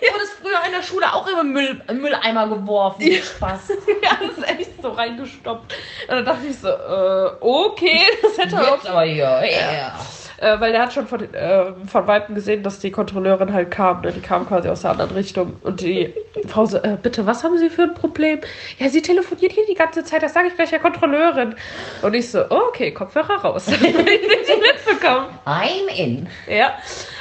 Du 0.00 0.14
wurdest 0.14 0.32
früher 0.42 0.64
in 0.66 0.72
der 0.72 0.82
Schule 0.82 1.12
auch 1.12 1.26
immer 1.26 1.44
Müll, 1.44 1.80
Mülleimer 1.92 2.48
geworfen. 2.48 3.02
Ja. 3.02 3.22
Spaß. 3.22 3.68
ja, 4.02 4.18
das 4.20 4.38
ist 4.38 4.48
echt 4.48 4.82
so 4.82 4.90
reingestoppt. 4.90 5.74
Und 6.08 6.14
dann 6.14 6.24
dachte 6.24 6.46
ich 6.46 6.58
so, 6.58 6.68
äh, 6.68 7.30
okay, 7.40 8.00
das 8.22 8.38
hätte 8.38 8.56
er 8.56 8.74
auch. 8.74 8.84
Aber 8.84 9.02
hier. 9.02 9.24
Ja. 9.24 9.94
Äh, 10.38 10.60
weil 10.60 10.72
der 10.72 10.82
hat 10.82 10.92
schon 10.92 11.06
von, 11.06 11.22
äh, 11.32 11.72
von 11.86 12.06
Weitem 12.06 12.34
gesehen, 12.34 12.62
dass 12.62 12.78
die 12.78 12.90
Kontrolleurin 12.90 13.52
halt 13.52 13.70
kam. 13.70 14.02
Ne? 14.02 14.12
Die 14.12 14.20
kam 14.20 14.46
quasi 14.46 14.68
aus 14.68 14.82
der 14.82 14.90
anderen 14.90 15.12
Richtung. 15.12 15.56
Und 15.62 15.80
die 15.80 16.12
Frau 16.48 16.66
so, 16.66 16.76
äh, 16.78 16.98
bitte, 17.00 17.24
was 17.26 17.42
haben 17.42 17.56
Sie 17.56 17.70
für 17.70 17.84
ein 17.84 17.94
Problem? 17.94 18.40
Ja, 18.78 18.88
sie 18.88 19.00
telefoniert 19.00 19.52
hier 19.52 19.64
die 19.66 19.74
ganze 19.74 20.04
Zeit, 20.04 20.22
das 20.22 20.34
sage 20.34 20.48
ich 20.48 20.54
gleich 20.54 20.70
der 20.70 20.80
Kontrolleurin. 20.80 21.54
Und 22.02 22.14
ich 22.14 22.30
so, 22.30 22.44
oh, 22.50 22.60
okay, 22.68 22.92
Kopfhörer 22.92 23.36
raus. 23.36 23.68
Ich 23.68 23.80
nicht 23.80 23.96
mitbekommen. 23.96 25.26
I'm 25.46 25.88
in. 25.96 26.28
Ja. 26.46 26.74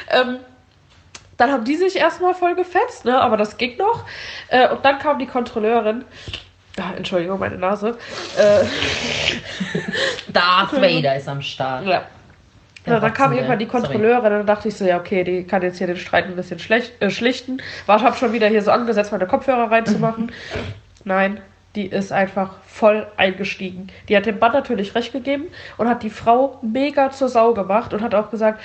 Ähm, 0.09 0.39
dann 1.37 1.51
haben 1.51 1.65
die 1.65 1.75
sich 1.75 1.95
erstmal 1.95 2.33
voll 2.33 2.55
gefetzt, 2.55 3.05
ne? 3.05 3.19
aber 3.19 3.37
das 3.37 3.57
ging 3.57 3.77
noch. 3.77 4.05
Äh, 4.47 4.69
und 4.69 4.83
dann 4.85 4.99
kam 4.99 5.19
die 5.19 5.27
Kontrolleurin. 5.27 6.05
Ah, 6.77 6.93
Entschuldigung, 6.95 7.39
meine 7.39 7.57
Nase. 7.57 7.97
Äh, 8.37 8.65
Darth 10.31 10.73
Vader 10.73 11.15
ist 11.15 11.27
am 11.27 11.41
Start. 11.41 11.85
ja. 11.85 12.03
Ja, 12.85 12.99
dann 12.99 13.13
kam 13.13 13.33
irgendwann 13.33 13.57
die 13.57 13.65
Sorry. 13.65 13.81
Kontrolleurin 13.81 14.25
und 14.25 14.37
dann 14.39 14.45
dachte 14.45 14.67
ich 14.67 14.75
so, 14.75 14.85
ja, 14.85 14.99
okay, 14.99 15.23
die 15.23 15.43
kann 15.43 15.63
jetzt 15.63 15.79
hier 15.79 15.87
den 15.87 15.97
Streit 15.97 16.25
ein 16.25 16.35
bisschen 16.35 16.59
schlecht, 16.59 17.01
äh, 17.01 17.09
schlichten. 17.09 17.61
War, 17.87 18.01
hab 18.01 18.15
schon 18.15 18.31
wieder 18.31 18.47
hier 18.47 18.61
so 18.61 18.71
angesetzt, 18.71 19.11
meine 19.11 19.25
Kopfhörer 19.25 19.71
reinzumachen. 19.71 20.31
Nein, 21.03 21.41
die 21.75 21.87
ist 21.87 22.11
einfach 22.11 22.57
voll 22.65 23.07
eingestiegen. 23.17 23.87
Die 24.07 24.15
hat 24.15 24.25
dem 24.25 24.39
Mann 24.39 24.53
natürlich 24.53 24.93
recht 24.95 25.13
gegeben 25.13 25.47
und 25.77 25.89
hat 25.89 26.03
die 26.03 26.09
Frau 26.09 26.59
mega 26.61 27.09
zur 27.11 27.29
Sau 27.29 27.53
gemacht 27.53 27.93
und 27.93 28.01
hat 28.01 28.13
auch 28.13 28.29
gesagt, 28.29 28.61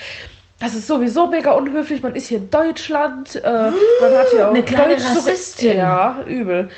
das 0.61 0.75
ist 0.75 0.85
sowieso 0.85 1.25
mega 1.25 1.53
unhöflich, 1.53 2.03
man 2.03 2.15
ist 2.15 2.27
hier 2.27 2.37
in 2.37 2.51
Deutschland, 2.51 3.35
äh, 3.35 3.41
man 3.41 4.13
hat 4.13 4.29
hier 4.29 4.47
auch 4.47 4.51
Eine 4.51 4.61
kleine 4.63 4.95
Deutsch 4.95 5.05
Rassistin. 5.05 5.77
Ja, 5.77 6.19
übel. 6.27 6.69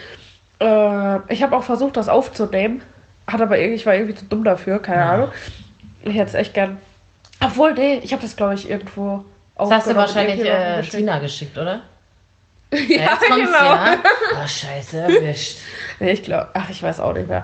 Äh, 0.61 1.33
ich 1.33 1.43
habe 1.43 1.55
auch 1.55 1.63
versucht, 1.63 1.97
das 1.97 2.07
aufzunehmen, 2.07 2.81
hat 3.27 3.41
aber 3.41 3.57
irgendwie, 3.57 3.75
ich 3.75 3.85
war 3.85 3.93
irgendwie 3.93 4.15
zu 4.15 4.23
dumm 4.23 4.45
dafür, 4.45 4.79
keine 4.79 5.03
Ahnung. 5.03 5.31
Ich 6.01 6.13
hätte 6.13 6.29
es 6.29 6.33
echt 6.33 6.53
gern. 6.53 6.77
Obwohl, 7.41 7.73
nee, 7.73 7.99
ich 8.01 8.13
habe 8.13 8.21
das, 8.21 8.37
glaube 8.37 8.53
ich, 8.53 8.69
irgendwo 8.69 9.25
Das 9.57 9.69
hast 9.69 9.87
du 9.87 9.95
wahrscheinlich 9.95 10.39
äh, 10.39 10.77
geschickt. 10.77 10.95
Tina 10.95 11.19
geschickt, 11.19 11.57
oder? 11.57 11.81
jetzt 12.71 13.19
kommt's, 13.19 13.51
genau. 13.51 13.65
ja. 13.65 13.97
Oh, 14.33 14.47
scheiße, 14.47 14.97
erwischt. 14.97 15.57
Nee, 15.99 16.11
ich 16.11 16.23
glaube, 16.23 16.49
ach, 16.53 16.69
ich 16.69 16.81
weiß 16.81 17.01
auch 17.01 17.13
nicht 17.13 17.27
mehr. 17.27 17.43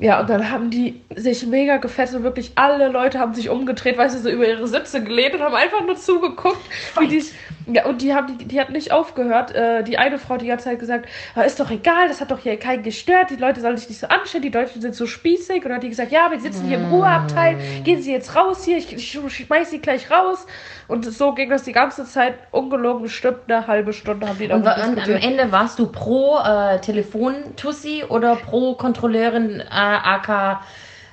Ja, 0.00 0.20
und 0.20 0.30
dann 0.30 0.50
haben 0.50 0.70
die 0.70 1.00
sich 1.16 1.44
mega 1.46 1.78
gefetzt 1.78 2.14
und 2.14 2.22
wirklich 2.22 2.52
alle 2.54 2.88
Leute 2.88 3.18
haben 3.18 3.34
sich 3.34 3.48
umgedreht, 3.50 3.98
weißt 3.98 4.14
du, 4.14 4.20
so 4.20 4.30
über 4.30 4.46
ihre 4.46 4.68
Sitze 4.68 5.02
gelehnt 5.02 5.34
und 5.34 5.42
haben 5.42 5.54
einfach 5.54 5.84
nur 5.84 5.96
zugeguckt, 5.96 6.60
wie 7.00 7.08
die. 7.08 7.24
Ja, 7.70 7.84
und 7.86 8.00
die 8.00 8.14
haben, 8.14 8.38
die, 8.38 8.44
die 8.46 8.60
hat 8.60 8.70
nicht 8.70 8.92
aufgehört. 8.92 9.54
Äh, 9.54 9.84
die 9.84 9.98
eine 9.98 10.18
Frau 10.18 10.36
die 10.38 10.46
ganze 10.46 10.64
Zeit 10.66 10.78
gesagt, 10.78 11.06
"Ah, 11.34 11.42
ist 11.42 11.60
doch 11.60 11.70
egal, 11.70 12.08
das 12.08 12.20
hat 12.20 12.30
doch 12.30 12.38
hier 12.38 12.58
keinen 12.58 12.82
gestört, 12.82 13.30
die 13.30 13.36
Leute 13.36 13.60
sollen 13.60 13.76
sich 13.76 13.88
nicht 13.88 14.00
so 14.00 14.08
anstellen, 14.08 14.42
die 14.42 14.50
Deutschen 14.50 14.80
sind 14.80 14.94
so 14.94 15.06
spießig. 15.06 15.56
Und 15.56 15.64
dann 15.64 15.74
hat 15.74 15.82
die 15.82 15.88
gesagt, 15.90 16.10
ja, 16.12 16.30
wir 16.30 16.40
sitzen 16.40 16.66
hier 16.66 16.78
im 16.78 16.86
Ruheabteil, 16.86 17.56
gehen 17.84 18.00
Sie 18.02 18.12
jetzt 18.12 18.34
raus 18.34 18.64
hier, 18.64 18.78
ich, 18.78 18.92
ich 18.94 19.20
schmeiß 19.28 19.70
Sie 19.70 19.80
gleich 19.80 20.10
raus. 20.10 20.46
Und 20.86 21.04
so 21.04 21.34
ging 21.34 21.50
das 21.50 21.64
die 21.64 21.72
ganze 21.72 22.04
Zeit, 22.06 22.34
ungelogen, 22.50 23.02
bestimmt 23.02 23.40
eine 23.48 23.66
halbe 23.66 23.92
Stunde 23.92 24.26
haben 24.28 24.38
die 24.38 24.44
Und, 24.50 24.64
darüber 24.64 24.82
wa- 24.82 24.86
und 24.86 24.98
am. 25.00 25.10
Ende 25.16 25.52
warst 25.52 25.78
du 25.78 25.86
pro 25.92 26.38
äh, 26.38 26.80
Telefon-Tussi 26.80 28.04
oder 28.08 28.36
pro 28.36 28.74
Kontrolleurin 28.74 29.60
äh, 29.60 29.64
AK 29.70 30.60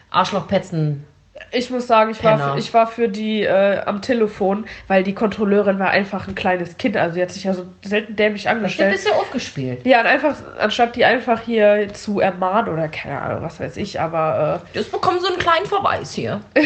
Arschlochpetzen? 0.09 1.05
Ich 1.51 1.69
muss 1.69 1.85
sagen, 1.85 2.11
ich 2.11 2.23
war, 2.23 2.53
für, 2.53 2.57
ich 2.57 2.73
war 2.73 2.87
für 2.87 3.09
die 3.09 3.43
äh, 3.43 3.81
am 3.85 4.01
Telefon, 4.01 4.65
weil 4.87 5.03
die 5.03 5.13
Kontrolleurin 5.13 5.79
war 5.79 5.89
einfach 5.89 6.29
ein 6.29 6.35
kleines 6.35 6.77
Kind. 6.77 6.95
Also 6.95 7.15
die 7.15 7.21
hat 7.21 7.31
sich 7.31 7.43
ja 7.43 7.53
so 7.53 7.65
selten 7.83 8.15
dämlich 8.15 8.47
angestellt. 8.47 8.95
ist 8.95 9.07
ja 9.07 9.15
aufgespielt. 9.15 9.85
Ja, 9.85 9.99
und 9.99 10.05
einfach, 10.05 10.35
anstatt 10.59 10.95
die 10.95 11.03
einfach 11.03 11.41
hier 11.41 11.89
zu 11.93 12.21
ermahnen 12.21 12.73
oder 12.73 12.87
keine 12.87 13.21
Ahnung, 13.21 13.43
was 13.43 13.59
weiß 13.59 13.75
ich, 13.77 13.99
aber 13.99 14.61
Das 14.73 14.85
bekommen 14.85 15.19
so 15.19 15.27
einen 15.27 15.37
kleinen 15.37 15.65
Verweis 15.65 16.13
hier. 16.13 16.39
äh, 16.53 16.63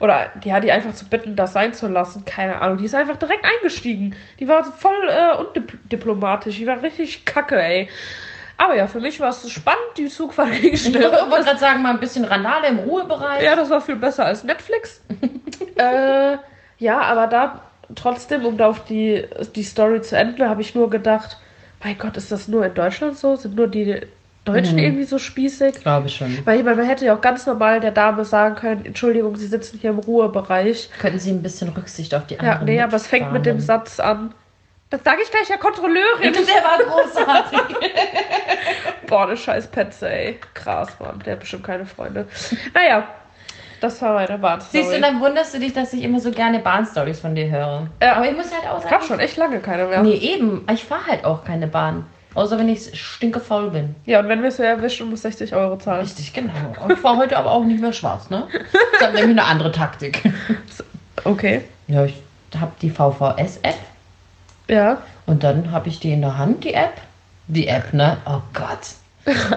oder 0.00 0.32
die 0.42 0.52
hat 0.52 0.64
die 0.64 0.72
einfach 0.72 0.94
zu 0.94 1.08
bitten, 1.08 1.36
das 1.36 1.52
sein 1.52 1.72
zu 1.72 1.86
lassen, 1.86 2.24
keine 2.24 2.60
Ahnung. 2.60 2.78
Die 2.78 2.86
ist 2.86 2.94
einfach 2.96 3.16
direkt 3.16 3.44
eingestiegen. 3.44 4.16
Die 4.40 4.48
war 4.48 4.64
voll 4.64 5.08
äh, 5.08 5.36
undiplomatisch, 5.36 6.56
die 6.56 6.66
war 6.66 6.82
richtig 6.82 7.24
kacke, 7.24 7.62
ey. 7.62 7.88
Aber 8.56 8.76
ja, 8.76 8.86
für 8.86 9.00
mich 9.00 9.18
war 9.20 9.30
es 9.30 9.50
spannend, 9.50 9.80
die 9.96 10.06
Zugfahrt 10.08 10.52
ging 10.60 10.74
Ich 10.74 10.84
schnell. 10.84 11.10
wollte 11.10 11.44
gerade 11.44 11.58
sagen, 11.58 11.82
mal 11.82 11.90
ein 11.90 12.00
bisschen 12.00 12.24
Randale 12.24 12.68
im 12.68 12.78
Ruhebereich. 12.80 13.42
Ja, 13.42 13.56
das 13.56 13.70
war 13.70 13.80
viel 13.80 13.96
besser 13.96 14.26
als 14.26 14.44
Netflix. 14.44 15.00
äh, 15.76 16.36
ja, 16.78 17.00
aber 17.00 17.26
da 17.26 17.60
trotzdem, 17.94 18.44
um 18.44 18.56
da 18.56 18.68
auf 18.68 18.84
die, 18.84 19.24
die 19.54 19.62
Story 19.62 20.00
zu 20.02 20.16
enden, 20.16 20.48
habe 20.48 20.60
ich 20.62 20.74
nur 20.74 20.90
gedacht, 20.90 21.38
mein 21.82 21.98
Gott, 21.98 22.16
ist 22.16 22.30
das 22.30 22.48
nur 22.48 22.64
in 22.64 22.74
Deutschland 22.74 23.18
so? 23.18 23.36
Sind 23.36 23.56
nur 23.56 23.68
die 23.68 24.00
Deutschen 24.44 24.76
Mhm. 24.76 24.82
irgendwie 24.84 25.04
so 25.04 25.18
spießig? 25.18 25.76
Glaube 25.82 26.06
ich 26.08 26.16
schon. 26.16 26.36
Weil 26.44 26.58
ich 26.58 26.64
meine, 26.64 26.76
man 26.76 26.86
hätte 26.86 27.04
ja 27.04 27.14
auch 27.16 27.20
ganz 27.20 27.46
normal 27.46 27.80
der 27.80 27.92
Dame 27.92 28.24
sagen 28.24 28.54
können, 28.56 28.84
Entschuldigung, 28.84 29.36
Sie 29.36 29.46
sitzen 29.46 29.78
hier 29.80 29.90
im 29.90 29.98
Ruhebereich. 29.98 30.90
Könnten 31.00 31.18
Sie 31.18 31.30
ein 31.30 31.42
bisschen 31.42 31.68
Rücksicht 31.70 32.14
auf 32.14 32.26
die 32.26 32.34
Ja, 32.34 32.40
anderen 32.40 32.64
nee, 32.66 32.80
aber 32.80 32.96
es 32.96 33.06
fängt 33.06 33.32
mit 33.32 33.46
dem? 33.46 33.60
Satz 33.60 34.00
an. 34.00 34.34
Das 34.92 35.02
sage 35.04 35.22
ich 35.22 35.30
gleich 35.30 35.46
der 35.46 35.56
Kontrolleurin. 35.56 36.34
Der 36.34 36.62
war 36.62 36.78
großartig. 36.84 37.58
Boah, 39.06 39.26
eine 39.26 39.38
scheiß 39.38 39.68
Petze, 39.68 40.10
ey. 40.10 40.38
Krass, 40.52 40.90
Mann. 41.00 41.18
Der 41.24 41.32
hat 41.32 41.40
bestimmt 41.40 41.64
keine 41.64 41.86
Freunde. 41.86 42.28
Naja, 42.74 43.08
das 43.80 44.02
war 44.02 44.12
meine 44.12 44.36
Bahnstory. 44.36 44.84
Siehst 44.84 44.94
du, 44.94 45.00
dann 45.00 45.18
wunderst 45.18 45.54
du 45.54 45.60
dich, 45.60 45.72
dass 45.72 45.94
ich 45.94 46.02
immer 46.02 46.20
so 46.20 46.30
gerne 46.30 46.58
Bahnstories 46.58 47.20
von 47.20 47.34
dir 47.34 47.48
höre. 47.48 47.86
Ja. 48.02 48.16
Aber 48.16 48.28
ich 48.28 48.36
muss 48.36 48.52
halt 48.52 48.68
auch 48.70 48.76
Es 48.76 48.82
sagen, 48.82 48.94
gab 48.96 49.04
schon 49.04 49.18
echt 49.18 49.38
lange 49.38 49.60
keine 49.60 49.86
mehr. 49.86 50.02
Nee, 50.02 50.16
eben. 50.16 50.66
Ich 50.70 50.84
fahre 50.84 51.06
halt 51.06 51.24
auch 51.24 51.42
keine 51.42 51.68
Bahn. 51.68 52.04
Außer 52.34 52.58
wenn 52.58 52.68
ich 52.68 53.00
stinkefaul 53.00 53.70
bin. 53.70 53.94
Ja, 54.04 54.20
und 54.20 54.28
wenn 54.28 54.42
wir 54.42 54.48
es 54.48 54.58
so 54.58 54.62
erwischen, 54.62 55.08
muss 55.08 55.22
60 55.22 55.54
Euro 55.54 55.78
zahlen. 55.78 56.02
Richtig, 56.02 56.34
genau. 56.34 56.52
Und 56.84 56.92
ich 56.92 56.98
fahre 56.98 57.16
heute 57.16 57.38
aber 57.38 57.50
auch 57.50 57.64
nicht 57.64 57.80
mehr 57.80 57.94
schwarz, 57.94 58.28
ne? 58.28 58.46
Ich 58.94 59.00
habe 59.00 59.14
nämlich 59.14 59.38
eine 59.38 59.44
andere 59.44 59.72
Taktik. 59.72 60.22
Okay. 61.24 61.62
Ja, 61.86 62.04
ich 62.04 62.20
habe 62.58 62.72
die 62.80 62.90
VVS-App 62.90 63.76
Ja. 64.68 65.02
und 65.26 65.42
dann 65.44 65.70
habe 65.72 65.88
ich 65.88 66.00
die 66.00 66.12
in 66.12 66.20
der 66.22 66.38
Hand, 66.38 66.64
die 66.64 66.74
App. 66.74 67.00
Die 67.48 67.66
App, 67.68 67.92
ne? 67.92 68.16
Oh 68.26 68.40
Gott. 68.54 68.78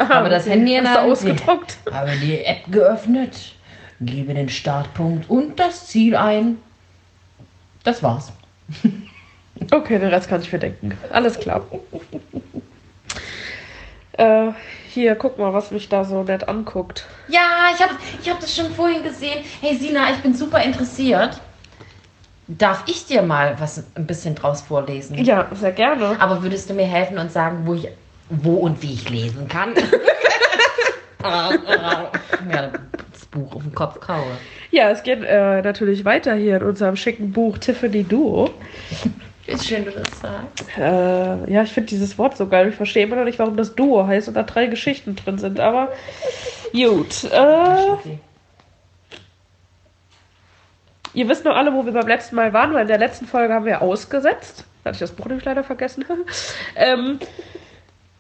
Habe 0.10 0.30
das 0.30 0.46
Handy 0.50 0.76
in 0.76 0.84
der 0.84 0.94
Hand. 0.96 1.12
ausgedruckt? 1.12 1.78
Habe 1.92 2.12
die 2.18 2.44
App 2.44 2.64
geöffnet, 2.72 3.54
gebe 4.02 4.34
den 4.34 4.50
Startpunkt 4.50 5.30
und 5.30 5.60
das 5.60 5.88
Ziel 5.88 6.16
ein. 6.16 6.58
Das 7.84 8.02
war's. 8.04 8.32
Okay, 9.72 9.98
den 10.00 10.10
Rest 10.10 10.28
kann 10.28 10.42
ich 10.42 10.52
mir 10.52 10.60
denken. 10.60 10.98
Alles 11.14 11.40
klar. 11.40 11.62
äh, 14.18 14.52
hier, 14.90 15.16
guck 15.16 15.38
mal, 15.40 15.54
was 15.54 15.72
mich 15.72 15.88
da 15.88 16.04
so 16.04 16.24
nett 16.24 16.48
anguckt. 16.50 17.06
Ja, 17.30 17.70
ich 17.74 17.82
habe 17.82 17.94
ich 18.22 18.30
hab 18.30 18.40
das 18.42 18.54
schon 18.54 18.70
vorhin 18.74 19.02
gesehen. 19.02 19.46
Hey 19.62 19.78
Sina, 19.78 20.12
ich 20.12 20.18
bin 20.18 20.34
super 20.34 20.62
interessiert. 20.62 21.40
Darf 22.48 22.84
ich 22.86 23.06
dir 23.06 23.24
mal 23.24 23.56
was 23.60 23.84
ein 23.96 24.06
bisschen 24.06 24.36
draus 24.36 24.62
vorlesen? 24.62 25.18
Ja, 25.24 25.48
sehr 25.54 25.72
gerne. 25.72 26.16
Aber 26.20 26.44
würdest 26.44 26.70
du 26.70 26.74
mir 26.76 26.86
helfen 26.86 27.18
und 27.18 27.32
sagen, 27.32 27.62
wo 27.66 27.74
ich 27.74 27.90
wo 28.30 28.56
und 28.56 28.82
wie 28.82 28.94
ich 28.94 29.10
lesen 29.10 29.48
kann? 29.48 29.74
ja, 31.24 31.52
das 33.12 33.26
Buch 33.32 33.56
auf 33.56 33.64
den 33.64 33.74
Kopf 33.74 34.00
kaue. 34.00 34.38
Ja, 34.72 34.90
es 34.90 35.04
geht 35.04 35.24
äh, 35.24 35.62
natürlich 35.62 36.06
weiter 36.06 36.36
hier 36.36 36.58
in 36.58 36.64
unserem 36.64 36.96
schicken 36.96 37.32
Buch 37.32 37.58
Tiffany 37.58 38.04
Duo. 38.04 38.52
Wie 39.46 39.58
schön 39.60 39.86
du 39.86 39.92
das 39.92 40.20
sagst. 40.22 40.78
Äh, 40.78 41.52
ja, 41.52 41.64
ich 41.64 41.72
finde 41.72 41.90
dieses 41.90 42.18
Wort 42.18 42.36
so 42.36 42.48
geil. 42.48 42.70
Ich 42.70 42.76
verstehe 42.76 43.06
immer 43.06 43.16
noch 43.16 43.26
nicht, 43.26 43.38
warum 43.38 43.58
das 43.58 43.76
Duo 43.76 44.08
heißt 44.08 44.28
und 44.28 44.34
da 44.34 44.44
drei 44.44 44.68
Geschichten 44.68 45.16
drin 45.16 45.38
sind. 45.38 45.60
Aber 45.60 45.90
gut. 46.74 47.24
Äh, 47.26 48.18
ihr 51.16 51.28
wisst 51.28 51.46
noch 51.46 51.56
alle, 51.56 51.74
wo 51.74 51.86
wir 51.86 51.94
beim 51.94 52.08
letzten 52.08 52.36
Mal 52.36 52.54
waren, 52.54 52.74
weil 52.74 52.84
in 52.84 52.88
der 52.88 53.00
letzten 53.00 53.26
Folge 53.26 53.54
haben 53.54 53.66
wir 53.66 53.82
ausgesetzt. 53.82 54.66
Da 54.84 54.90
hatte 54.90 54.96
ich 54.96 55.00
das 55.00 55.12
Buch 55.12 55.26
nämlich 55.26 55.46
leider 55.46 55.64
vergessen. 55.64 56.06
ähm, 56.76 57.20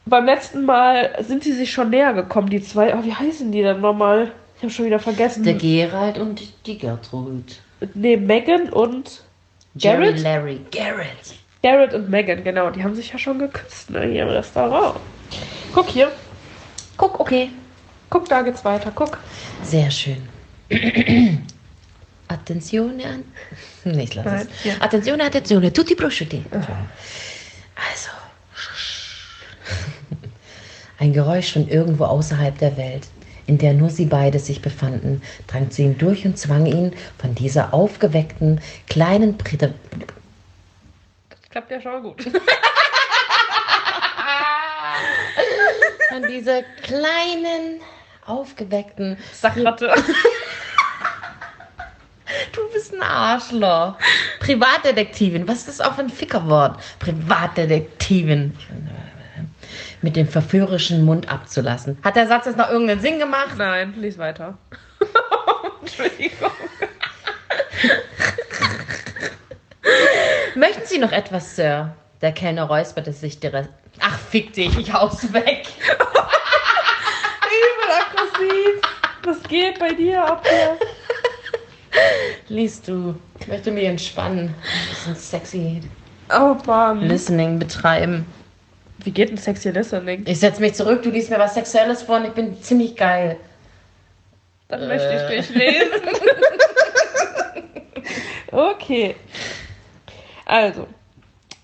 beim 0.05 0.25
letzten 0.25 0.65
Mal 0.65 1.15
sind 1.19 1.43
sie 1.43 1.53
sich 1.53 1.71
schon 1.71 1.89
näher 1.89 2.13
gekommen, 2.13 2.49
die 2.49 2.62
zwei. 2.62 2.95
Oh, 2.95 3.03
wie 3.03 3.13
heißen 3.13 3.51
die 3.51 3.62
denn 3.62 3.81
nochmal? 3.81 4.31
Ich 4.58 4.63
habe 4.63 4.71
schon 4.71 4.86
wieder 4.86 4.99
vergessen. 4.99 5.43
Der 5.43 5.55
Gerald 5.55 6.17
und 6.17 6.41
die 6.65 6.77
Gertrud. 6.77 7.62
nee, 7.93 8.17
Megan 8.17 8.69
und 8.69 9.23
Jerry 9.75 10.05
Garrett? 10.05 10.23
Larry. 10.23 10.62
Garrett. 10.71 11.36
Garrett 11.62 11.93
und 11.93 12.10
Megan, 12.10 12.43
genau. 12.43 12.69
Die 12.69 12.84
haben 12.84 12.95
sich 12.95 13.12
ja 13.12 13.17
schon 13.17 13.39
geküsst, 13.39 13.89
ne? 13.89 14.05
Hier 14.05 14.23
im 14.23 14.29
Restaurant. 14.29 14.97
Guck 15.73 15.88
hier. 15.89 16.12
Guck, 16.95 17.19
okay. 17.19 17.49
Guck, 18.10 18.29
da 18.29 18.41
geht's 18.43 18.63
weiter. 18.63 18.91
Guck. 18.93 19.17
Sehr 19.63 19.91
schön. 19.91 20.29
Attenzione 22.27 23.05
an. 23.05 23.23
Nee, 23.83 24.03
ich 24.05 24.15
lasse 24.15 24.29
Nein, 24.29 24.47
es. 24.51 24.61
hier. 24.61 24.81
Attenzione, 24.81 25.23
attenzione, 25.25 25.71
tutti 25.71 25.93
prosciutti. 25.95 26.43
Also. 26.51 28.09
Ein 30.97 31.13
Geräusch 31.13 31.53
von 31.53 31.67
irgendwo 31.67 32.05
außerhalb 32.05 32.57
der 32.57 32.77
Welt, 32.77 33.07
in 33.47 33.57
der 33.59 33.73
nur 33.73 33.89
sie 33.89 34.05
beide 34.05 34.39
sich 34.39 34.61
befanden, 34.61 35.21
drang 35.45 35.69
zu 35.69 35.83
ihm 35.83 35.97
durch 35.97 36.25
und 36.25 36.38
zwang 36.38 36.65
ihn 36.65 36.93
von 37.19 37.35
dieser 37.35 37.73
aufgeweckten, 37.73 38.61
kleinen 38.88 39.38
Prä 39.38 39.57
Das 39.57 39.71
klappt 41.51 41.69
ja 41.69 41.81
schon 41.81 41.91
mal 41.91 42.01
gut. 42.01 42.23
von 46.09 46.23
dieser 46.27 46.63
kleinen, 46.81 47.81
aufgeweckten 48.25 49.17
Sackratte. 49.33 49.93
Du 52.51 52.61
bist 52.73 52.93
ein 52.93 53.01
Arschloch. 53.01 53.95
Privatdetektivin. 54.39 55.47
Was 55.47 55.59
ist 55.59 55.67
das 55.67 55.81
auch 55.81 55.95
für 55.95 56.01
ein 56.01 56.09
Fickerwort? 56.09 56.79
Privatdetektivin. 56.99 58.55
Mit 60.01 60.15
dem 60.15 60.27
verführerischen 60.27 61.03
Mund 61.03 61.29
abzulassen. 61.29 61.97
Hat 62.03 62.15
der 62.15 62.27
Satz 62.27 62.45
jetzt 62.45 62.57
noch 62.57 62.69
irgendeinen 62.69 63.01
Sinn 63.01 63.19
gemacht? 63.19 63.55
Nein, 63.57 63.93
lies 63.97 64.17
weiter. 64.17 64.57
Entschuldigung. 65.81 66.51
Möchten 70.55 70.85
Sie 70.85 70.99
noch 70.99 71.11
etwas, 71.11 71.55
Sir? 71.55 71.93
Der 72.21 72.31
Kellner 72.31 72.63
räusperte 72.63 73.11
sich 73.11 73.39
direkt. 73.39 73.69
Ach, 73.99 74.17
fick 74.17 74.53
dich, 74.53 74.77
ich 74.77 74.93
hau's 74.93 75.33
weg. 75.33 75.67
Übel 77.49 77.91
aggressiv. 77.91 78.81
Was 79.23 79.43
geht 79.43 79.79
bei 79.79 79.93
dir 79.93 80.23
ab 80.23 80.45
hier? 80.47 80.77
Liest 82.47 82.87
du. 82.87 83.15
Ich 83.39 83.47
möchte 83.47 83.71
mich 83.71 83.85
entspannen. 83.85 84.49
Ein 84.49 84.89
bisschen 84.89 85.15
sexy 85.15 85.81
Oh 86.33 86.55
Mann. 86.65 87.01
Listening 87.01 87.59
betreiben. 87.59 88.25
Wie 88.99 89.11
geht 89.11 89.29
ein 89.31 89.37
sexy 89.37 89.69
Listening? 89.69 90.23
Ich 90.27 90.39
setz 90.39 90.59
mich 90.59 90.73
zurück, 90.73 91.03
du 91.03 91.09
liest 91.11 91.29
mir 91.29 91.37
was 91.39 91.53
Sexuelles 91.53 92.01
vor 92.03 92.17
und 92.17 92.25
ich 92.25 92.31
bin 92.31 92.61
ziemlich 92.61 92.95
geil. 92.95 93.37
Dann 94.67 94.87
möchte 94.87 95.07
ich 95.13 95.21
Äh. 95.21 95.37
dich 95.41 95.49
lesen. 95.55 95.91
okay. 98.51 99.15
Also. 100.45 100.87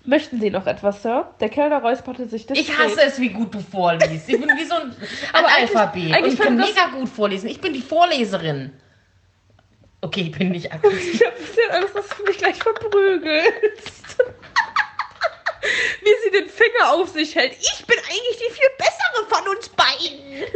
Möchten 0.04 0.40
Sie 0.40 0.50
noch 0.50 0.66
etwas, 0.66 1.00
Sir? 1.02 1.28
Der 1.38 1.48
Kellner 1.48 1.80
räusperte 1.80 2.26
sich 2.28 2.44
diskret. 2.44 2.68
Ich 2.68 2.76
hasse 2.76 3.00
es, 3.06 3.20
wie 3.20 3.28
gut 3.28 3.54
du 3.54 3.60
vorliest. 3.60 4.28
Ich 4.28 4.40
bin 4.40 4.48
wie 4.58 4.64
so 4.64 4.74
ein 4.74 4.92
Aber 5.32 5.46
eigentlich- 5.46 5.76
Analphabet. 5.76 6.12
eigentlich 6.14 6.24
und 6.24 6.32
ich 6.32 6.38
kann 6.40 6.56
mega 6.56 6.86
gut 6.98 7.08
vorlesen. 7.08 7.48
Ich 7.48 7.60
bin 7.60 7.72
die 7.72 7.80
Vorleserin. 7.82 8.72
Okay, 10.02 10.22
ich 10.22 10.38
bin 10.38 10.50
nicht 10.50 10.72
aggressiv. 10.72 11.14
Ich 11.14 11.24
hab 11.24 11.34
ein 11.34 11.44
bisschen 11.44 11.70
Angst, 11.70 11.94
dass 11.94 12.08
du 12.08 12.22
mich 12.24 12.38
gleich 12.38 12.62
verprügelst. 12.62 14.18
wie 16.02 16.14
sie 16.24 16.30
den 16.32 16.48
Finger 16.48 16.92
auf 16.92 17.08
sich 17.08 17.36
hält. 17.36 17.56
Ich 17.60 17.86
bin 17.86 17.98
eigentlich 17.98 18.36
die 18.36 18.52
viel 18.52 18.70
bessere 18.76 19.26
von 19.28 19.48
uns 19.48 19.68
beiden. 19.68 20.42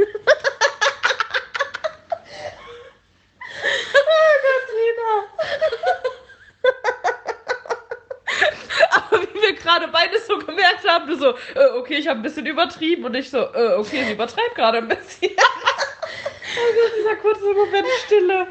Aber 8.91 9.23
wie 9.23 9.41
wir 9.41 9.55
gerade 9.55 9.89
beides 9.89 10.27
so 10.27 10.39
gemerkt 10.39 10.87
haben, 10.89 11.07
du 11.07 11.17
so, 11.17 11.31
äh, 11.55 11.69
okay, 11.79 11.97
ich 11.97 12.09
habe 12.09 12.21
ein 12.21 12.23
bisschen 12.23 12.47
übertrieben 12.47 13.05
und 13.05 13.15
ich 13.15 13.29
so, 13.31 13.39
äh, 13.39 13.75
okay, 13.77 14.05
sie 14.05 14.13
übertreibt 14.13 14.55
gerade 14.55 14.79
ein 14.79 14.89
bisschen. 14.89 15.33
oh 15.33 16.73
Gott, 16.75 16.93
dieser 16.99 17.17
kurze 17.17 17.55
Moment 17.55 17.87
Stille. 18.05 18.47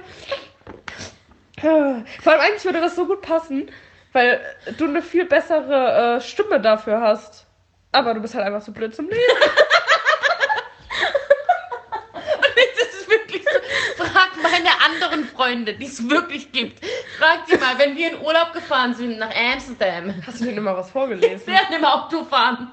Vor 1.59 2.33
allem 2.33 2.41
eigentlich 2.41 2.65
würde 2.65 2.81
das 2.81 2.95
so 2.95 3.05
gut 3.05 3.21
passen, 3.21 3.71
weil 4.13 4.41
du 4.77 4.85
eine 4.85 5.01
viel 5.01 5.25
bessere 5.25 6.17
äh, 6.17 6.21
Stimme 6.21 6.59
dafür 6.59 7.01
hast. 7.01 7.45
Aber 7.91 8.13
du 8.13 8.19
bist 8.19 8.35
halt 8.35 8.45
einfach 8.45 8.61
so 8.61 8.71
blöd 8.71 8.93
zum 8.93 9.07
Leben. 9.09 9.21
Und 12.13 12.21
das 12.77 12.93
ist 12.93 13.09
wirklich 13.09 13.43
so. 13.43 14.03
Frag 14.03 14.31
meine 14.41 14.69
anderen 14.83 15.25
Freunde, 15.25 15.73
die 15.73 15.85
es 15.85 16.09
wirklich 16.09 16.51
gibt. 16.51 16.85
Frag 17.17 17.45
die 17.45 17.57
mal, 17.57 17.77
wenn 17.77 17.95
wir 17.95 18.11
in 18.11 18.21
Urlaub 18.21 18.51
gefahren 18.53 18.93
sind 18.93 19.17
nach 19.17 19.33
Amsterdam. 19.33 20.13
Hast 20.27 20.41
du 20.41 20.45
denen 20.45 20.57
immer 20.57 20.75
was 20.75 20.91
vorgelesen? 20.91 21.47
Wir 21.47 21.53
werden 21.53 21.75
im 21.77 21.85
Auto 21.85 22.25
fahren. 22.25 22.71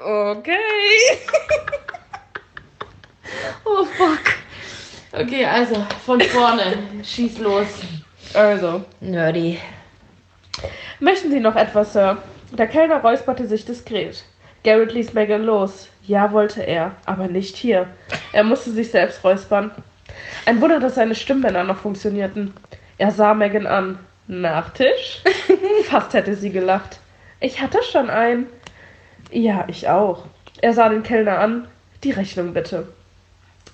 Okay. 0.00 0.58
Oh 3.64 3.84
fuck. 3.84 4.20
Okay, 5.12 5.44
also 5.44 5.86
von 6.04 6.20
vorne. 6.20 6.78
Schieß 7.02 7.38
los. 7.38 7.66
Also, 8.34 8.84
Nerdy. 9.00 9.60
möchten 10.98 11.30
Sie 11.30 11.38
noch 11.38 11.54
etwas, 11.54 11.92
Sir? 11.92 12.18
Der 12.50 12.66
Kellner 12.66 13.00
räusperte 13.00 13.46
sich 13.46 13.64
diskret. 13.64 14.24
Garrett 14.64 14.92
ließ 14.92 15.14
Megan 15.14 15.44
los. 15.44 15.88
Ja, 16.02 16.32
wollte 16.32 16.62
er, 16.62 16.92
aber 17.06 17.28
nicht 17.28 17.56
hier. 17.56 17.86
Er 18.32 18.42
musste 18.42 18.72
sich 18.72 18.90
selbst 18.90 19.22
räuspern. 19.22 19.70
Ein 20.46 20.60
Wunder, 20.60 20.80
dass 20.80 20.96
seine 20.96 21.14
Stimmbänder 21.14 21.62
noch 21.62 21.78
funktionierten. 21.78 22.52
Er 22.98 23.12
sah 23.12 23.34
Megan 23.34 23.66
an. 23.68 23.98
Nachtisch? 24.26 25.22
Fast 25.84 26.12
hätte 26.12 26.34
sie 26.34 26.50
gelacht. 26.50 26.98
Ich 27.40 27.60
hatte 27.60 27.78
schon 27.84 28.10
einen. 28.10 28.46
Ja, 29.30 29.64
ich 29.68 29.88
auch. 29.88 30.24
Er 30.60 30.72
sah 30.72 30.88
den 30.88 31.02
Kellner 31.04 31.38
an. 31.38 31.68
Die 32.02 32.10
Rechnung 32.10 32.52
bitte. 32.52 32.88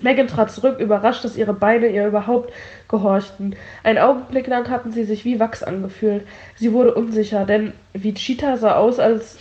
Megan 0.01 0.27
trat 0.27 0.51
zurück, 0.51 0.79
überrascht, 0.79 1.23
dass 1.23 1.37
ihre 1.37 1.53
Beine 1.53 1.87
ihr 1.87 2.07
überhaupt 2.07 2.51
gehorchten. 2.87 3.55
Einen 3.83 3.99
Augenblick 3.99 4.47
lang 4.47 4.69
hatten 4.69 4.91
sie 4.91 5.03
sich 5.03 5.25
wie 5.25 5.39
Wachs 5.39 5.63
angefühlt. 5.63 6.25
Sie 6.55 6.73
wurde 6.73 6.93
unsicher, 6.93 7.45
denn 7.45 7.73
wie 7.93 8.13
Cheetah 8.13 8.57
sah 8.57 8.75
aus, 8.75 8.99
als 8.99 9.37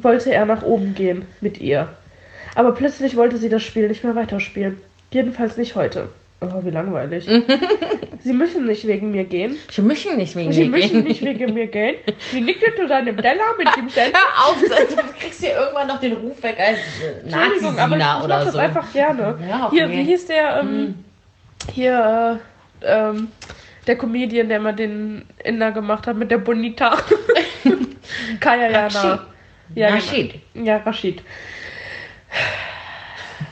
wollte 0.00 0.32
er 0.32 0.46
nach 0.46 0.62
oben 0.62 0.94
gehen 0.94 1.26
mit 1.40 1.60
ihr. 1.60 1.88
Aber 2.54 2.72
plötzlich 2.72 3.16
wollte 3.16 3.38
sie 3.38 3.48
das 3.48 3.62
Spiel 3.62 3.88
nicht 3.88 4.04
mehr 4.04 4.14
weiterspielen. 4.14 4.80
Jedenfalls 5.10 5.56
nicht 5.56 5.74
heute. 5.74 6.08
Oh, 6.42 6.64
wie 6.64 6.70
langweilig. 6.70 7.24
sie 8.24 8.32
müssen 8.32 8.66
nicht 8.66 8.84
wegen 8.86 9.12
mir 9.12 9.24
gehen. 9.24 9.56
Sie 9.70 9.80
müssen 9.82 10.16
nicht 10.16 10.34
wegen 10.34 10.52
Sie 10.52 10.64
mir 10.64 10.70
müssen 10.70 10.92
gehen. 10.94 11.04
nicht 11.04 11.22
wegen 11.24 11.54
mir 11.54 11.68
gehen. 11.68 11.94
Sie 12.32 12.40
nickte 12.40 12.74
zu 12.74 12.88
seinem 12.88 13.16
Teller 13.16 13.54
mit 13.56 13.68
dem 13.76 13.88
Teller. 13.94 14.12
Hör 14.12 14.48
auf, 14.48 14.56
du 14.60 14.96
kriegst 15.20 15.40
hier 15.40 15.54
irgendwann 15.54 15.86
noch 15.86 16.00
den 16.00 16.14
Ruf 16.14 16.42
weg 16.42 16.56
als 16.58 16.78
Entschuldigung, 17.22 17.78
aber 17.78 17.96
ich, 17.96 18.02
ich 18.02 18.24
oder 18.24 18.36
mach 18.38 18.44
das 18.44 18.52
so. 18.54 18.58
einfach 18.58 18.92
gerne. 18.92 19.38
Ja. 19.48 19.70
Hier, 19.70 19.88
wie 19.90 20.02
hieß 20.02 20.26
der, 20.26 20.60
ähm, 20.60 20.68
Hm. 20.68 20.94
hier, 21.72 22.40
äh, 22.82 22.86
ähm, 22.86 23.28
der 23.86 23.96
Comedian, 23.96 24.48
der 24.48 24.58
mal 24.60 24.72
den 24.74 25.24
Inder 25.44 25.70
gemacht 25.72 26.06
hat 26.08 26.16
mit 26.16 26.30
der 26.30 26.38
Bonita. 26.38 26.96
Kaya 28.40 28.68
Jana. 28.70 28.86
Rashid. 28.86 29.20
Ja, 29.74 29.88
Rashid. 29.90 30.34
Genau. 30.54 30.66
Ja, 30.66 30.76
Rashid. 30.78 31.22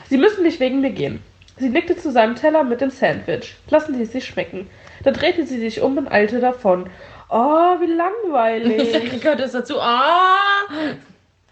Sie 0.09 0.17
müssen 0.17 0.43
nicht 0.43 0.59
wegen 0.59 0.81
mir 0.81 0.91
gehen. 0.91 1.21
Sie 1.61 1.69
nickte 1.69 1.95
zu 1.95 2.11
seinem 2.11 2.35
Teller 2.35 2.63
mit 2.63 2.81
dem 2.81 2.89
Sandwich. 2.89 3.55
Lassen 3.69 3.93
Sie 3.95 4.01
es 4.01 4.11
sich 4.11 4.25
schmecken. 4.25 4.67
Dann 5.03 5.13
drehte 5.13 5.45
sie 5.45 5.59
sich 5.59 5.79
um 5.81 5.95
und 5.95 6.11
eilte 6.11 6.39
davon. 6.39 6.89
Oh, 7.29 7.79
wie 7.79 7.85
langweilig. 7.85 8.91
Gehört 9.21 9.39
das 9.39 9.51
dazu? 9.51 9.79
Ah! 9.79 10.35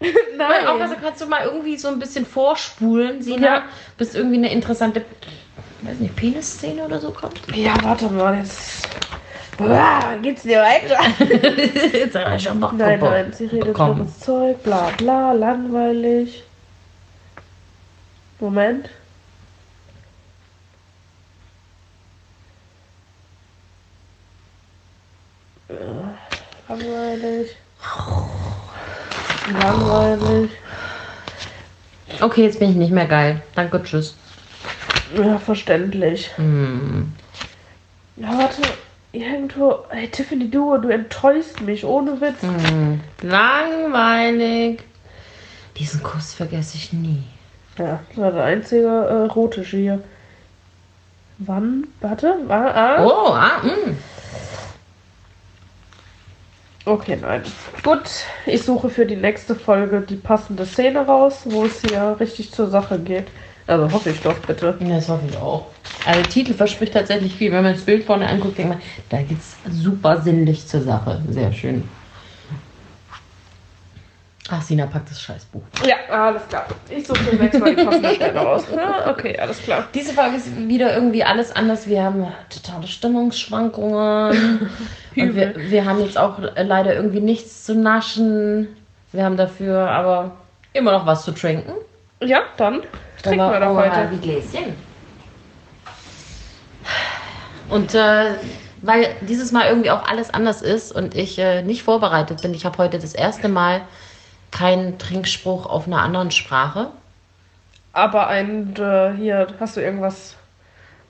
Nein. 0.36 0.66
Auch, 0.66 0.80
also 0.80 0.96
kannst 1.00 1.20
du 1.20 1.26
mal 1.26 1.44
irgendwie 1.44 1.76
so 1.76 1.88
ein 1.88 2.00
bisschen 2.00 2.26
vorspulen, 2.26 3.22
Sina, 3.22 3.46
Ja. 3.46 3.62
bis 3.98 4.14
irgendwie 4.16 4.38
eine 4.38 4.52
interessante, 4.52 5.04
weiß 5.82 5.98
nicht, 6.00 6.16
Penis-Szene 6.16 6.84
oder 6.84 6.98
so 6.98 7.12
kommt. 7.12 7.40
Ja, 7.54 7.74
warte 7.82 8.08
mal, 8.08 8.36
jetzt. 8.36 8.88
Boah, 9.58 10.16
geht's 10.22 10.42
dir 10.42 10.60
weiter? 10.60 10.98
Jetzt 11.98 12.14
hat 12.16 12.24
er 12.24 12.38
schon 12.38 12.58
Bock 12.58 12.72
Nein, 12.72 12.98
nein, 12.98 13.30
sie 13.30 13.44
redet 13.44 13.78
dummes 13.78 14.18
Zeug, 14.18 14.62
bla 14.62 14.90
bla, 14.96 15.32
langweilig. 15.32 16.44
Moment. 18.38 18.88
Langweilig. 26.68 27.56
Langweilig. 29.60 30.50
Okay, 32.20 32.44
jetzt 32.44 32.58
bin 32.58 32.70
ich 32.70 32.76
nicht 32.76 32.92
mehr 32.92 33.06
geil. 33.06 33.42
Danke, 33.54 33.82
tschüss. 33.82 34.14
Ja, 35.16 35.38
verständlich. 35.38 36.30
Hm. 36.36 37.12
Ja, 38.16 38.38
warte. 38.38 38.62
Irgendwo. 39.12 39.84
Hey, 39.88 40.08
Tiffany 40.08 40.48
Duo, 40.48 40.78
du 40.78 40.88
enttäuschst 40.88 41.60
mich, 41.62 41.84
ohne 41.84 42.20
Witz. 42.20 42.42
Hm. 42.42 43.00
Langweilig. 43.22 44.82
Diesen 45.76 46.02
Kuss 46.02 46.34
vergesse 46.34 46.76
ich 46.76 46.92
nie. 46.92 47.24
Ja, 47.78 48.00
das 48.08 48.18
war 48.18 48.32
der 48.32 48.44
einzige 48.44 48.86
äh, 48.86 49.26
rotische 49.32 49.76
hier. 49.78 50.02
Wann? 51.38 51.88
Warte, 52.00 52.36
war. 52.46 52.74
Ah. 52.76 53.04
Oh, 53.04 53.32
ah, 53.32 53.62
mm. 53.64 53.96
Okay, 56.90 57.16
nein. 57.20 57.42
Gut, 57.84 58.02
ich 58.46 58.62
suche 58.62 58.88
für 58.88 59.06
die 59.06 59.14
nächste 59.14 59.54
Folge 59.54 60.00
die 60.00 60.16
passende 60.16 60.66
Szene 60.66 61.06
raus, 61.06 61.42
wo 61.44 61.64
es 61.64 61.80
hier 61.82 62.16
richtig 62.18 62.50
zur 62.50 62.66
Sache 62.68 62.98
geht. 62.98 63.28
Also 63.68 63.92
hoffe 63.92 64.10
ich 64.10 64.20
doch 64.20 64.36
bitte. 64.40 64.76
Ja, 64.80 64.96
Das 64.96 65.08
hoffe 65.08 65.22
ich 65.30 65.36
auch. 65.36 65.66
Also 66.04 66.20
der 66.20 66.28
Titel 66.28 66.52
verspricht 66.52 66.92
tatsächlich 66.92 67.36
viel. 67.36 67.52
Wenn 67.52 67.62
man 67.62 67.74
das 67.74 67.84
Bild 67.84 68.02
vorne 68.02 68.26
anguckt, 68.26 68.58
denkt 68.58 68.70
man, 68.70 68.82
da 69.08 69.22
geht's 69.22 69.56
super 69.70 70.20
sinnlich 70.20 70.66
zur 70.66 70.82
Sache. 70.82 71.22
Sehr 71.28 71.52
schön. 71.52 71.84
Ach, 74.52 74.60
Sina 74.62 74.86
packt 74.86 75.10
das 75.10 75.20
Scheißbuch. 75.22 75.62
Ja, 75.86 75.96
alles 76.10 76.48
klar. 76.48 76.66
Ich 76.88 77.06
suche 77.06 77.18
für 77.20 77.36
nächstes 77.36 77.60
Mal 77.60 77.76
die 77.76 77.84
passende 77.84 78.14
Stelle 78.16 78.38
raus. 78.38 78.64
Ja, 78.74 79.08
okay, 79.10 79.38
alles 79.38 79.62
klar. 79.62 79.86
Diese 79.94 80.12
Folge 80.12 80.36
ist 80.36 80.68
wieder 80.68 80.92
irgendwie 80.92 81.22
alles 81.22 81.54
anders. 81.54 81.86
Wir 81.86 82.02
haben 82.02 82.26
totale 82.48 82.88
Stimmungsschwankungen. 82.88 84.68
Und 85.16 85.34
wir, 85.36 85.54
wir 85.56 85.84
haben 85.84 86.00
jetzt 86.00 86.18
auch 86.18 86.38
leider 86.56 86.94
irgendwie 86.94 87.20
nichts 87.20 87.64
zu 87.64 87.76
naschen. 87.76 88.68
Wir 89.12 89.24
haben 89.24 89.36
dafür 89.36 89.88
aber 89.88 90.32
immer 90.72 90.92
noch 90.92 91.06
was 91.06 91.24
zu 91.24 91.30
trinken. 91.30 91.72
Ja, 92.20 92.40
dann 92.56 92.82
trinken 93.22 93.50
wir 93.50 93.60
doch 93.60 93.76
heute. 93.76 94.08
die 94.12 94.20
Gläschen. 94.20 94.74
Und 97.68 97.94
äh, 97.94 98.34
weil 98.82 99.14
dieses 99.20 99.52
Mal 99.52 99.68
irgendwie 99.68 99.90
auch 99.90 100.08
alles 100.08 100.32
anders 100.34 100.60
ist 100.60 100.92
und 100.92 101.14
ich 101.14 101.38
äh, 101.38 101.62
nicht 101.62 101.84
vorbereitet 101.84 102.42
bin, 102.42 102.52
ich 102.52 102.64
habe 102.64 102.78
heute 102.78 102.98
das 102.98 103.14
erste 103.14 103.48
Mal 103.48 103.82
keinen 104.50 104.98
Trinkspruch 104.98 105.66
auf 105.66 105.86
einer 105.86 106.02
anderen 106.02 106.30
Sprache. 106.30 106.90
Aber 107.92 108.28
ein, 108.28 108.74
äh, 108.76 109.12
hier, 109.16 109.48
hast 109.58 109.76
du 109.76 109.80
irgendwas. 109.80 110.36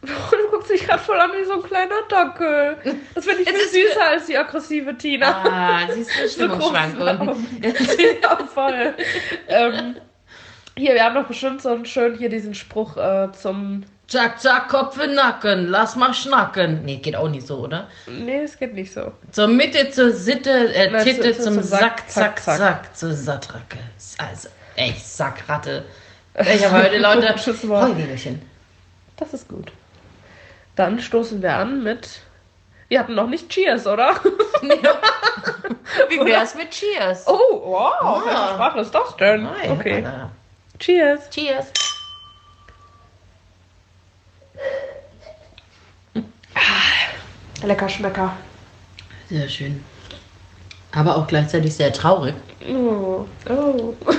Du 0.03 0.51
guckst 0.51 0.71
dich 0.71 0.87
gerade 0.87 1.03
voll 1.03 1.21
an 1.21 1.31
wie 1.31 1.45
so 1.45 1.55
ein 1.55 1.63
kleiner 1.63 2.01
Dackel. 2.09 2.77
Das 3.15 3.25
finde 3.25 3.43
ich 3.43 3.49
viel 3.71 3.87
süßer 3.87 4.07
als 4.09 4.27
die 4.27 4.37
aggressive 4.37 4.97
Tina. 4.97 5.45
Ah, 5.45 5.93
siehst 5.93 6.11
du, 6.19 6.29
Stimmungsschwankungen. 6.29 7.63
Ja, 8.23 8.37
voll. 8.47 8.95
ähm, 9.49 9.97
hier, 10.77 10.95
wir 10.95 11.05
haben 11.05 11.15
doch 11.15 11.27
bestimmt 11.27 11.61
so 11.61 11.69
einen 11.69 11.85
schönen, 11.85 12.17
hier 12.17 12.31
diesen 12.31 12.55
Spruch 12.55 12.97
äh, 12.97 13.31
zum. 13.33 13.85
Zack, 14.11 14.41
zack, 14.41 14.69
Kopf 14.69 14.99
in 15.01 15.15
Nacken, 15.15 15.69
lass 15.69 15.95
mal 15.95 16.13
schnacken. 16.13 16.85
Nee, 16.85 16.97
geht 16.97 17.15
auch 17.15 17.29
nicht 17.29 17.47
so, 17.47 17.59
oder? 17.59 17.87
Nee, 18.09 18.43
es 18.43 18.59
geht 18.59 18.75
nicht 18.75 18.93
so. 18.93 19.13
Zur 19.31 19.47
Mitte, 19.47 19.89
zur 19.93 20.11
Sitte, 20.11 20.51
äh, 20.75 20.91
Nein, 20.91 21.05
Titte, 21.05 21.31
zu- 21.31 21.37
zu- 21.39 21.43
zum 21.45 21.55
zum 21.55 21.63
Sack, 21.63 22.03
Sack, 22.09 22.11
zack, 22.11 22.41
zack, 22.43 22.59
zack, 22.59 22.97
zur 22.97 23.13
Sattracke. 23.15 23.79
Also, 24.19 24.49
echt, 24.75 25.07
Sackratte. 25.07 25.85
Ich 26.41 26.65
habe 26.65 26.83
heute, 26.83 27.01
Wort. 27.69 27.89
Heuliegerchen. 27.91 28.43
Das 29.17 29.33
ist 29.33 29.47
gut. 29.49 29.71
Dann 30.75 30.99
stoßen 31.01 31.41
wir 31.41 31.55
an 31.55 31.85
mit. 31.85 32.09
Wir 32.89 32.99
hatten 32.99 33.15
noch 33.15 33.29
nicht 33.29 33.49
Cheers, 33.49 33.87
oder? 33.87 34.17
Wie 36.09 36.25
wär's 36.25 36.57
mit 36.57 36.71
Cheers? 36.71 37.29
Oh, 37.29 37.63
wow. 37.65 37.93
Ah. 38.01 38.23
Welche 38.25 38.55
Sprache 38.55 38.81
ist 38.81 38.91
das 38.95 39.17
denn? 39.19 39.43
Nein, 39.45 39.71
okay. 39.71 39.95
Alter. 40.05 40.31
Cheers. 40.81 41.31
Cheers. 41.31 41.67
Lecker 47.63 47.89
Schmecker. 47.89 48.37
Sehr 49.29 49.49
schön. 49.49 49.85
Aber 50.93 51.17
auch 51.17 51.27
gleichzeitig 51.27 51.75
sehr 51.75 51.93
traurig. 51.93 52.35
Oh. 52.69 53.25
Oh. 53.49 53.95
Oh, 54.05 54.15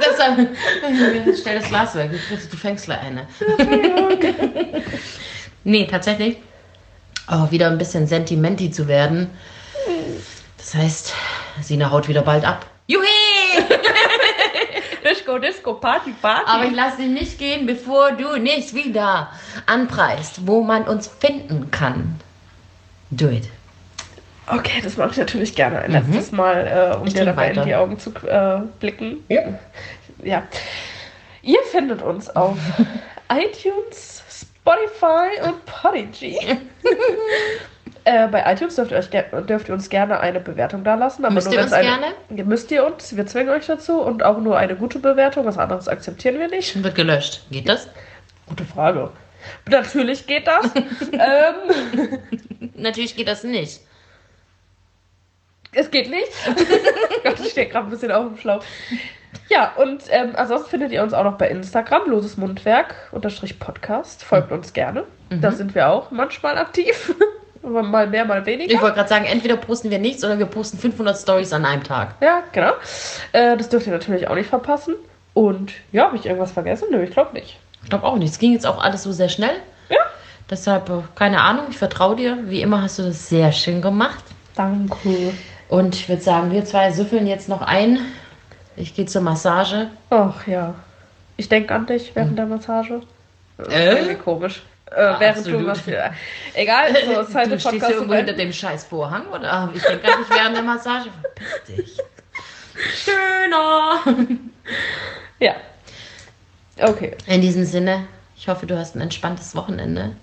das 0.00 0.16
dann, 0.18 0.48
stell 1.38 1.60
das 1.60 1.68
Glas 1.68 1.94
weg. 1.94 2.10
Du 2.50 2.56
fängst 2.56 2.86
gleich 2.86 3.00
eine. 3.00 3.26
nee, 5.64 5.86
tatsächlich. 5.86 6.38
Oh, 7.30 7.50
wieder 7.50 7.66
ein 7.66 7.78
bisschen 7.78 8.06
sentimenti 8.06 8.70
zu 8.70 8.88
werden. 8.88 9.28
Das 10.56 10.74
heißt, 10.74 11.14
Sina 11.60 11.90
haut 11.90 12.08
wieder 12.08 12.22
bald 12.22 12.44
ab. 12.44 12.66
Juhi! 12.86 13.27
Disco, 15.08 15.38
Disco, 15.38 15.74
Party, 15.74 16.12
Party. 16.20 16.44
Aber 16.46 16.64
ich 16.64 16.74
lasse 16.74 16.98
dich 16.98 17.08
nicht 17.08 17.38
gehen, 17.38 17.66
bevor 17.66 18.12
du 18.12 18.36
nicht 18.36 18.74
wieder 18.74 19.30
anpreist, 19.66 20.46
wo 20.46 20.62
man 20.62 20.84
uns 20.84 21.08
finden 21.08 21.70
kann. 21.70 22.20
Do 23.10 23.28
it. 23.28 23.48
Okay, 24.46 24.80
das 24.82 24.96
mache 24.96 25.10
ich 25.12 25.16
natürlich 25.18 25.54
gerne 25.54 25.80
ein 25.80 25.92
letztes 25.92 26.32
Mal, 26.32 26.92
äh, 26.92 26.96
um 26.96 27.06
Ich 27.06 27.14
dir 27.14 27.24
dabei 27.24 27.50
in 27.50 27.56
weiter. 27.56 27.64
die 27.66 27.74
Augen 27.74 27.98
zu 27.98 28.10
äh, 28.26 28.60
blicken. 28.80 29.24
Ja. 29.28 29.42
Ja. 30.22 30.42
Ihr 31.42 31.60
findet 31.70 32.02
uns 32.02 32.28
auf 32.34 32.56
iTunes, 33.30 34.22
Spotify 34.30 35.42
und 35.46 35.64
Podigy. 35.66 36.38
äh, 38.08 38.26
bei 38.28 38.50
iTunes 38.50 38.76
dürft 38.76 38.90
ihr, 38.90 38.98
euch, 38.98 39.10
dürft 39.46 39.68
ihr 39.68 39.74
uns 39.74 39.90
gerne 39.90 40.20
eine 40.20 40.40
Bewertung 40.40 40.82
da 40.82 40.94
lassen. 40.94 41.26
Aber 41.26 41.34
Müsst 41.34 41.48
nur 41.48 41.56
ihr 41.56 41.62
uns 41.62 41.72
eine, 41.72 42.14
gerne? 42.28 42.44
Müsst 42.44 42.70
ihr 42.70 42.86
uns, 42.86 43.14
wir 43.14 43.26
zwingen 43.26 43.50
euch 43.50 43.66
dazu. 43.66 44.00
Und 44.00 44.22
auch 44.22 44.38
nur 44.38 44.56
eine 44.56 44.76
gute 44.76 44.98
Bewertung, 44.98 45.44
was 45.44 45.58
anderes 45.58 45.88
akzeptieren 45.88 46.38
wir 46.38 46.48
nicht. 46.48 46.82
Wird 46.82 46.94
gelöscht. 46.94 47.42
Geht 47.50 47.68
das? 47.68 47.88
Gute 48.46 48.64
Frage. 48.64 49.10
Natürlich 49.68 50.26
geht 50.26 50.46
das. 50.46 50.70
ähm, 51.12 52.18
Natürlich 52.74 53.14
geht 53.14 53.28
das 53.28 53.44
nicht. 53.44 53.80
Es 55.72 55.90
geht 55.90 56.08
nicht. 56.08 56.32
Gott, 57.24 57.40
ich 57.40 57.50
stehe 57.50 57.68
gerade 57.68 57.88
ein 57.88 57.90
bisschen 57.90 58.10
auf 58.10 58.26
dem 58.26 58.38
Schlauch. 58.38 58.64
Ja, 59.50 59.74
und 59.76 60.04
ähm, 60.08 60.32
ansonsten 60.34 60.70
findet 60.70 60.92
ihr 60.92 61.02
uns 61.02 61.12
auch 61.12 61.24
noch 61.24 61.36
bei 61.36 61.48
Instagram, 61.50 62.08
loses 62.08 62.38
Mundwerk, 62.38 62.94
unterstrich 63.12 63.58
Podcast. 63.58 64.24
Folgt 64.24 64.50
uns 64.50 64.72
gerne. 64.72 65.04
Da 65.28 65.52
sind 65.52 65.74
wir 65.74 65.90
auch 65.90 66.10
manchmal 66.10 66.56
aktiv. 66.56 67.14
Mal 67.68 68.06
mehr, 68.06 68.24
mal 68.24 68.40
Ich 68.40 68.46
weniger. 68.46 68.80
wollte 68.80 68.96
gerade 68.96 69.08
sagen, 69.08 69.24
entweder 69.26 69.56
posten 69.56 69.90
wir 69.90 69.98
nichts 69.98 70.24
oder 70.24 70.38
wir 70.38 70.46
posten 70.46 70.78
500 70.78 71.16
Stories 71.16 71.52
an 71.52 71.64
einem 71.64 71.82
Tag. 71.84 72.14
Ja, 72.20 72.42
genau. 72.52 72.72
Äh, 73.32 73.56
das 73.56 73.68
dürft 73.68 73.86
ihr 73.86 73.92
natürlich 73.92 74.28
auch 74.28 74.34
nicht 74.34 74.48
verpassen. 74.48 74.94
Und 75.34 75.72
ja, 75.92 76.04
habe 76.04 76.16
ich 76.16 76.26
irgendwas 76.26 76.52
vergessen? 76.52 76.88
Nö, 76.90 77.02
ich 77.04 77.10
glaube 77.10 77.32
nicht. 77.34 77.58
Ich 77.82 77.90
glaube 77.90 78.04
auch 78.04 78.16
nicht. 78.16 78.30
Es 78.32 78.38
ging 78.38 78.52
jetzt 78.52 78.66
auch 78.66 78.82
alles 78.82 79.02
so 79.04 79.12
sehr 79.12 79.28
schnell. 79.28 79.54
Ja. 79.88 79.98
Deshalb, 80.50 80.88
äh, 80.88 81.02
keine 81.14 81.40
Ahnung, 81.42 81.66
ich 81.70 81.78
vertraue 81.78 82.16
dir. 82.16 82.38
Wie 82.46 82.62
immer 82.62 82.82
hast 82.82 82.98
du 82.98 83.02
das 83.04 83.28
sehr 83.28 83.52
schön 83.52 83.80
gemacht. 83.82 84.24
Danke. 84.56 85.32
Und 85.68 85.94
ich 85.94 86.08
würde 86.08 86.22
sagen, 86.22 86.50
wir 86.50 86.64
zwei 86.64 86.90
süffeln 86.90 87.26
jetzt 87.26 87.48
noch 87.48 87.62
ein. 87.62 88.00
Ich 88.76 88.94
gehe 88.94 89.06
zur 89.06 89.22
Massage. 89.22 89.88
Ach 90.10 90.46
ja. 90.46 90.74
Ich 91.36 91.48
denke 91.48 91.74
an 91.74 91.86
dich 91.86 92.12
während 92.14 92.36
der 92.38 92.46
Massage. 92.46 93.02
Äh? 93.68 93.96
Irgendwie 93.96 94.14
komisch. 94.16 94.62
Äh, 94.90 95.14
während 95.20 95.46
du 95.46 95.58
Absolut. 95.58 95.66
was. 95.66 95.82
Egal, 96.54 96.94
so 97.04 97.20
ist 97.20 97.34
halt 97.34 97.46
du 97.46 97.50
der 97.50 97.58
stehst 97.58 97.64
Podcast. 97.72 97.92
irgendwo 97.92 98.14
hinter 98.14 98.32
dem 98.32 98.52
scheiß 98.52 98.84
Vorhang 98.84 99.26
oder 99.28 99.70
ich 99.74 99.82
denke 99.82 100.06
gar 100.06 100.18
nicht 100.18 100.30
während 100.30 100.56
der 100.56 100.62
Massage. 100.62 101.10
Verpiss 101.10 101.76
dich. 101.76 101.98
Schöner. 103.04 104.00
Ja. 105.40 105.54
Okay. 106.80 107.16
In 107.26 107.40
diesem 107.40 107.64
Sinne, 107.64 108.06
ich 108.36 108.48
hoffe, 108.48 108.66
du 108.66 108.76
hast 108.76 108.96
ein 108.96 109.00
entspanntes 109.00 109.54
Wochenende. 109.54 110.16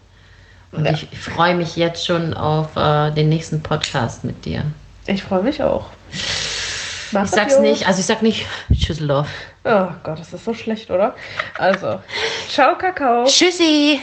Und 0.73 0.83
Ja. 0.85 0.91
ich, 0.91 1.07
ich 1.11 1.19
freue 1.19 1.55
mich 1.55 1.75
jetzt 1.77 2.05
schon 2.05 2.33
auf 2.33 2.75
äh, 2.75 3.11
den 3.11 3.29
nächsten 3.29 3.63
Podcast 3.63 4.23
mit 4.25 4.43
dir. 4.45 4.65
Ich 5.07 5.23
freue 5.23 5.41
mich 5.41 5.63
auch. 5.63 5.85
Ich 6.11 7.29
sag's 7.31 7.59
nicht, 7.59 7.87
also 7.87 7.99
ich 8.01 8.05
sag 8.05 8.21
nicht 8.21 8.45
Tschüsseldorf. 8.73 9.29
Oh 9.63 9.87
Gott, 10.03 10.19
das 10.19 10.33
ist 10.33 10.43
so 10.43 10.53
schlecht, 10.53 10.91
oder? 10.91 11.15
Also, 11.57 12.01
ciao, 12.49 12.77
Kakao. 12.77 13.23
Tschüssi. 13.25 14.01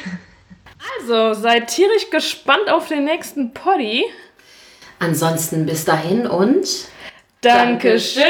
Also, 0.99 1.35
seid 1.35 1.68
tierisch 1.68 2.11
gespannt 2.11 2.68
auf 2.70 2.89
den 2.89 3.05
nächsten 3.05 3.53
Poddy. 3.53 4.05
Ansonsten 4.99 5.66
bis 5.66 5.85
dahin 5.85 6.26
und 6.26 6.66
Dankeschön. 7.41 8.22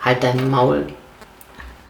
halt 0.00 0.22
dein 0.22 0.50
Maul. 0.50 0.86